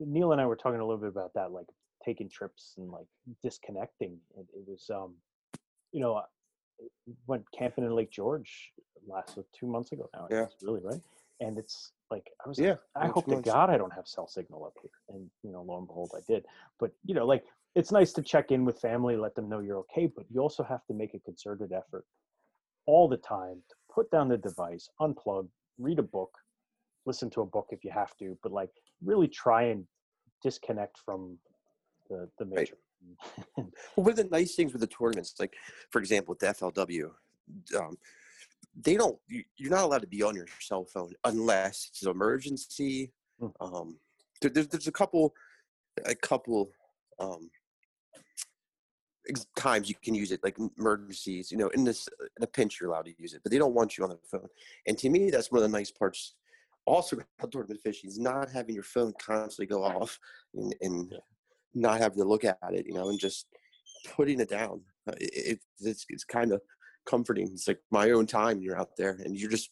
Neil 0.00 0.32
and 0.32 0.40
I 0.40 0.46
were 0.46 0.56
talking 0.56 0.80
a 0.80 0.84
little 0.84 1.00
bit 1.00 1.08
about 1.08 1.34
that, 1.34 1.52
like 1.52 1.66
taking 2.04 2.28
trips 2.28 2.74
and 2.78 2.90
like 2.90 3.06
disconnecting. 3.42 4.18
It, 4.36 4.46
it 4.54 4.62
was, 4.66 4.88
um, 4.94 5.14
you 5.92 6.00
know, 6.00 6.14
I 6.14 6.24
went 7.26 7.44
camping 7.56 7.84
in 7.84 7.94
Lake 7.94 8.10
George 8.10 8.72
last 9.06 9.36
uh, 9.36 9.42
two 9.58 9.66
months 9.66 9.92
ago 9.92 10.08
now. 10.14 10.28
Yeah. 10.30 10.46
really, 10.62 10.80
right? 10.82 11.00
And 11.40 11.58
it's 11.58 11.92
like 12.10 12.28
I 12.44 12.48
was. 12.48 12.58
Yeah. 12.58 12.76
I 12.96 13.08
hope 13.08 13.26
to. 13.26 13.40
God 13.40 13.70
I 13.70 13.76
don't 13.76 13.92
have 13.92 14.06
cell 14.06 14.28
signal 14.28 14.64
up 14.64 14.74
here. 14.80 14.90
And 15.08 15.28
you 15.42 15.52
know, 15.52 15.62
lo 15.62 15.78
and 15.78 15.86
behold, 15.86 16.12
I 16.16 16.20
did. 16.26 16.44
But 16.78 16.92
you 17.04 17.14
know, 17.14 17.26
like 17.26 17.44
it's 17.74 17.90
nice 17.90 18.12
to 18.14 18.22
check 18.22 18.50
in 18.50 18.64
with 18.64 18.80
family, 18.80 19.16
let 19.16 19.34
them 19.34 19.48
know 19.48 19.58
you're 19.58 19.78
okay. 19.78 20.06
But 20.14 20.26
you 20.30 20.40
also 20.40 20.62
have 20.62 20.84
to 20.86 20.94
make 20.94 21.14
a 21.14 21.18
concerted 21.20 21.72
effort 21.72 22.04
all 22.88 23.06
the 23.06 23.18
time 23.18 23.62
to 23.68 23.74
put 23.94 24.10
down 24.10 24.28
the 24.28 24.38
device, 24.38 24.88
unplug, 25.00 25.46
read 25.78 25.98
a 25.98 26.02
book, 26.02 26.30
listen 27.04 27.28
to 27.30 27.42
a 27.42 27.46
book 27.46 27.68
if 27.70 27.84
you 27.84 27.90
have 27.90 28.16
to, 28.16 28.36
but 28.42 28.50
like 28.50 28.70
really 29.04 29.28
try 29.28 29.64
and 29.64 29.84
disconnect 30.42 30.98
from 31.04 31.38
the 32.08 32.28
the 32.38 32.46
Right. 32.46 32.54
major. 32.56 32.78
Well, 33.56 34.04
one 34.06 34.10
of 34.10 34.16
the 34.16 34.24
nice 34.24 34.54
things 34.56 34.72
with 34.72 34.80
the 34.80 34.86
tournaments, 34.88 35.34
like 35.38 35.54
for 35.90 35.98
example, 36.00 36.32
with 36.32 36.40
the 36.40 36.46
FLW, 36.58 37.10
um, 37.78 37.96
they 38.74 38.96
don't. 38.96 39.18
you- 39.28 39.44
You're 39.56 39.70
not 39.70 39.84
allowed 39.84 40.02
to 40.02 40.06
be 40.16 40.22
on 40.22 40.34
your 40.34 40.46
cell 40.60 40.84
phone 40.84 41.12
unless 41.24 41.86
it's 41.90 42.02
an 42.02 42.10
emergency. 42.10 43.12
Hmm. 43.38 43.48
Um, 43.60 44.00
there- 44.40 44.50
there's 44.50 44.68
there's 44.68 44.88
a 44.88 44.92
couple, 44.92 45.34
a 46.06 46.14
couple. 46.14 46.72
Um, 47.20 47.50
times 49.56 49.88
you 49.88 49.94
can 50.02 50.14
use 50.14 50.32
it 50.32 50.40
like 50.42 50.56
emergencies 50.78 51.50
you 51.50 51.56
know 51.58 51.68
in 51.68 51.84
this 51.84 52.08
in 52.36 52.42
a 52.42 52.46
pinch 52.46 52.80
you're 52.80 52.90
allowed 52.90 53.04
to 53.04 53.14
use 53.18 53.34
it 53.34 53.42
but 53.42 53.52
they 53.52 53.58
don't 53.58 53.74
want 53.74 53.96
you 53.96 54.04
on 54.04 54.10
the 54.10 54.18
phone 54.30 54.48
and 54.86 54.96
to 54.98 55.08
me 55.10 55.30
that's 55.30 55.50
one 55.50 55.62
of 55.62 55.70
the 55.70 55.76
nice 55.76 55.90
parts 55.90 56.34
also 56.86 57.16
about 57.38 57.52
tournament 57.52 57.80
fishing 57.82 58.08
is 58.08 58.18
not 58.18 58.50
having 58.50 58.74
your 58.74 58.84
phone 58.84 59.12
constantly 59.20 59.66
go 59.66 59.82
off 59.84 60.18
and, 60.54 60.74
and 60.80 61.12
Yeah. 61.12 61.18
not 61.74 61.98
having 62.00 62.18
to 62.18 62.24
look 62.24 62.44
at 62.44 62.58
it 62.72 62.86
you 62.86 62.94
know 62.94 63.08
and 63.10 63.18
just 63.18 63.46
putting 64.16 64.40
it 64.40 64.48
down 64.48 64.80
Uh, 65.08 65.12
it, 65.20 65.30
it, 65.52 65.60
it's, 65.80 66.04
it's 66.08 66.24
kind 66.24 66.52
of 66.52 66.60
comforting 67.06 67.48
it's 67.52 67.68
like 67.68 67.80
my 67.90 68.10
own 68.10 68.26
time 68.26 68.60
you're 68.60 68.78
out 68.78 68.96
there 68.96 69.18
and 69.24 69.36
you're 69.36 69.50
just 69.50 69.70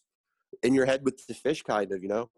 in 0.62 0.74
your 0.74 0.86
head 0.86 1.04
with 1.04 1.26
the 1.26 1.34
fish 1.34 1.62
kind 1.62 1.92
of 1.92 2.02
you 2.02 2.08
know 2.08 2.30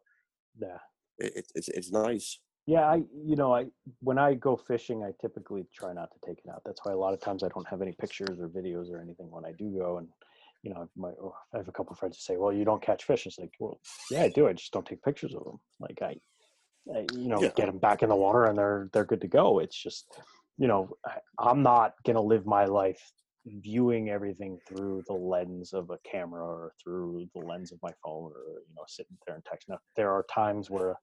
Yeah. 0.61 0.79
it, 1.19 1.33
it, 1.37 1.47
it's, 1.55 1.69
it's 1.69 1.91
nice 1.91 2.41
Yeah, 2.69 2.83
I 2.83 2.97
you 2.97 3.35
know 3.35 3.55
I 3.55 3.69
when 4.01 4.19
I 4.19 4.35
go 4.35 4.55
fishing, 4.55 5.03
I 5.03 5.13
typically 5.23 5.67
try 5.75 5.95
not 5.95 6.11
to 6.13 6.19
take 6.27 6.41
it 6.45 6.51
out. 6.51 6.61
That's 6.67 6.85
why 6.85 6.93
a 6.93 6.99
lot 6.99 7.15
of 7.15 7.21
times 7.21 7.43
I 7.43 7.49
don't 7.49 7.67
have 7.67 7.81
any 7.81 7.93
pictures 7.93 8.39
or 8.39 8.47
videos 8.47 8.91
or 8.93 9.01
anything 9.01 9.31
when 9.31 9.47
I 9.47 9.53
do 9.53 9.75
go. 9.75 9.97
And 9.97 10.09
you 10.63 10.75
know, 10.75 10.87
my 10.95 11.09
oh, 11.13 11.35
I 11.55 11.57
have 11.57 11.69
a 11.69 11.73
couple 11.73 11.95
of 11.95 11.99
friends 11.99 12.19
who 12.19 12.21
say, 12.21 12.37
"Well, 12.37 12.53
you 12.53 12.67
don't 12.67 12.83
catch 12.83 13.05
fish." 13.05 13.27
It's 13.27 13.39
like, 13.39 13.55
well, 13.59 13.81
yeah, 14.11 14.25
I 14.25 14.29
do. 14.29 14.47
I 14.47 14.53
just 14.53 14.71
don't 14.71 14.85
take 14.85 15.03
pictures 15.03 15.35
of 15.35 15.45
them. 15.45 15.59
Like 15.81 16.03
I, 16.03 16.17
I 16.95 17.07
you 17.15 17.31
know, 17.31 17.41
Yeah. 17.41 17.53
get 17.57 17.69
them 17.69 17.79
back 17.79 18.03
in 18.03 18.11
the 18.11 18.17
water 18.17 18.45
and 18.45 18.59
they're 18.59 18.91
they're 18.93 19.07
good 19.07 19.23
to 19.23 19.29
go. 19.29 19.61
It's 19.61 19.83
just, 19.83 20.21
you 20.59 20.69
know, 20.69 20.91
I, 21.07 21.21
I'm 21.39 21.63
not 21.63 21.95
gonna 22.05 22.21
live 22.21 22.45
my 22.45 22.67
life 22.67 23.01
viewing 23.47 24.11
everything 24.11 24.59
through 24.69 25.05
the 25.07 25.15
lens 25.15 25.73
of 25.73 25.89
a 25.89 25.99
camera 26.05 26.45
or 26.45 26.75
through 26.85 27.31
the 27.35 27.41
lens 27.41 27.73
of 27.73 27.79
my 27.83 27.93
phone 28.05 28.31
or 28.35 28.61
you 28.69 28.75
know 28.77 28.85
sitting 28.87 29.17
there 29.27 29.37
and 29.37 29.45
texting. 29.45 29.71
Now, 29.71 29.79
there 29.97 30.11
are 30.11 30.27
times 30.31 30.69
where 30.69 30.97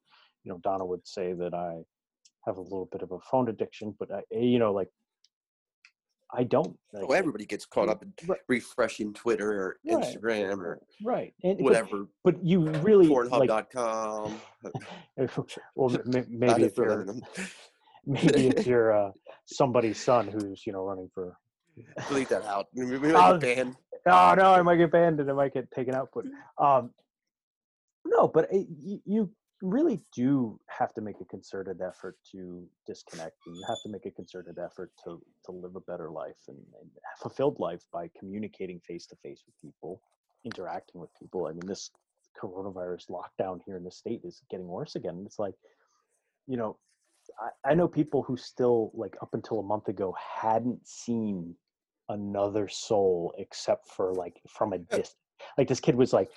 you 0.46 0.52
know 0.52 0.60
Donna 0.64 0.86
would 0.86 1.06
say 1.06 1.34
that 1.34 1.54
I 1.54 1.82
have 2.46 2.58
a 2.58 2.62
little 2.62 2.88
bit 2.92 3.02
of 3.02 3.12
a 3.12 3.20
phone 3.20 3.50
addiction, 3.50 3.96
but 4.00 4.12
I, 4.12 4.20
eh, 4.34 4.40
you 4.40 4.60
know, 4.60 4.72
like 4.72 4.90
I 6.34 6.44
don't. 6.44 6.78
Like, 6.94 7.08
well 7.08 7.18
everybody 7.18 7.46
gets 7.46 7.66
caught 7.66 7.90
up 7.90 8.04
in 8.04 8.14
Right. 8.28 8.40
refreshing 8.48 9.14
twitter 9.14 9.52
or 9.52 9.78
Right. 9.86 10.04
instagram 10.04 10.60
or 10.60 10.80
right, 11.04 11.34
and, 11.44 11.60
whatever 11.60 12.08
But, 12.24 12.44
you 12.44 12.68
really 12.70 13.08
like, 13.08 13.30
Pornhub.com. 13.72 14.40
well, 15.76 15.90
maybe 16.30 16.64
if 16.64 16.78
you're 16.78 17.06
maybe 18.06 18.48
if 18.48 18.68
you're 18.68 18.92
uh, 19.08 19.12
somebody's 19.46 20.00
son 20.00 20.28
who's 20.28 20.66
you 20.66 20.74
know 20.74 20.84
running 20.84 21.10
for. 21.14 21.38
Delete 22.08 22.30
that 22.30 22.46
out. 22.46 22.68
We 22.74 22.86
might 22.86 23.16
I'll- 23.16 23.38
get 23.38 23.58
banned. 23.58 23.76
Oh 24.08 24.36
no, 24.38 24.54
I 24.54 24.62
might 24.62 24.76
get 24.78 24.92
banned 24.92 25.20
and 25.20 25.30
I 25.30 25.34
might 25.34 25.54
get 25.54 25.70
taken 25.72 25.96
out. 25.96 26.10
But 26.14 26.26
um, 26.64 26.92
no, 28.06 28.28
but 28.28 28.48
it, 28.52 28.68
you, 28.82 29.02
you 29.06 29.32
really 29.62 30.02
do 30.14 30.60
have 30.68 30.94
to 30.94 31.02
make 31.02 31.22
a 31.22 31.26
concerted 31.26 31.82
effort 31.82 32.18
to 32.32 32.68
disconnect, 32.86 33.38
and 33.48 33.56
you 33.56 33.64
have 33.68 33.78
to 33.84 33.90
make 33.90 34.06
a 34.06 34.12
concerted 34.12 34.58
effort 34.60 34.92
to 35.04 35.22
to 35.46 35.52
live 35.52 35.76
a 35.76 35.82
better 35.82 36.10
life 36.10 36.38
and, 36.48 36.58
and 36.58 36.90
a 36.96 37.22
fulfilled 37.22 37.60
life 37.60 37.84
by 37.92 38.10
communicating 38.20 38.80
face 38.82 39.06
to 39.08 39.16
face 39.18 39.44
with 39.46 39.60
people, 39.62 40.02
interacting 40.44 41.00
with 41.00 41.10
people. 41.20 41.48
I 41.48 41.52
mean, 41.52 41.68
this 41.68 41.92
coronavirus 42.42 43.10
lockdown 43.10 43.60
here 43.66 43.78
in 43.78 43.84
the 43.84 43.92
state 43.92 44.22
is 44.24 44.42
getting 44.50 44.68
worse 44.68 44.96
again. 44.96 45.24
It's 45.26 45.40
like, 45.40 45.56
you 46.48 46.58
know, 46.58 46.78
I, 47.40 47.72
I 47.72 47.74
know 47.76 47.88
people 47.88 48.24
who 48.24 48.38
still 48.38 48.92
like 48.94 49.16
up 49.22 49.34
until 49.34 49.60
a 49.60 49.64
month 49.64 49.88
ago 49.88 50.16
hadn't 50.20 50.88
seen 50.88 51.56
another 52.10 52.68
soul 52.68 53.34
except 53.38 53.88
for 53.88 54.14
like 54.14 54.40
from 54.48 54.74
a 54.74 54.78
distance. 54.92 55.16
Like 55.58 55.68
this 55.68 55.80
kid 55.80 55.96
was 55.96 56.14
like, 56.14 56.30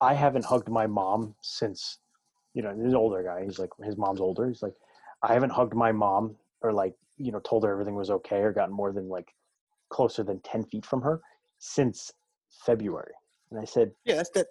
I 0.00 0.14
haven't 0.14 0.44
hugged 0.44 0.68
my 0.68 0.86
mom 0.86 1.34
since, 1.40 1.98
you 2.54 2.62
know, 2.62 2.74
this 2.76 2.94
older 2.94 3.22
guy. 3.22 3.44
He's 3.44 3.58
like, 3.58 3.70
his 3.82 3.96
mom's 3.96 4.20
older. 4.20 4.48
He's 4.48 4.62
like, 4.62 4.74
I 5.22 5.32
haven't 5.32 5.50
hugged 5.50 5.74
my 5.74 5.92
mom 5.92 6.36
or 6.62 6.72
like, 6.72 6.94
you 7.18 7.32
know, 7.32 7.40
told 7.40 7.64
her 7.64 7.72
everything 7.72 7.94
was 7.94 8.10
okay 8.10 8.38
or 8.38 8.52
gotten 8.52 8.74
more 8.74 8.92
than 8.92 9.08
like 9.08 9.28
closer 9.90 10.22
than 10.22 10.40
10 10.40 10.64
feet 10.64 10.86
from 10.86 11.02
her 11.02 11.20
since 11.58 12.12
February. 12.64 13.12
And 13.50 13.60
I 13.60 13.64
said, 13.64 13.92
Yeah, 14.04 14.16
that's 14.16 14.30
that. 14.30 14.46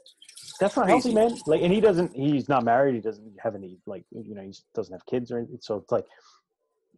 that's 0.60 0.76
not 0.76 0.86
Crazy. 0.86 1.12
healthy, 1.12 1.30
man. 1.34 1.40
Like, 1.48 1.62
and 1.62 1.74
he 1.74 1.82
doesn't. 1.82 2.16
He's 2.16 2.48
not 2.48 2.64
married. 2.64 2.96
He 2.96 3.02
doesn't 3.02 3.34
have 3.42 3.56
any 3.56 3.78
like 3.86 4.06
you 4.12 4.36
know. 4.36 4.42
He 4.44 4.54
doesn't 4.76 4.94
have 4.94 5.06
kids 5.06 5.32
or 5.32 5.40
anything. 5.40 5.58
So 5.62 5.76
it's 5.78 5.92
like, 5.92 6.06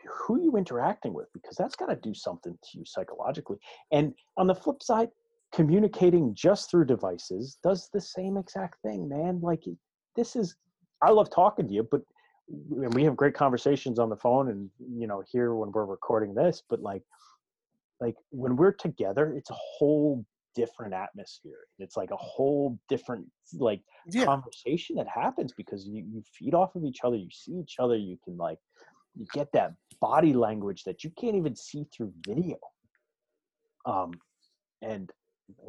who 0.05 0.35
are 0.35 0.39
you 0.39 0.55
interacting 0.57 1.13
with? 1.13 1.27
Because 1.33 1.55
that's 1.55 1.75
got 1.75 1.87
to 1.87 1.95
do 1.95 2.13
something 2.13 2.53
to 2.61 2.77
you 2.77 2.85
psychologically. 2.85 3.57
And 3.91 4.13
on 4.37 4.45
the 4.47 4.53
flip 4.53 4.83
side, 4.83 5.09
communicating 5.51 6.35
just 6.35 6.69
through 6.69 6.85
devices 6.85 7.57
does 7.63 7.89
the 7.91 8.01
same 8.01 8.37
exact 8.37 8.81
thing, 8.81 9.07
man. 9.09 9.39
Like, 9.41 9.63
this 10.15 10.35
is. 10.35 10.55
I 11.05 11.11
love 11.11 11.29
talking 11.29 11.67
to 11.67 11.73
you, 11.73 11.83
but 11.83 12.01
and 12.47 12.93
we 12.93 13.03
have 13.03 13.15
great 13.15 13.33
conversations 13.33 13.97
on 13.99 14.09
the 14.09 14.15
phone 14.17 14.49
and 14.49 14.69
you 14.79 15.07
know 15.07 15.23
here 15.31 15.53
when 15.55 15.71
we're 15.71 15.85
recording 15.85 16.33
this. 16.33 16.63
But 16.67 16.81
like, 16.81 17.03
like 17.99 18.15
when 18.29 18.55
we're 18.55 18.73
together, 18.73 19.33
it's 19.33 19.49
a 19.51 19.55
whole 19.55 20.25
different 20.55 20.93
atmosphere. 20.93 21.59
It's 21.79 21.97
like 21.97 22.11
a 22.11 22.17
whole 22.17 22.79
different 22.89 23.25
like 23.57 23.81
Yeah. 24.07 24.25
conversation 24.25 24.95
that 24.95 25.07
happens 25.07 25.53
because 25.53 25.85
you, 25.87 26.03
you 26.11 26.23
feed 26.37 26.53
off 26.53 26.75
of 26.75 26.83
each 26.85 27.01
other, 27.03 27.15
you 27.17 27.29
see 27.31 27.53
each 27.53 27.75
other, 27.79 27.95
you 27.95 28.17
can 28.23 28.37
like 28.37 28.59
you 29.15 29.25
get 29.33 29.51
that 29.53 29.73
body 30.01 30.33
language 30.33 30.83
that 30.83 31.03
you 31.03 31.11
can't 31.19 31.35
even 31.35 31.55
see 31.55 31.85
through 31.95 32.11
video. 32.27 32.57
Um 33.85 34.11
and 34.81 35.11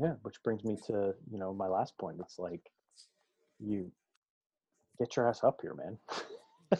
yeah, 0.01 0.14
which 0.22 0.43
brings 0.43 0.64
me 0.64 0.76
to, 0.87 1.14
you 1.30 1.39
know, 1.39 1.53
my 1.53 1.68
last 1.68 1.97
point. 1.99 2.18
It's 2.20 2.39
like 2.39 2.62
you 3.59 3.91
get 4.99 5.17
your 5.17 5.29
ass 5.29 5.45
up 5.45 5.61
here, 5.63 5.75
man. 5.75 5.99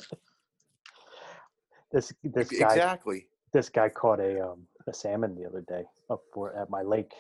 this 1.93 2.13
this 2.25 2.51
guy 2.51 2.75
Exactly. 2.75 3.27
this 3.53 3.69
guy 3.69 3.89
caught 3.89 4.21
a 4.21 4.41
um, 4.41 4.67
a 4.87 4.95
salmon 4.95 5.35
the 5.35 5.47
other 5.47 5.65
day 5.69 5.85
up 6.11 6.23
for, 6.33 6.55
at 6.57 6.71
my 6.71 6.83
lake. 6.83 7.13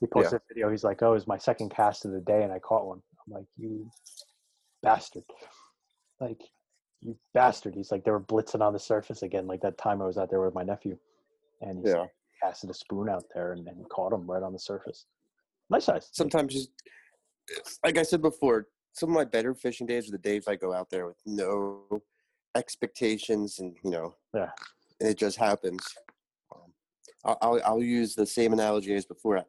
He 0.00 0.06
posted 0.06 0.40
a 0.40 0.42
video. 0.52 0.70
He's 0.70 0.84
like, 0.84 1.02
"Oh, 1.02 1.12
it 1.12 1.14
was 1.14 1.26
my 1.26 1.38
second 1.38 1.70
cast 1.70 2.04
of 2.04 2.12
the 2.12 2.20
day, 2.20 2.42
and 2.42 2.52
I 2.52 2.58
caught 2.58 2.86
one." 2.86 3.02
I'm 3.26 3.34
like, 3.34 3.46
"You 3.56 3.90
bastard!" 4.82 5.24
Like, 6.20 6.42
you 7.00 7.16
bastard. 7.34 7.74
He's 7.74 7.92
like, 7.92 8.04
they 8.04 8.10
were 8.10 8.20
blitzing 8.20 8.60
on 8.62 8.72
the 8.72 8.78
surface 8.78 9.22
again, 9.22 9.46
like 9.46 9.60
that 9.60 9.78
time 9.78 10.00
I 10.00 10.06
was 10.06 10.18
out 10.18 10.30
there 10.30 10.40
with 10.40 10.54
my 10.54 10.62
nephew, 10.62 10.96
and 11.60 11.84
he 11.84 11.90
Yeah. 11.90 12.06
casted 12.42 12.70
a 12.70 12.74
spoon 12.74 13.08
out 13.08 13.24
there 13.34 13.52
and, 13.52 13.66
and 13.68 13.88
caught 13.88 14.12
him 14.12 14.26
right 14.30 14.42
on 14.42 14.52
the 14.52 14.58
surface. 14.58 15.06
Nice 15.70 15.84
size. 15.84 16.08
Sometimes 16.12 16.54
just 16.54 16.70
like 17.84 17.98
I 17.98 18.02
said 18.02 18.22
before, 18.22 18.68
some 18.96 19.10
of 19.10 19.14
my 19.14 19.24
better 19.24 19.54
fishing 19.54 19.86
days 19.86 20.08
are 20.08 20.12
the 20.12 20.18
days 20.18 20.48
I 20.48 20.56
go 20.56 20.72
out 20.72 20.88
there 20.88 21.06
with 21.06 21.18
no 21.26 21.82
expectations 22.54 23.58
and 23.58 23.76
you 23.84 23.90
know 23.90 24.14
Yeah. 24.34 24.50
and 25.00 25.08
it 25.10 25.18
just 25.18 25.36
happens. 25.36 25.82
Um, 26.54 26.72
I'll, 27.24 27.38
I'll 27.42 27.60
I'll 27.66 27.82
use 27.82 28.14
the 28.14 28.26
same 28.26 28.52
analogy 28.54 28.94
as 28.94 29.04
before. 29.04 29.38
I, 29.38 29.44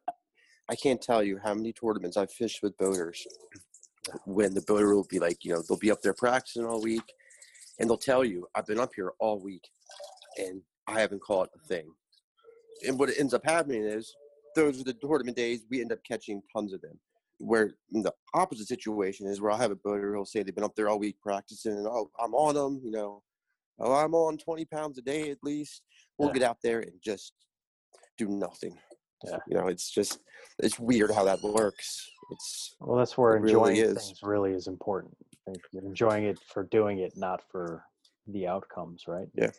I 0.70 0.76
can't 0.76 1.02
tell 1.02 1.24
you 1.24 1.39
how 1.41 1.54
many 1.54 1.72
tournaments 1.72 2.18
I've 2.18 2.32
fished 2.32 2.62
with 2.62 2.78
boaters 2.78 3.26
when 4.26 4.54
the 4.54 4.62
boater 4.62 4.93
will 4.93 5.08
be 5.10 5.20
like, 5.20 5.45
you 5.45 5.54
know, 5.54 5.62
they'll 5.68 5.78
be 5.80 5.91
up 5.91 6.02
there 6.02 6.14
practicing 6.14 6.66
all 6.66 6.82
week 6.82 7.04
and 7.80 7.89
they'll 7.89 7.98
tell 7.98 8.26
you, 8.26 8.48
I've 8.56 8.66
been 8.68 8.80
up 8.80 8.91
here 8.95 9.14
all 9.20 9.39
week 9.39 9.66
and 10.38 10.62
I 10.88 11.00
haven't 11.00 11.22
caught 11.22 11.50
a 11.56 11.68
thing. 11.68 11.89
And 12.86 13.00
what 13.00 13.10
ends 13.18 13.34
up 13.34 13.43
happening 13.45 13.84
is 13.84 14.14
those 14.56 14.80
are 14.82 14.84
the 14.84 14.93
tournament 14.93 15.38
days 15.38 15.66
we 15.70 15.80
end 15.82 15.91
up 15.93 16.00
catching 16.06 16.41
tons 16.54 16.74
of 16.74 16.82
them. 16.82 17.00
Where 17.40 17.72
in 17.94 18.02
the 18.02 18.14
opposite 18.34 18.68
situation 18.68 19.28
is 19.28 19.40
where 19.40 19.52
I'll 19.52 19.58
have 19.58 19.72
a 19.72 19.76
boater 19.76 20.14
who'll 20.14 20.26
say 20.26 20.42
they've 20.42 20.56
been 20.56 20.64
up 20.64 20.76
there 20.76 20.90
all 20.90 20.98
week 21.00 21.18
practicing 21.22 21.74
and 21.74 21.86
oh 21.88 22.10
I'm 22.20 22.34
on 22.34 22.56
them, 22.56 22.82
you 22.84 22.92
know, 22.92 23.22
oh 23.80 23.94
I'm 23.94 24.16
on 24.16 24.38
20 24.38 24.66
pounds 24.66 24.98
a 24.98 25.02
day 25.02 25.30
at 25.30 25.38
least. 25.44 25.84
We'll 26.18 26.30
Yeah. 26.30 26.34
get 26.34 26.44
out 26.44 26.58
there 26.64 26.80
and 26.80 26.94
just 27.02 27.34
do 28.18 28.28
nothing. 28.28 28.78
Yeah. 29.24 29.38
You 29.48 29.58
know, 29.58 29.68
it's 29.68 29.90
just 29.92 30.20
it's 30.60 30.80
weird 30.80 31.12
how 31.12 31.24
that 31.26 31.42
works. 31.44 32.10
It's 32.32 32.76
Well, 32.80 32.98
that's 32.98 33.18
where 33.18 33.34
really 33.40 33.50
enjoying 33.50 33.78
is. 33.78 34.08
things 34.08 34.20
really 34.24 34.54
is 34.54 34.68
important. 34.68 35.16
Enjoying 35.74 36.26
it 36.26 36.40
for 36.40 36.64
doing 36.64 37.00
it, 37.00 37.16
not 37.16 37.42
for 37.52 37.86
the 38.28 38.48
outcomes, 38.48 39.08
right? 39.08 39.28
Yeah. 39.36 39.52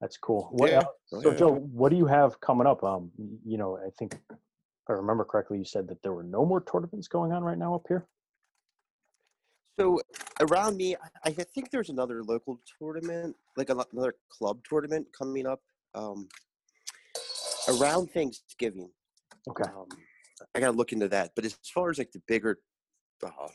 That's 0.00 0.16
cool. 0.16 0.48
What 0.52 0.70
Yeah. 0.70 0.82
Oh, 1.12 1.20
So. 1.20 1.34
Joe, 1.34 1.52
what 1.54 1.90
do 1.90 1.96
you 1.96 2.06
have 2.06 2.40
coming 2.40 2.66
up? 2.66 2.82
Um, 2.82 3.12
you 3.44 3.56
know, 3.58 3.76
I 3.78 3.90
think 3.98 4.18
I 4.88 4.92
remember 4.92 5.24
correctly, 5.24 5.58
you 5.58 5.64
said 5.64 5.88
that 5.88 6.02
there 6.02 6.12
were 6.12 6.22
no 6.22 6.44
more 6.44 6.60
tournaments 6.62 7.08
going 7.08 7.32
on 7.32 7.42
right 7.42 7.56
now 7.58 7.74
up 7.74 7.84
here. 7.88 8.06
So 9.78 10.00
around 10.40 10.76
me, 10.76 10.94
I- 10.96 11.10
I 11.24 11.30
think 11.32 11.70
there's 11.70 11.88
another 11.90 12.22
local 12.22 12.60
tournament, 12.78 13.36
like 13.56 13.70
another 13.70 14.14
club 14.28 14.60
tournament 14.68 15.08
coming 15.12 15.46
up 15.46 15.60
um, 15.94 16.28
around 17.68 18.10
Thanksgiving. 18.12 18.90
Okay. 19.48 19.64
Um, 19.64 19.88
I 20.54 20.60
gotta 20.60 20.76
look 20.76 20.92
into 20.92 21.08
that. 21.08 21.32
But 21.34 21.44
as 21.44 21.54
far 21.74 21.90
as 21.90 21.98
like 21.98 22.12
the 22.12 22.22
bigger 22.28 22.60
uh, 23.24 23.48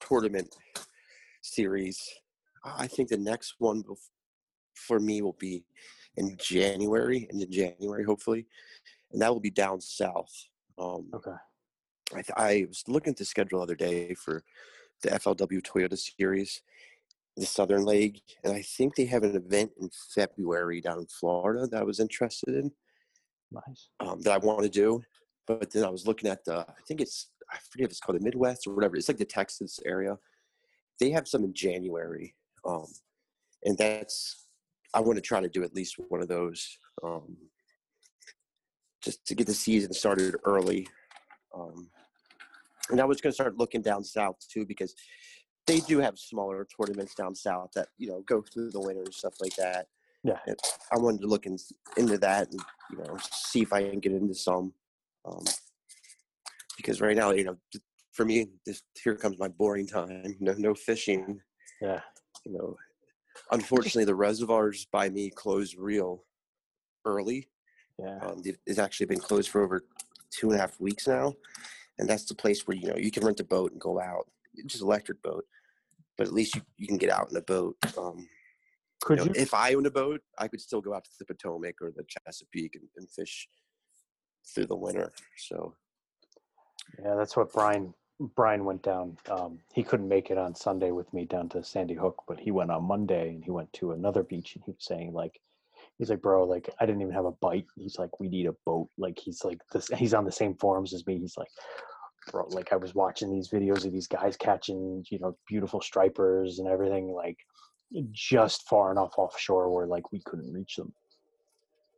tournament 0.00 0.54
series, 1.42 1.98
I 2.64 2.86
think 2.86 3.08
the 3.08 3.16
next 3.16 3.54
one 3.58 3.82
bef- 3.82 4.10
for 4.74 5.00
me 5.00 5.22
will 5.22 5.36
be 5.38 5.64
in 6.16 6.36
January, 6.38 7.26
in 7.30 7.50
January 7.50 8.04
hopefully, 8.04 8.46
and 9.12 9.20
that 9.22 9.32
will 9.32 9.40
be 9.40 9.50
down 9.50 9.80
south. 9.80 10.32
Um, 10.78 11.08
Okay. 11.14 11.36
I, 12.12 12.16
th- 12.16 12.30
I 12.36 12.64
was 12.68 12.84
looking 12.88 13.12
at 13.12 13.16
the 13.16 13.24
schedule 13.24 13.58
the 13.60 13.64
other 13.64 13.74
day 13.74 14.14
for 14.14 14.44
the 15.02 15.10
FLW 15.10 15.62
Toyota 15.62 15.98
Series, 15.98 16.62
the 17.36 17.46
Southern 17.46 17.84
League, 17.86 18.20
and 18.44 18.52
I 18.52 18.62
think 18.62 18.94
they 18.94 19.06
have 19.06 19.22
an 19.22 19.34
event 19.36 19.72
in 19.80 19.88
February 20.14 20.80
down 20.80 20.98
in 20.98 21.06
Florida 21.06 21.66
that 21.66 21.80
I 21.80 21.84
was 21.84 22.00
interested 22.00 22.54
in, 22.54 22.70
Nice. 23.50 23.88
um, 24.00 24.20
that 24.22 24.32
I 24.32 24.38
want 24.38 24.62
to 24.62 24.68
do. 24.68 25.02
But 25.46 25.70
then 25.72 25.84
I 25.84 25.88
was 25.90 26.06
looking 26.06 26.30
at 26.30 26.44
the, 26.44 26.58
I 26.58 26.82
think 26.86 27.00
it's, 27.00 27.30
I 27.50 27.56
forget 27.70 27.86
if 27.86 27.90
it's 27.92 28.00
called 28.00 28.18
the 28.20 28.24
Midwest 28.24 28.66
or 28.66 28.74
whatever. 28.74 28.96
It's 28.96 29.08
like 29.08 29.18
the 29.18 29.24
Texas 29.24 29.80
area. 29.86 30.18
They 31.00 31.10
have 31.10 31.26
some 31.26 31.44
in 31.44 31.54
January, 31.54 32.34
um, 32.66 32.86
and 33.64 33.76
that's 33.76 34.46
I 34.94 35.00
want 35.00 35.16
to 35.16 35.22
try 35.22 35.40
to 35.40 35.48
do 35.48 35.64
at 35.64 35.74
least 35.74 35.96
one 36.08 36.20
of 36.22 36.28
those, 36.28 36.78
um, 37.02 37.36
just 39.02 39.26
to 39.26 39.34
get 39.34 39.46
the 39.46 39.54
season 39.54 39.92
started 39.92 40.36
early. 40.44 40.86
Um, 41.54 41.90
and 42.90 43.00
I 43.00 43.04
was 43.04 43.20
going 43.20 43.30
to 43.30 43.34
start 43.34 43.58
looking 43.58 43.82
down 43.82 44.04
south 44.04 44.36
too 44.48 44.64
because 44.66 44.94
they 45.66 45.80
do 45.80 45.98
have 45.98 46.18
smaller 46.18 46.66
tournaments 46.76 47.14
down 47.14 47.34
south 47.34 47.70
that 47.74 47.88
you 47.98 48.08
know 48.08 48.22
go 48.26 48.42
through 48.42 48.70
the 48.70 48.80
winter 48.80 49.02
and 49.02 49.14
stuff 49.14 49.34
like 49.40 49.54
that. 49.56 49.86
Yeah. 50.24 50.38
And 50.46 50.56
I 50.92 50.98
wanted 50.98 51.22
to 51.22 51.26
look 51.26 51.46
in, 51.46 51.58
into 51.96 52.18
that 52.18 52.50
and 52.50 52.60
you 52.90 52.98
know 52.98 53.16
see 53.32 53.62
if 53.62 53.72
I 53.72 53.88
can 53.88 54.00
get 54.00 54.12
into 54.12 54.34
some. 54.34 54.72
Um, 55.24 55.44
because 56.76 57.00
right 57.00 57.16
now, 57.16 57.30
you 57.30 57.44
know, 57.44 57.56
for 58.12 58.24
me, 58.24 58.48
this 58.66 58.82
here 59.02 59.14
comes 59.14 59.38
my 59.38 59.48
boring 59.48 59.86
time. 59.86 60.36
No, 60.40 60.54
no 60.54 60.74
fishing. 60.74 61.40
Yeah. 61.80 62.00
You 62.44 62.52
know, 62.52 62.76
unfortunately, 63.52 64.04
the 64.04 64.14
reservoirs 64.14 64.86
by 64.90 65.08
me 65.10 65.30
close 65.30 65.76
real 65.76 66.24
early. 67.04 67.48
Yeah. 68.02 68.18
Um, 68.18 68.42
it's 68.66 68.78
actually 68.78 69.06
been 69.06 69.20
closed 69.20 69.50
for 69.50 69.62
over 69.62 69.84
two 70.30 70.50
and 70.50 70.58
a 70.58 70.60
half 70.60 70.80
weeks 70.80 71.06
now, 71.06 71.34
and 71.98 72.08
that's 72.08 72.24
the 72.24 72.34
place 72.34 72.66
where 72.66 72.76
you 72.76 72.88
know 72.88 72.96
you 72.96 73.10
can 73.10 73.24
rent 73.24 73.40
a 73.40 73.44
boat 73.44 73.72
and 73.72 73.80
go 73.80 74.00
out, 74.00 74.26
It's 74.54 74.72
just 74.72 74.82
electric 74.82 75.22
boat, 75.22 75.44
but 76.18 76.26
at 76.26 76.32
least 76.32 76.56
you, 76.56 76.62
you 76.76 76.86
can 76.88 76.98
get 76.98 77.10
out 77.10 77.30
in 77.30 77.36
a 77.36 77.42
boat. 77.42 77.76
Um, 77.96 78.28
Could 79.02 79.18
you 79.20 79.24
you? 79.26 79.32
if 79.36 79.54
I 79.54 79.74
owned 79.74 79.86
a 79.86 79.90
boat, 79.90 80.20
I 80.38 80.48
could 80.48 80.60
still 80.60 80.80
go 80.80 80.94
out 80.94 81.04
to 81.04 81.10
the 81.18 81.26
Potomac 81.26 81.76
or 81.80 81.92
the 81.94 82.04
Chesapeake 82.08 82.74
and, 82.74 82.88
and 82.96 83.08
fish 83.10 83.48
through 84.52 84.66
the 84.66 84.76
winter. 84.76 85.12
So 85.36 85.74
Yeah, 87.02 87.14
that's 87.14 87.36
what 87.36 87.52
Brian 87.52 87.94
Brian 88.36 88.64
went 88.64 88.82
down. 88.82 89.16
Um, 89.30 89.58
he 89.72 89.82
couldn't 89.82 90.08
make 90.08 90.30
it 90.30 90.38
on 90.38 90.54
Sunday 90.54 90.90
with 90.90 91.12
me 91.12 91.24
down 91.24 91.48
to 91.50 91.64
Sandy 91.64 91.94
Hook, 91.94 92.22
but 92.28 92.38
he 92.38 92.50
went 92.50 92.70
on 92.70 92.84
Monday 92.84 93.30
and 93.30 93.44
he 93.44 93.50
went 93.50 93.72
to 93.74 93.92
another 93.92 94.22
beach 94.22 94.54
and 94.54 94.64
he 94.64 94.72
was 94.72 94.84
saying 94.84 95.12
like 95.12 95.40
he's 96.02 96.10
like, 96.10 96.20
bro, 96.20 96.44
like 96.44 96.68
I 96.80 96.84
didn't 96.84 97.00
even 97.00 97.14
have 97.14 97.26
a 97.26 97.30
bite. 97.30 97.66
He's 97.76 97.96
like, 97.96 98.18
we 98.18 98.28
need 98.28 98.46
a 98.46 98.54
boat. 98.66 98.88
Like 98.98 99.16
he's 99.16 99.44
like 99.44 99.60
this 99.72 99.86
he's 99.96 100.14
on 100.14 100.24
the 100.24 100.32
same 100.32 100.56
forums 100.56 100.92
as 100.92 101.06
me. 101.06 101.16
He's 101.16 101.36
like, 101.36 101.46
bro, 102.32 102.44
like 102.48 102.72
I 102.72 102.76
was 102.76 102.92
watching 102.92 103.30
these 103.30 103.50
videos 103.50 103.86
of 103.86 103.92
these 103.92 104.08
guys 104.08 104.36
catching, 104.36 105.04
you 105.12 105.20
know, 105.20 105.36
beautiful 105.46 105.80
stripers 105.80 106.58
and 106.58 106.66
everything, 106.66 107.12
like 107.12 107.36
just 108.10 108.68
far 108.68 108.90
enough 108.90 109.12
offshore 109.16 109.70
where 109.72 109.86
like 109.86 110.10
we 110.10 110.20
couldn't 110.24 110.52
reach 110.52 110.74
them. 110.74 110.92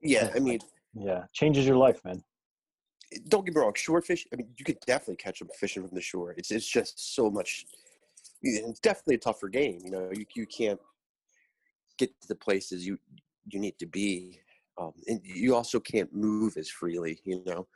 yeah, 0.02 0.28
I 0.36 0.38
mean, 0.38 0.59
Yeah. 0.92 1.24
Changes 1.32 1.66
your 1.66 1.76
life, 1.76 2.05
man. 2.05 2.22
don't 3.28 3.46
get 3.46 3.55
me 3.55 3.62
wrong, 3.62 3.72
shore 3.74 4.02
fish. 4.02 4.26
I 4.34 4.36
mean, 4.36 4.48
you 4.59 4.66
could 4.66 4.80
definitely 4.86 5.16
catch 5.16 5.38
them 5.38 5.48
fishing 5.59 5.82
from 5.88 5.94
the 5.94 6.02
shore. 6.02 6.34
It's 6.36 6.50
it's 6.50 6.68
just 6.68 7.14
so 7.14 7.30
much. 7.30 7.64
It's 8.42 8.80
definitely 8.80 9.14
a 9.14 9.18
tougher 9.18 9.48
game. 9.48 9.78
You 9.82 9.92
know, 9.92 10.11
you 10.12 10.26
you 10.36 10.46
can't 10.46 10.80
get 11.96 12.11
to 12.20 12.28
the 12.28 12.34
places 12.34 12.86
you 12.86 12.98
you 13.51 13.61
need 13.61 13.78
to 13.78 13.86
be, 13.86 14.40
um, 14.78 14.92
and 15.07 15.20
you 15.24 15.55
also 15.55 15.78
can't 15.80 16.12
move 16.14 16.57
as 16.57 16.68
freely. 16.70 17.20
You 17.24 17.42
know, 17.47 17.66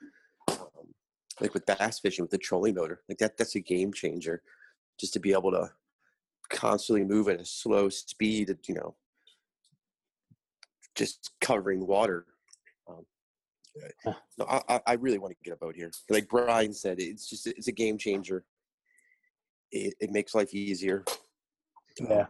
um, 0.49 0.95
like 1.41 1.55
with 1.55 1.67
bass 1.67 2.01
fishing 2.01 2.23
with 2.23 2.31
the 2.31 2.39
trolling 2.39 2.75
motor, 2.75 3.03
like 3.09 3.19
that 3.19 3.37
that's 3.37 3.55
a 3.55 3.61
game 3.61 3.93
changer. 3.93 4.43
Just 4.99 5.13
to 5.13 5.21
be 5.21 5.33
able 5.33 5.53
to 5.53 5.71
constantly 6.51 7.05
move 7.05 7.29
at 7.29 7.41
a 7.41 7.45
slow 7.45 7.89
speed, 7.89 8.57
you 8.67 8.75
know, 8.75 8.97
just 10.97 11.31
covering 11.41 11.87
water. 11.87 12.27
Um, 12.89 13.05
no, 14.39 14.47
I, 14.47 14.63
I- 14.69 14.81
I 14.89 14.93
really 14.95 15.19
want 15.19 15.33
to 15.33 15.37
get 15.45 15.55
a 15.55 15.57
boat 15.57 15.77
here. 15.77 15.91
Like 16.11 16.29
Brian 16.29 16.73
said, 16.73 16.99
it's 16.99 17.29
just 17.29 17.47
it's 17.47 17.69
a 17.69 17.73
game 17.73 17.97
changer. 17.99 18.45
It, 19.71 19.95
it 20.01 20.11
makes 20.11 20.35
life 20.35 20.55
easier. 20.55 21.05
Yeah. 22.01 22.27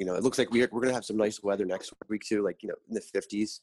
You 0.00 0.06
know, 0.06 0.14
it 0.14 0.22
looks 0.22 0.38
like 0.38 0.50
we're 0.50 0.66
we're 0.72 0.80
gonna 0.80 0.94
have 0.94 1.04
some 1.04 1.18
nice 1.18 1.42
weather 1.42 1.66
next 1.66 1.92
week 2.08 2.24
too, 2.24 2.42
like 2.42 2.62
you 2.62 2.70
know, 2.70 2.74
in 2.88 2.94
the 2.94 3.02
fifties. 3.02 3.60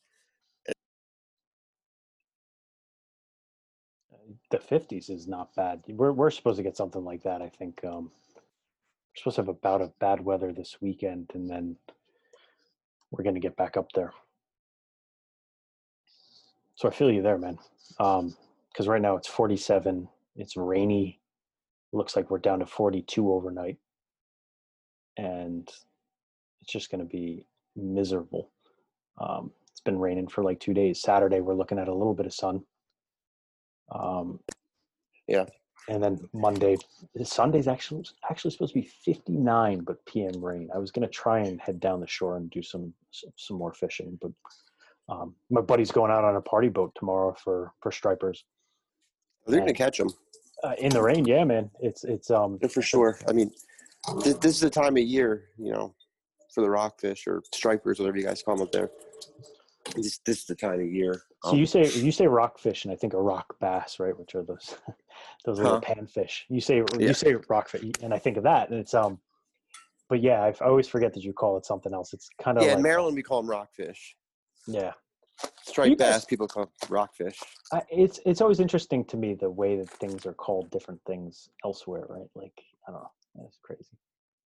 the 4.52 4.60
50s 4.60 5.10
is 5.10 5.28
not 5.28 5.56
bad. 5.56 5.82
We're 5.88 6.12
we're 6.12 6.30
supposed 6.30 6.58
to 6.58 6.64
get 6.64 6.78
something 6.78 7.04
like 7.04 7.24
that. 7.24 7.42
I 7.42 7.50
think 7.50 7.84
um, 7.84 8.12
we're 8.36 9.16
supposed 9.16 9.38
to 9.38 9.42
have 9.42 9.50
a 9.50 9.54
bout 9.54 9.82
of 9.82 9.98
bad 9.98 10.24
weather 10.24 10.54
this 10.54 10.78
weekend, 10.80 11.32
and 11.34 11.50
then 11.50 11.76
we're 13.10 13.24
going 13.24 13.36
to 13.36 13.42
get 13.42 13.58
back 13.58 13.76
up 13.76 13.92
there. 13.94 14.14
So 16.76 16.88
I 16.88 16.92
feel 16.92 17.12
you 17.12 17.24
there, 17.24 17.40
man. 17.40 17.58
Because 17.98 18.88
right 18.88 19.02
now 19.02 19.16
it's 19.16 19.28
47. 19.28 20.08
It's 20.36 20.56
rainy. 20.56 21.20
Looks 21.94 22.16
like 22.16 22.30
we're 22.30 22.38
down 22.38 22.60
to 22.60 22.68
42 22.68 23.34
overnight, 23.34 23.80
and 25.18 25.68
it's 26.62 26.72
just 26.72 26.92
going 26.92 27.02
to 27.02 27.08
be 27.10 27.46
miserable. 27.76 28.52
Um, 29.20 29.52
it's 29.72 29.82
been 29.82 30.00
raining 30.00 30.28
for 30.28 30.44
like 30.44 30.60
two 30.60 30.74
days. 30.74 31.02
Saturday 31.02 31.40
we're 31.42 31.56
looking 31.56 31.80
at 31.80 31.88
a 31.88 31.94
little 31.94 32.14
bit 32.14 32.26
of 32.26 32.34
sun. 32.34 32.64
Um, 33.92 34.40
Yeah. 35.28 35.46
And 35.90 36.04
then 36.04 36.28
Monday, 36.34 36.78
Sunday's 37.24 37.68
actually 37.68 38.06
actually 38.30 38.52
supposed 38.52 38.74
to 38.74 38.82
be 38.82 38.90
59, 39.06 39.82
but 39.82 40.06
PM 40.06 40.44
rain. 40.44 40.70
I 40.76 40.80
was 40.80 40.92
gonna 40.92 41.08
try 41.08 41.40
and 41.40 41.62
head 41.62 41.80
down 41.80 42.02
the 42.02 42.08
shore 42.08 42.36
and 42.38 42.50
do 42.50 42.62
some 42.62 42.94
some, 43.12 43.58
more 43.58 43.74
fishing, 43.74 44.18
but 44.22 44.32
um, 45.10 45.36
my 45.50 45.62
buddy's 45.62 45.92
going 45.92 46.12
out 46.12 46.26
on 46.26 46.36
a 46.36 46.42
party 46.42 46.68
boat 46.70 46.92
tomorrow 46.96 47.34
for 47.42 47.74
for 47.82 47.92
stripers 47.92 48.44
They're 49.46 49.60
gonna 49.62 49.74
catch 49.74 49.98
them 49.98 50.10
uh, 50.64 50.74
in 50.78 50.90
the 50.92 51.02
rain. 51.02 51.26
Yeah, 51.26 51.46
man, 51.46 51.72
it's 51.80 52.04
it's 52.04 52.30
um 52.32 52.60
for 52.70 52.82
sure. 52.82 53.20
I 53.30 53.32
mean, 53.34 53.52
th- 54.24 54.40
this 54.42 54.56
is 54.56 54.62
the 54.62 54.70
time 54.70 54.98
of 54.98 55.04
year, 55.04 55.50
you 55.58 55.72
know, 55.72 55.96
for 56.58 56.62
the 56.62 56.70
rockfish 56.72 57.28
or 57.28 57.44
stripers, 57.54 58.00
whatever 58.00 58.18
you 58.18 58.24
guys 58.24 58.42
call 58.42 58.56
them 58.56 58.66
up 58.66 58.72
there. 58.72 58.90
This, 59.96 60.18
this 60.26 60.40
is 60.40 60.46
the 60.46 60.56
time 60.56 60.80
of 60.80 60.88
year. 60.88 61.22
So 61.44 61.52
Um, 61.52 61.60
you 61.60 61.68
say 61.68 61.94
you 61.94 62.12
say 62.12 62.26
rockfish, 62.26 62.84
and 62.84 62.92
I 62.92 62.96
think 62.96 63.14
a 63.14 63.22
rock 63.22 63.54
bass, 63.62 64.00
right? 64.00 64.18
Which 64.18 64.34
are 64.34 64.42
those 64.42 64.74
those 65.46 65.60
little 65.60 65.78
Huh? 65.78 65.82
panfish. 65.82 66.42
You 66.50 66.60
say 66.60 66.78
Yeah. 66.98 67.10
you 67.10 67.14
say 67.14 67.36
rockfish, 67.48 67.84
and 68.02 68.12
I 68.12 68.18
think 68.18 68.38
of 68.38 68.44
that, 68.44 68.72
and 68.72 68.80
it's 68.80 68.96
um. 68.96 69.20
But 70.10 70.24
yeah, 70.24 70.42
I, 70.42 70.48
I 70.48 70.68
always 70.68 70.88
forget 70.88 71.14
that 71.14 71.24
you 71.24 71.32
call 71.32 71.58
it 71.58 71.66
something 71.68 71.94
else. 71.94 72.14
It's 72.14 72.28
kind 72.42 72.58
of 72.58 72.64
yeah, 72.64 72.70
like, 72.70 72.78
in 72.78 72.84
Maryland 72.84 73.16
we 73.16 73.22
call 73.22 73.44
them 73.44 73.52
rockfish. 73.52 74.16
Yeah, 74.66 74.94
Striped 75.62 76.00
bass, 76.00 76.26
people 76.26 76.48
call 76.48 76.72
rockfish. 76.90 77.38
I, 77.72 77.84
it's 77.92 78.20
it's 78.26 78.42
always 78.42 78.60
interesting 78.60 79.06
to 79.06 79.18
me 79.18 79.36
the 79.36 79.52
way 79.52 79.76
that 79.76 79.92
things 79.92 80.26
are 80.26 80.34
called 80.34 80.72
different 80.72 81.02
things 81.06 81.50
elsewhere, 81.64 82.06
right? 82.10 82.30
Like 82.34 82.54
I 82.88 82.94
don't 82.94 83.02
know, 83.02 83.12
that's 83.44 83.60
crazy. 83.62 83.96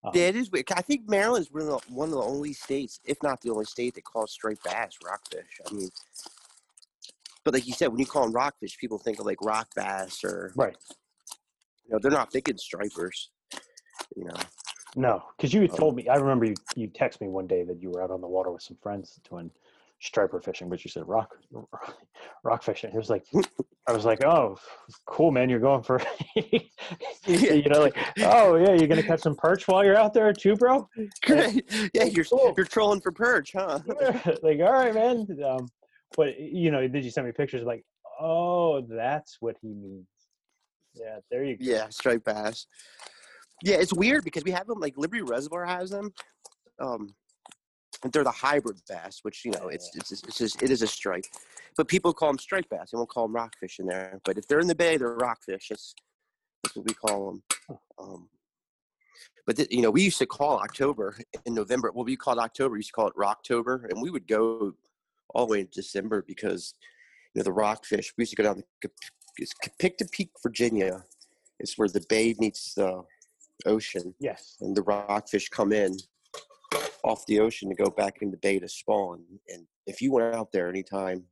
Um, 0.03 0.11
Yeah, 0.13 0.23
it 0.23 0.35
is 0.35 0.51
weird. 0.51 0.71
I 0.75 0.81
think 0.81 1.07
Maryland's 1.07 1.51
one 1.51 1.63
of 1.63 1.67
the, 1.67 1.93
one 1.93 2.09
of 2.09 2.15
the 2.15 2.21
only 2.21 2.53
states, 2.53 2.99
if 3.05 3.21
not 3.23 3.41
the 3.41 3.51
only 3.51 3.65
state, 3.65 3.95
that 3.95 4.03
calls 4.03 4.31
striped 4.31 4.63
bass 4.63 4.97
rockfish. 5.05 5.61
I 5.69 5.73
mean, 5.73 5.89
but 7.43 7.53
like 7.53 7.67
you 7.67 7.73
said, 7.73 7.87
when 7.89 7.99
you 7.99 8.05
call 8.05 8.23
them 8.23 8.33
rockfish, 8.33 8.77
people 8.77 8.97
think 8.97 9.19
of 9.19 9.25
like 9.25 9.41
rock 9.41 9.67
bass 9.75 10.23
or 10.23 10.53
right. 10.55 10.75
you 11.85 11.91
know 11.91 11.99
they're 12.01 12.11
not 12.11 12.31
thinking 12.31 12.57
stripers. 12.57 13.31
You 14.15 14.25
know, 14.25 14.35
No, 14.95 15.23
because 15.37 15.53
you 15.53 15.63
Oh. 15.63 15.75
told 15.75 15.95
me. 15.95 16.07
I 16.07 16.15
remember 16.15 16.45
you 16.45 16.55
you 16.75 16.87
text 16.87 17.19
me 17.21 17.27
one 17.27 17.47
day 17.47 17.63
that 17.63 17.81
you 17.81 17.89
were 17.91 18.01
out 18.01 18.11
on 18.11 18.21
the 18.21 18.27
water 18.27 18.51
with 18.51 18.61
some 18.61 18.77
friends 18.81 19.19
doing 19.29 19.51
striper 20.03 20.41
fishing, 20.41 20.69
but 20.69 20.83
you 20.83 20.91
said 20.91 21.03
rock 21.07 21.33
rock 22.43 22.61
fishing. 22.61 22.91
It 22.93 22.97
was 22.97 23.09
like 23.09 23.25
I 23.87 23.91
was 23.93 24.05
like, 24.05 24.23
oh, 24.23 24.57
cool, 25.07 25.31
man. 25.31 25.49
You're 25.49 25.59
going 25.59 25.83
for 25.83 26.01
you 26.35 27.63
know, 27.69 27.79
like 27.81 27.97
oh 28.19 28.55
yeah, 28.55 28.73
you're 28.73 28.87
gonna 28.87 29.03
catch 29.03 29.21
some 29.21 29.35
perch 29.35 29.67
while 29.67 29.83
you're 29.83 29.97
out 29.97 30.13
there 30.13 30.31
too, 30.33 30.55
bro. 30.55 30.87
great. 31.23 31.63
Yeah, 31.93 32.05
you're 32.05 32.25
Cool. 32.25 32.53
you're 32.55 32.65
trolling 32.65 33.01
for 33.01 33.11
perch, 33.11 33.51
huh? 33.55 33.79
like 34.41 34.59
all 34.59 34.73
right, 34.73 34.93
man. 34.93 35.25
Um, 35.45 35.67
but 36.15 36.39
you 36.39 36.69
know, 36.71 36.87
did 36.87 37.03
you 37.03 37.11
send 37.11 37.25
me 37.25 37.33
pictures 37.33 37.63
like, 37.63 37.83
oh, 38.19 38.81
that's 38.81 39.37
what 39.39 39.55
he 39.61 39.69
means. 39.69 40.07
Yeah, 40.93 41.17
there 41.31 41.43
you 41.43 41.57
go. 41.57 41.65
Yeah, 41.65 41.89
striped 41.89 42.25
bass. 42.25 42.67
Yeah, 43.63 43.77
it's 43.77 43.93
weird 43.93 44.23
because 44.23 44.43
we 44.43 44.51
have 44.51 44.67
them 44.67 44.79
like 44.79 44.97
Liberty 44.97 45.23
Reservoir 45.23 45.65
has 45.65 45.89
them. 45.89 46.13
Um, 46.79 47.15
they're 48.11 48.23
the 48.23 48.31
hybrid 48.31 48.81
bass, 48.89 49.19
which 49.21 49.45
you 49.45 49.51
know 49.51 49.69
it's 49.69 49.91
it's 49.95 50.11
it's 50.11 50.37
just 50.37 50.61
it 50.61 50.69
is 50.69 50.81
a 50.81 50.87
strike, 50.87 51.29
but 51.77 51.87
people 51.87 52.13
call 52.13 52.29
them 52.29 52.39
striped 52.39 52.69
bass. 52.69 52.91
They 52.91 52.97
won't 52.97 53.09
call 53.09 53.27
them 53.27 53.35
rockfish 53.35 53.79
in 53.79 53.87
there. 53.87 54.19
But 54.25 54.37
if 54.37 54.47
they're 54.47 54.59
in 54.59 54.67
the 54.67 54.75
bay, 54.75 54.97
they're 54.97 55.15
rockfish. 55.15 55.69
That's, 55.69 55.95
that's 56.63 56.75
what 56.75 56.85
we 56.87 56.93
call 56.93 57.27
them. 57.27 57.77
Um, 57.97 58.29
but 59.45 59.57
th- 59.57 59.71
you 59.71 59.81
know, 59.81 59.91
we 59.91 60.01
used 60.01 60.19
to 60.19 60.25
call 60.25 60.59
October 60.59 61.17
in 61.45 61.53
November. 61.53 61.91
What 61.91 62.05
we 62.05 62.15
called 62.15 62.39
October, 62.39 62.73
we 62.73 62.79
used 62.79 62.89
to 62.89 62.93
call 62.93 63.07
it 63.07 63.15
Rocktober, 63.15 63.89
and 63.89 64.01
we 64.01 64.09
would 64.09 64.27
go 64.27 64.73
all 65.33 65.45
the 65.45 65.51
way 65.51 65.63
to 65.63 65.69
December 65.69 66.23
because 66.27 66.73
you 67.33 67.39
know 67.39 67.43
the 67.43 67.51
rockfish. 67.51 68.13
We 68.17 68.23
used 68.23 68.31
to 68.31 68.35
go 68.35 68.43
down 68.43 68.63
the 68.81 68.89
it's 69.37 69.53
Kiptopeke, 69.79 70.29
Virginia. 70.43 71.03
It's 71.59 71.77
where 71.77 71.87
the 71.87 72.03
bay 72.09 72.35
meets 72.39 72.73
the 72.73 73.03
ocean, 73.65 74.13
Yes. 74.19 74.57
and 74.61 74.75
the 74.75 74.81
rockfish 74.81 75.49
come 75.49 75.71
in 75.71 75.97
off 77.03 77.25
the 77.25 77.39
ocean 77.39 77.69
to 77.69 77.75
go 77.75 77.89
back 77.89 78.17
in 78.21 78.31
the 78.31 78.37
bay 78.37 78.59
to 78.59 78.67
spawn. 78.67 79.23
And 79.49 79.65
if 79.85 80.01
you 80.01 80.11
went 80.11 80.35
out 80.35 80.51
there 80.51 80.69
anytime, 80.69 81.23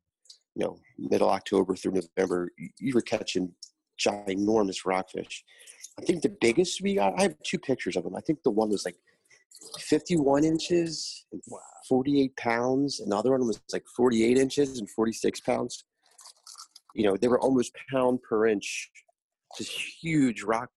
you 0.55 0.65
know, 0.65 0.77
middle 0.97 1.29
October 1.29 1.75
through 1.75 2.01
November, 2.17 2.49
you 2.79 2.93
were 2.93 3.01
catching 3.01 3.53
ginormous 3.99 4.85
rockfish. 4.85 5.43
I 5.99 6.03
think 6.03 6.21
the 6.21 6.35
biggest 6.41 6.81
we 6.81 6.95
got, 6.95 7.17
I 7.17 7.23
have 7.23 7.35
two 7.43 7.59
pictures 7.59 7.95
of 7.95 8.03
them. 8.03 8.15
I 8.15 8.21
think 8.21 8.39
the 8.43 8.51
one 8.51 8.69
was 8.69 8.85
like 8.85 8.97
51 9.79 10.43
inches 10.43 11.25
and 11.31 11.41
48 11.87 12.35
pounds. 12.37 12.99
and 12.99 13.11
the 13.11 13.17
other 13.17 13.31
one 13.31 13.45
was 13.45 13.61
like 13.71 13.85
48 13.95 14.37
inches 14.37 14.79
and 14.79 14.89
46 14.89 15.39
pounds. 15.41 15.85
You 16.95 17.05
know, 17.05 17.15
they 17.15 17.27
were 17.27 17.39
almost 17.39 17.71
pound 17.91 18.21
per 18.23 18.47
inch, 18.47 18.89
just 19.57 19.71
huge 20.01 20.43
rock 20.43 20.69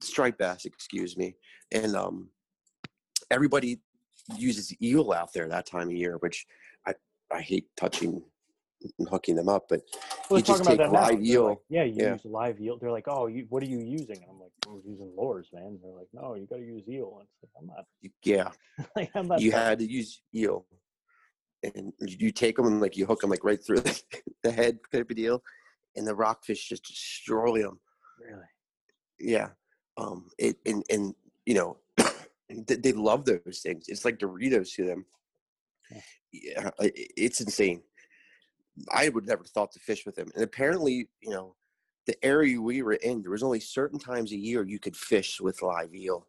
striped 0.00 0.38
bass, 0.38 0.64
excuse 0.64 1.16
me. 1.16 1.34
And 1.70 1.94
um, 1.94 2.28
everybody 3.30 3.80
uses 4.36 4.74
eel 4.82 5.12
out 5.12 5.32
there 5.32 5.48
that 5.48 5.66
time 5.66 5.88
of 5.88 5.94
year, 5.94 6.16
which 6.18 6.46
I, 6.86 6.94
I 7.32 7.40
hate 7.40 7.66
touching 7.76 8.22
and 8.98 9.08
hooking 9.08 9.36
them 9.36 9.48
up, 9.48 9.66
but 9.68 9.80
Well, 10.28 10.40
You 10.40 10.44
just 10.44 10.64
take 10.64 10.78
that 10.78 10.90
now. 10.92 11.02
live 11.02 11.22
eel. 11.24 11.44
like, 11.46 11.58
yeah, 11.68 11.84
you 11.84 11.94
Yeah. 12.02 12.12
use 12.14 12.24
live 12.24 12.60
eel. 12.60 12.78
They're 12.78 12.90
like, 12.90 13.06
oh, 13.06 13.28
you, 13.28 13.46
what 13.48 13.62
are 13.62 13.66
you 13.66 13.78
using? 13.78 14.16
And 14.16 14.26
I'm 14.28 14.40
like, 14.40 14.50
we're 14.66 14.80
using 14.80 15.12
lures, 15.16 15.48
man. 15.52 15.64
And 15.64 15.80
they're 15.82 15.92
like, 15.92 16.08
no, 16.12 16.34
you 16.34 16.46
got 16.46 16.56
to 16.56 16.62
use 16.64 16.82
eel. 16.88 17.18
And 17.20 17.28
it's 17.28 17.42
like, 17.42 17.52
I'm 17.60 17.66
not. 17.68 17.84
yeah, 18.24 18.50
like, 18.96 19.10
I'm 19.14 19.28
not. 19.28 19.40
you 19.40 19.52
had 19.52 19.78
to 19.78 19.86
use 19.90 20.20
eel. 20.34 20.66
And 21.62 21.92
you 22.00 22.16
you 22.18 22.32
take 22.32 22.56
them 22.56 22.66
and 22.66 22.80
like 22.80 22.96
you 22.96 23.06
hook 23.06 23.20
them 23.20 23.30
like 23.30 23.44
right 23.44 23.64
through 23.64 23.80
the, 23.82 24.02
the 24.42 24.50
head 24.50 24.80
type 24.92 25.08
of 25.10 25.16
deal, 25.16 25.40
and 25.94 26.04
the 26.04 26.14
rockfish 26.14 26.68
just 26.68 26.84
destroy 26.84 27.62
them. 27.62 27.78
really. 28.20 28.42
Yeah. 29.20 29.50
Um. 29.96 30.28
It 30.38 30.56
and 30.66 30.82
and 30.90 31.14
you 31.46 31.54
know, 31.54 31.76
they, 32.66 32.76
they 32.76 32.92
love 32.92 33.24
those 33.24 33.60
things. 33.62 33.86
It's 33.88 34.04
like 34.04 34.18
Doritos 34.18 34.74
to 34.74 34.84
them. 34.84 35.06
Yeah, 36.32 36.70
it's 36.78 37.40
insane. 37.40 37.82
I 38.90 39.10
would 39.10 39.26
never 39.26 39.44
thought 39.44 39.72
to 39.72 39.80
fish 39.80 40.06
with 40.06 40.14
them, 40.14 40.30
and 40.34 40.44
apparently, 40.44 41.08
you 41.20 41.30
know, 41.30 41.54
the 42.06 42.24
area 42.24 42.60
we 42.60 42.82
were 42.82 42.94
in, 42.94 43.22
there 43.22 43.30
was 43.30 43.42
only 43.42 43.60
certain 43.60 43.98
times 43.98 44.32
a 44.32 44.36
year 44.36 44.64
you 44.64 44.78
could 44.78 44.96
fish 44.96 45.40
with 45.40 45.62
live 45.62 45.94
eel, 45.94 46.26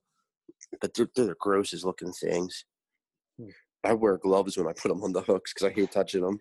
but 0.82 0.94
they're, 0.94 1.10
they're 1.16 1.28
the 1.28 1.36
grossest 1.40 1.86
looking 1.86 2.12
things. 2.12 2.66
Hmm. 3.40 3.50
I 3.86 3.94
wear 3.94 4.18
gloves 4.18 4.56
when 4.56 4.68
I 4.68 4.72
put 4.72 4.88
them 4.90 5.04
on 5.04 5.12
the 5.12 5.22
hooks 5.22 5.54
because 5.54 5.70
I 5.70 5.74
hate 5.74 5.92
touching 5.92 6.22
them. 6.22 6.40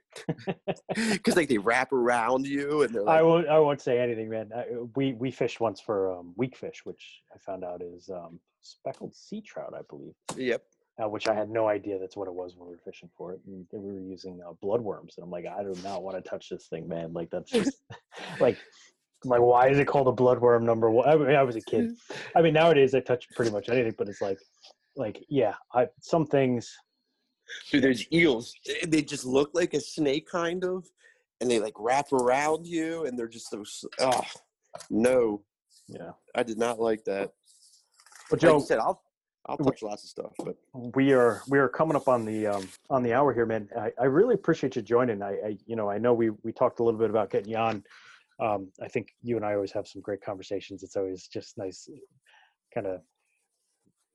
Because 0.95 1.37
like 1.37 1.49
they 1.49 1.59
wrap 1.59 1.93
around 1.93 2.47
you 2.47 2.83
and 2.83 2.95
they're 2.95 3.09
I 3.09 3.23
won't. 3.23 3.49
I 3.49 3.59
won't 3.59 3.81
say 3.81 3.99
anything, 3.99 4.31
man. 4.31 4.51
I, 4.55 4.65
we 4.95 5.15
we 5.15 5.33
fished 5.33 5.61
once 5.61 5.81
for 5.81 6.17
um, 6.17 6.35
weak 6.37 6.57
fish, 6.57 6.83
which 6.85 7.23
I 7.35 7.39
found 7.39 7.65
out 7.65 7.83
is 7.83 8.09
um, 8.11 8.39
speckled 8.63 9.15
sea 9.15 9.41
trout, 9.41 9.75
I 9.77 9.83
believe. 9.89 10.15
yep. 10.37 10.63
uh, 11.03 11.09
which 11.09 11.27
I 11.29 11.35
had 11.35 11.51
no 11.51 11.69
idea 11.69 11.99
that's 11.99 12.17
what 12.17 12.29
it 12.29 12.35
was 12.35 12.55
when 12.57 12.69
we 12.69 12.75
were 12.75 12.81
fishing 12.85 13.11
for 13.17 13.33
it. 13.33 13.41
And 13.47 13.67
we 13.73 13.93
were 13.93 14.01
using 14.01 14.41
uh, 14.47 14.53
bloodworms, 14.63 15.17
and 15.17 15.25
I'm 15.25 15.31
like, 15.31 15.47
I 15.47 15.63
do 15.63 15.75
not 15.83 16.03
want 16.03 16.23
to 16.23 16.29
touch 16.29 16.49
this 16.49 16.67
thing, 16.69 16.87
man. 16.89 17.13
Like 17.13 17.31
that's 17.31 17.51
just 17.51 17.79
like, 18.41 18.59
I'm 19.25 19.31
like, 19.31 19.41
why 19.41 19.69
is 19.69 19.79
it 19.79 19.87
called 19.87 20.09
a 20.09 20.13
bloodworm 20.13 20.63
number 20.63 20.91
one? 20.91 21.09
I, 21.09 21.17
mean, 21.17 21.35
I 21.37 21.43
was 21.43 21.57
a 21.57 21.61
kid. 21.61 21.93
I 22.37 22.43
mean, 22.43 22.55
nowadays 22.55 22.95
I 22.95 23.01
touch 23.01 23.29
pretty 23.37 23.51
much 23.53 23.69
anything, 23.69 23.95
but 23.97 24.09
it's 24.09 24.21
like, 24.21 24.39
like, 24.97 25.25
yeah, 25.29 25.55
I 25.73 25.89
some 26.01 26.27
things. 26.27 26.71
Dude, 27.71 27.83
there's 27.85 28.07
eels. 28.13 28.55
They- 28.67 28.87
They 28.89 29.03
just 29.03 29.25
look 29.25 29.51
like 29.55 29.75
a 29.75 29.81
snake, 29.81 30.27
kind 30.31 30.65
of, 30.65 30.87
and 31.41 31.51
they 31.51 31.59
like 31.61 31.75
wrap 31.79 32.13
around 32.13 32.67
you, 32.67 33.05
and 33.07 33.19
they're 33.19 33.29
just 33.29 33.51
those. 33.51 33.85
Oh, 34.01 34.23
no, 34.91 35.43
Yeah, 35.89 36.13
I 36.35 36.43
did 36.43 36.59
not 36.59 36.81
like 36.81 37.05
that. 37.05 37.33
But 38.33 38.43
Like 38.43 38.51
Joe, 38.51 38.59
you 38.59 38.65
said, 38.65 38.79
I'll 38.79 39.03
I'll 39.47 39.59
touch 39.59 39.83
lots 39.83 40.05
of 40.05 40.09
stuff, 40.09 40.33
but 40.39 40.57
we 40.73 41.13
are 41.13 41.43
we 41.49 41.59
are 41.59 41.69
coming 41.69 41.97
up 41.97 42.09
on 42.09 42.25
the 42.25 42.47
um 42.47 42.69
on 42.91 43.03
the 43.03 43.13
hour 43.13 43.35
here 43.35 43.45
man 43.45 43.69
i, 43.77 43.91
I 44.01 44.05
really 44.05 44.35
appreciate 44.35 44.77
you 44.77 44.83
joining 44.83 45.21
I, 45.21 45.33
I 45.33 45.59
you 45.67 45.75
know 45.75 45.91
i 45.91 45.99
know 45.99 46.15
we 46.15 46.31
we 46.45 46.53
talked 46.53 46.79
a 46.79 46.85
little 46.85 46.99
bit 46.99 47.11
about 47.11 47.31
getting 47.31 47.51
you 47.51 47.57
on 47.57 47.83
um 48.41 48.71
i 48.81 48.87
think 48.87 49.09
you 49.21 49.37
and 49.37 49.45
i 49.45 49.55
always 49.55 49.73
have 49.73 49.89
some 49.89 50.01
great 50.01 50.23
conversations 50.23 50.85
it's 50.85 50.95
always 50.97 51.27
just 51.27 51.59
nice 51.59 51.89
kind 52.73 52.87
of 52.87 53.01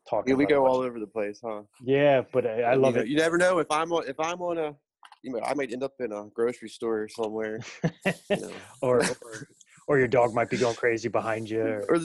talking 0.10 0.30
yeah, 0.32 0.38
we 0.38 0.46
go 0.46 0.66
all 0.66 0.78
over 0.78 0.98
the 1.00 1.06
place, 1.08 1.42
huh? 1.46 1.62
yeah 1.84 2.22
but 2.32 2.48
i, 2.48 2.62
I 2.62 2.74
You 2.74 2.80
love 2.80 2.96
know, 2.96 3.02
it 3.02 3.08
You 3.08 3.18
never 3.18 3.38
know 3.38 3.60
if 3.60 3.70
I'm 3.70 3.92
on 3.92 4.08
if 4.08 4.20
I'm 4.20 4.42
on 4.42 4.58
a. 4.58 4.76
You 5.24 5.34
know, 5.34 5.42
I 5.44 5.54
might 5.56 5.74
end 5.74 5.84
up 5.84 5.94
in 6.00 6.14
a 6.14 6.26
grocery 6.34 6.70
store 6.70 7.10
somewhere. 7.10 7.60
You 8.06 8.14
know. 8.30 8.52
or, 8.82 9.00
or 9.24 9.48
or 9.88 10.00
your 10.00 10.08
dog 10.08 10.34
might 10.34 10.50
be 10.50 10.58
going 10.58 10.76
crazy 10.76 11.10
behind 11.10 11.50
you 11.50 11.62
or, 11.62 11.86
or 11.90 12.00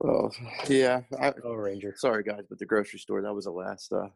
well, 0.00 0.34
yeah. 0.68 1.00
I, 1.20 1.32
oh 1.44 1.54
ranger 1.54 1.94
sorry 1.96 2.22
guys, 2.22 2.44
but 2.48 2.58
the 2.58 2.66
grocery 2.66 2.98
store 2.98 3.22
that 3.22 3.32
was 3.34 3.44
the 3.46 3.50
last 3.50 3.92
uh 3.92 4.08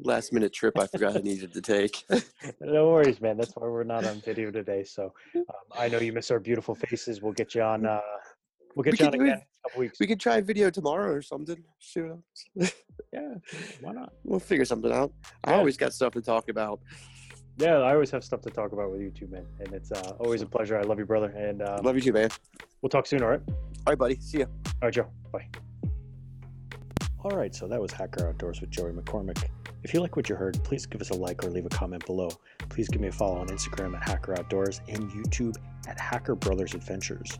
last 0.00 0.32
minute 0.32 0.52
trip 0.52 0.78
I 0.78 0.86
forgot 0.86 1.16
I 1.16 1.20
needed 1.20 1.52
to 1.54 1.60
take. 1.60 2.04
no 2.60 2.88
worries 2.90 3.20
man 3.20 3.36
that's 3.36 3.52
why 3.56 3.66
we're 3.66 3.82
not 3.84 4.04
on 4.06 4.20
video 4.20 4.50
today 4.50 4.84
so 4.84 5.12
um, 5.36 5.44
i 5.76 5.88
know 5.88 5.98
you 5.98 6.12
miss 6.12 6.30
our 6.30 6.38
beautiful 6.38 6.74
faces 6.76 7.20
we'll 7.20 7.32
get 7.32 7.52
you 7.56 7.62
on 7.62 7.84
uh 7.84 7.98
we'll 8.76 8.84
get 8.84 8.92
We 8.92 8.98
you 9.00 9.06
on 9.06 9.12
could 9.12 9.18
do 9.18 9.24
it- 9.24 9.28
again 9.28 9.38
in 9.38 9.42
a 9.42 9.68
couple 9.68 9.80
weeks 9.80 9.98
we 9.98 10.06
could 10.06 10.20
try 10.20 10.40
video 10.40 10.70
tomorrow 10.70 11.10
or 11.12 11.20
something. 11.22 11.62
Shoot, 11.80 12.16
yeah 13.12 13.34
why 13.80 13.92
not 13.92 14.12
we'll 14.24 14.38
figure 14.38 14.64
something 14.64 14.92
out. 14.92 15.12
I 15.42 15.54
always 15.54 15.76
got 15.76 15.92
stuff 15.92 16.12
to 16.12 16.22
talk 16.22 16.48
about. 16.48 16.80
Yeah, 17.56 17.78
I 17.78 17.92
always 17.94 18.12
have 18.12 18.22
stuff 18.22 18.40
to 18.42 18.50
talk 18.50 18.70
about 18.72 18.92
with 18.92 19.00
you 19.00 19.10
too, 19.10 19.26
man. 19.26 19.44
And 19.58 19.72
it's 19.74 19.90
uh, 19.90 20.12
always 20.20 20.42
a 20.42 20.46
pleasure. 20.46 20.78
I 20.78 20.82
love 20.82 21.00
you, 21.00 21.04
brother. 21.06 21.30
And 21.30 21.60
um, 21.60 21.82
Love 21.82 21.96
you 21.96 22.02
too, 22.02 22.12
man. 22.12 22.30
We'll 22.82 22.90
talk 22.90 23.06
soon, 23.06 23.22
all 23.22 23.28
right? 23.28 23.42
All 23.48 23.92
right, 23.92 23.98
buddy. 23.98 24.18
See 24.20 24.38
ya. 24.38 24.46
All 24.66 24.88
right, 24.88 24.94
Joe. 24.94 25.06
Bye. 25.32 25.46
All 27.24 27.36
right, 27.36 27.54
so 27.54 27.66
that 27.66 27.80
was 27.80 27.92
Hacker 27.92 28.28
Outdoors 28.28 28.60
with 28.60 28.70
Joey 28.70 28.92
McCormick. 28.92 29.42
If 29.82 29.94
you 29.94 30.00
like 30.00 30.16
what 30.16 30.28
you 30.28 30.36
heard, 30.36 30.62
please 30.64 30.86
give 30.86 31.00
us 31.00 31.10
a 31.10 31.14
like 31.14 31.44
or 31.44 31.50
leave 31.50 31.66
a 31.66 31.68
comment 31.68 32.04
below. 32.06 32.28
Please 32.68 32.88
give 32.88 33.00
me 33.00 33.08
a 33.08 33.12
follow 33.12 33.38
on 33.38 33.48
Instagram 33.48 33.96
at 33.96 34.08
Hacker 34.08 34.38
Outdoors 34.38 34.80
and 34.88 35.10
YouTube 35.10 35.56
at 35.88 35.98
Hacker 35.98 36.34
Brothers 36.34 36.74
Adventures. 36.74 37.38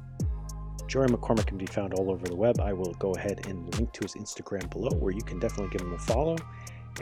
Joey 0.89 1.07
McCormick 1.07 1.47
can 1.47 1.59
be 1.59 1.67
found 1.67 1.95
all 1.95 2.11
over 2.11 2.27
the 2.27 2.35
web. 2.35 2.61
I 2.61 2.73
will 2.73 2.95
go 2.95 3.13
ahead 3.13 3.47
and 3.47 3.73
link 3.77 3.93
to 3.93 4.01
his 4.03 4.15
Instagram 4.15 4.71
below 4.71 4.91
where 4.99 5.13
you 5.13 5.21
can 5.21 5.39
definitely 5.39 5.71
give 5.71 5.87
him 5.87 5.93
a 5.93 5.99
follow. 5.99 6.37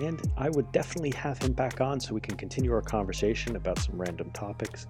And 0.01 0.21
I 0.37 0.51
would 0.51 0.71
definitely 0.73 1.13
have 1.13 1.39
him 1.39 1.53
back 1.53 1.81
on 1.81 2.01
so 2.01 2.13
we 2.13 2.21
can 2.21 2.37
continue 2.37 2.73
our 2.73 2.83
conversation 2.83 3.57
about 3.57 3.79
some 3.79 3.97
random 3.97 4.31
topics, 4.33 4.87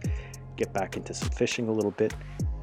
get 0.56 0.72
back 0.72 0.96
into 0.96 1.12
some 1.12 1.28
fishing 1.28 1.68
a 1.68 1.72
little 1.72 1.90
bit, 1.92 2.14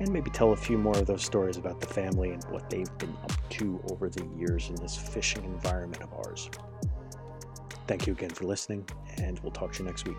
and 0.04 0.12
maybe 0.14 0.30
tell 0.30 0.52
a 0.52 0.56
few 0.56 0.78
more 0.78 0.98
of 0.98 1.06
those 1.06 1.24
stories 1.24 1.58
about 1.58 1.80
the 1.80 1.88
family 1.88 2.32
and 2.32 2.44
what 2.46 2.70
they've 2.70 2.98
been 2.98 3.16
up 3.24 3.32
to 3.50 3.82
over 3.90 4.10
the 4.10 4.26
years 4.38 4.70
in 4.70 4.76
this 4.76 4.96
fishing 4.96 5.44
environment 5.46 6.04
of 6.04 6.14
ours. 6.14 6.50
Thank 7.88 8.06
you 8.06 8.14
again 8.14 8.30
for 8.30 8.44
listening, 8.44 8.88
and 9.18 9.40
we'll 9.40 9.52
talk 9.52 9.74
to 9.74 9.80
you 9.80 9.86
next 9.86 10.08
week. 10.08 10.18